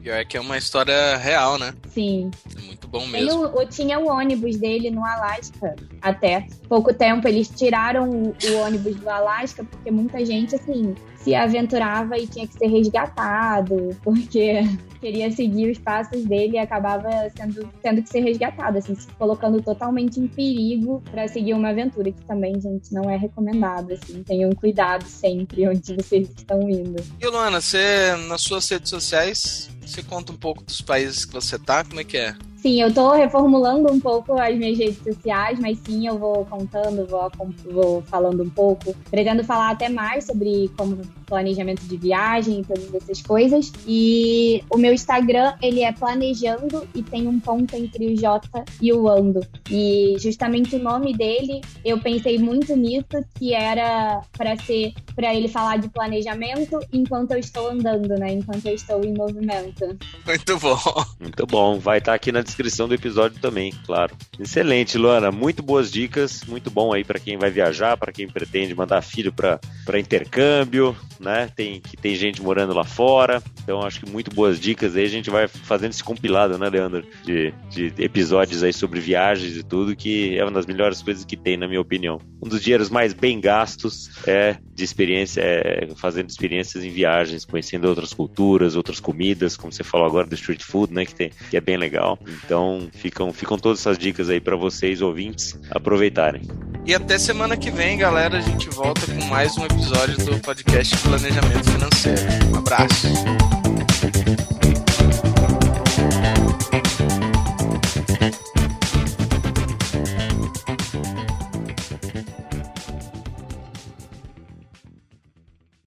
Pior 0.01 0.15
é 0.15 0.25
que 0.25 0.35
é 0.35 0.41
uma 0.41 0.57
história 0.57 1.15
real, 1.17 1.59
né? 1.59 1.73
Sim. 1.93 2.31
É 2.57 2.61
muito 2.61 2.87
bom 2.87 3.05
mesmo. 3.05 3.45
O, 3.45 3.65
tinha 3.65 3.99
o 3.99 4.07
ônibus 4.07 4.57
dele 4.57 4.89
no 4.89 5.05
Alasca 5.05 5.75
até 6.01 6.47
pouco 6.67 6.91
tempo. 6.93 7.27
Eles 7.27 7.49
tiraram 7.49 8.09
o, 8.09 8.35
o 8.43 8.57
ônibus 8.57 8.95
do 8.95 9.09
Alasca 9.09 9.63
porque 9.63 9.91
muita 9.91 10.25
gente, 10.25 10.55
assim, 10.55 10.95
se 11.23 11.35
aventurava 11.35 12.17
e 12.17 12.27
tinha 12.27 12.47
que 12.47 12.57
ser 12.57 12.67
resgatado, 12.67 13.95
porque 14.03 14.61
queria 14.99 15.31
seguir 15.31 15.71
os 15.71 15.77
passos 15.77 16.23
dele 16.25 16.53
e 16.53 16.59
acabava 16.59 17.09
sendo 17.35 17.67
tendo 17.81 18.01
que 18.01 18.09
ser 18.09 18.21
resgatado, 18.21 18.77
assim, 18.77 18.95
se 18.95 19.07
colocando 19.13 19.61
totalmente 19.61 20.19
em 20.19 20.27
perigo 20.27 21.01
para 21.11 21.27
seguir 21.27 21.53
uma 21.53 21.69
aventura, 21.69 22.11
que 22.11 22.23
também, 22.25 22.59
gente, 22.59 22.93
não 22.93 23.09
é 23.09 23.17
recomendado, 23.17 23.93
assim, 23.93 24.23
tenham 24.23 24.51
cuidado 24.51 25.05
sempre 25.05 25.67
onde 25.67 25.95
vocês 25.95 26.29
estão 26.29 26.69
indo. 26.69 27.03
E 27.19 27.27
Luana, 27.27 27.61
você, 27.61 28.15
nas 28.27 28.41
suas 28.41 28.67
redes 28.69 28.89
sociais, 28.89 29.69
você 29.85 30.03
conta 30.03 30.31
um 30.31 30.37
pouco 30.37 30.63
dos 30.63 30.81
países 30.81 31.25
que 31.25 31.33
você 31.33 31.57
tá, 31.57 31.83
como 31.83 31.99
é 31.99 32.03
que 32.03 32.17
é? 32.17 32.35
Sim, 32.61 32.79
eu 32.79 32.93
tô 32.93 33.11
reformulando 33.13 33.91
um 33.91 33.99
pouco 33.99 34.39
as 34.39 34.55
minhas 34.55 34.77
redes 34.77 34.99
sociais, 35.03 35.59
mas 35.59 35.79
sim, 35.79 36.05
eu 36.05 36.19
vou 36.19 36.45
contando, 36.45 37.07
vou, 37.07 37.31
vou 37.65 38.01
falando 38.03 38.43
um 38.43 38.49
pouco. 38.51 38.93
Pretendo 39.09 39.43
falar 39.43 39.71
até 39.71 39.89
mais 39.89 40.25
sobre 40.25 40.69
como 40.77 41.01
planejamento 41.25 41.81
de 41.87 41.97
viagem 41.97 42.59
e 42.59 42.63
todas 42.63 42.93
essas 42.93 43.19
coisas. 43.23 43.73
E 43.87 44.63
o 44.69 44.77
meu 44.77 44.93
Instagram, 44.93 45.55
ele 45.59 45.81
é 45.81 45.91
planejando 45.91 46.87
e 46.93 47.01
tem 47.01 47.27
um 47.27 47.39
ponto 47.39 47.75
entre 47.75 48.13
o 48.13 48.15
J 48.15 48.47
e 48.79 48.93
o 48.93 49.09
Ando. 49.09 49.41
E 49.67 50.15
justamente 50.19 50.75
o 50.75 50.79
nome 50.79 51.17
dele, 51.17 51.61
eu 51.83 51.99
pensei 51.99 52.37
muito 52.37 52.75
nisso, 52.75 53.25
que 53.39 53.55
era 53.55 54.21
para 54.37 54.55
ser 54.57 54.93
para 55.15 55.33
ele 55.33 55.47
falar 55.47 55.77
de 55.77 55.89
planejamento 55.89 56.79
enquanto 56.93 57.31
eu 57.31 57.39
estou 57.39 57.69
andando, 57.69 58.09
né? 58.19 58.33
Enquanto 58.33 58.65
eu 58.67 58.75
estou 58.75 59.03
em 59.03 59.13
movimento. 59.13 59.80
Muito 60.25 60.59
bom. 60.59 60.77
Muito 61.19 61.45
bom. 61.47 61.79
Vai 61.79 61.97
estar 61.97 62.13
aqui 62.13 62.31
na 62.31 62.41
descrição 62.41 62.87
do 62.87 62.93
episódio 62.93 63.39
também, 63.39 63.73
claro. 63.85 64.15
Excelente, 64.39 64.97
Luana. 64.97 65.31
Muito 65.31 65.63
boas 65.63 65.91
dicas. 65.91 66.43
Muito 66.45 66.69
bom 66.69 66.93
aí 66.93 67.03
para 67.03 67.19
quem 67.19 67.37
vai 67.37 67.49
viajar, 67.49 67.97
para 67.97 68.11
quem 68.11 68.27
pretende 68.27 68.75
mandar 68.75 69.01
filho 69.01 69.33
para 69.33 69.99
intercâmbio, 69.99 70.95
né? 71.19 71.49
Tem, 71.55 71.81
que 71.81 71.97
tem 71.97 72.15
gente 72.15 72.41
morando 72.41 72.73
lá 72.73 72.83
fora. 72.83 73.41
Então, 73.63 73.81
acho 73.81 73.99
que 73.99 74.09
muito 74.09 74.33
boas 74.33 74.59
dicas 74.59 74.95
aí. 74.95 75.05
A 75.05 75.09
gente 75.09 75.29
vai 75.29 75.47
fazendo 75.47 75.91
esse 75.91 76.03
compilado, 76.03 76.57
né, 76.57 76.69
Leandro? 76.69 77.03
De, 77.23 77.53
de 77.69 77.93
episódios 77.97 78.63
aí 78.63 78.73
sobre 78.73 78.99
viagens 78.99 79.57
e 79.57 79.63
tudo, 79.63 79.95
que 79.95 80.37
é 80.37 80.43
uma 80.43 80.51
das 80.51 80.65
melhores 80.65 81.01
coisas 81.01 81.25
que 81.25 81.37
tem, 81.37 81.57
na 81.57 81.67
minha 81.67 81.81
opinião. 81.81 82.19
Um 82.41 82.47
dos 82.47 82.61
dinheiros 82.61 82.89
mais 82.89 83.13
bem 83.13 83.39
gastos 83.39 84.09
é 84.27 84.57
de 84.73 84.83
experiência, 84.83 85.41
é 85.41 85.87
fazendo 85.95 86.29
experiências 86.29 86.83
em 86.83 86.89
viagens, 86.89 87.45
conhecendo 87.45 87.87
outras 87.87 88.13
culturas, 88.13 88.75
outras 88.75 88.99
comidas, 88.99 89.55
como 89.61 89.71
você 89.71 89.83
falou 89.83 90.07
agora 90.07 90.27
do 90.27 90.35
street 90.35 90.63
food, 90.63 90.93
né? 90.93 91.05
Que, 91.05 91.15
tem, 91.15 91.31
que 91.49 91.55
é 91.55 91.61
bem 91.61 91.77
legal. 91.77 92.19
Então, 92.43 92.89
ficam, 92.91 93.31
ficam 93.31 93.57
todas 93.57 93.79
essas 93.79 93.97
dicas 93.97 94.29
aí 94.29 94.41
para 94.41 94.55
vocês, 94.55 95.01
ouvintes, 95.01 95.57
aproveitarem. 95.69 96.41
E 96.85 96.95
até 96.95 97.17
semana 97.17 97.55
que 97.55 97.69
vem, 97.69 97.97
galera, 97.97 98.39
a 98.39 98.41
gente 98.41 98.69
volta 98.69 99.01
com 99.05 99.25
mais 99.25 99.55
um 99.57 99.65
episódio 99.65 100.17
do 100.25 100.39
podcast 100.39 100.97
Planejamento 100.97 101.71
Financeiro. 101.71 102.21
Um 102.51 102.57
abraço. 102.57 103.07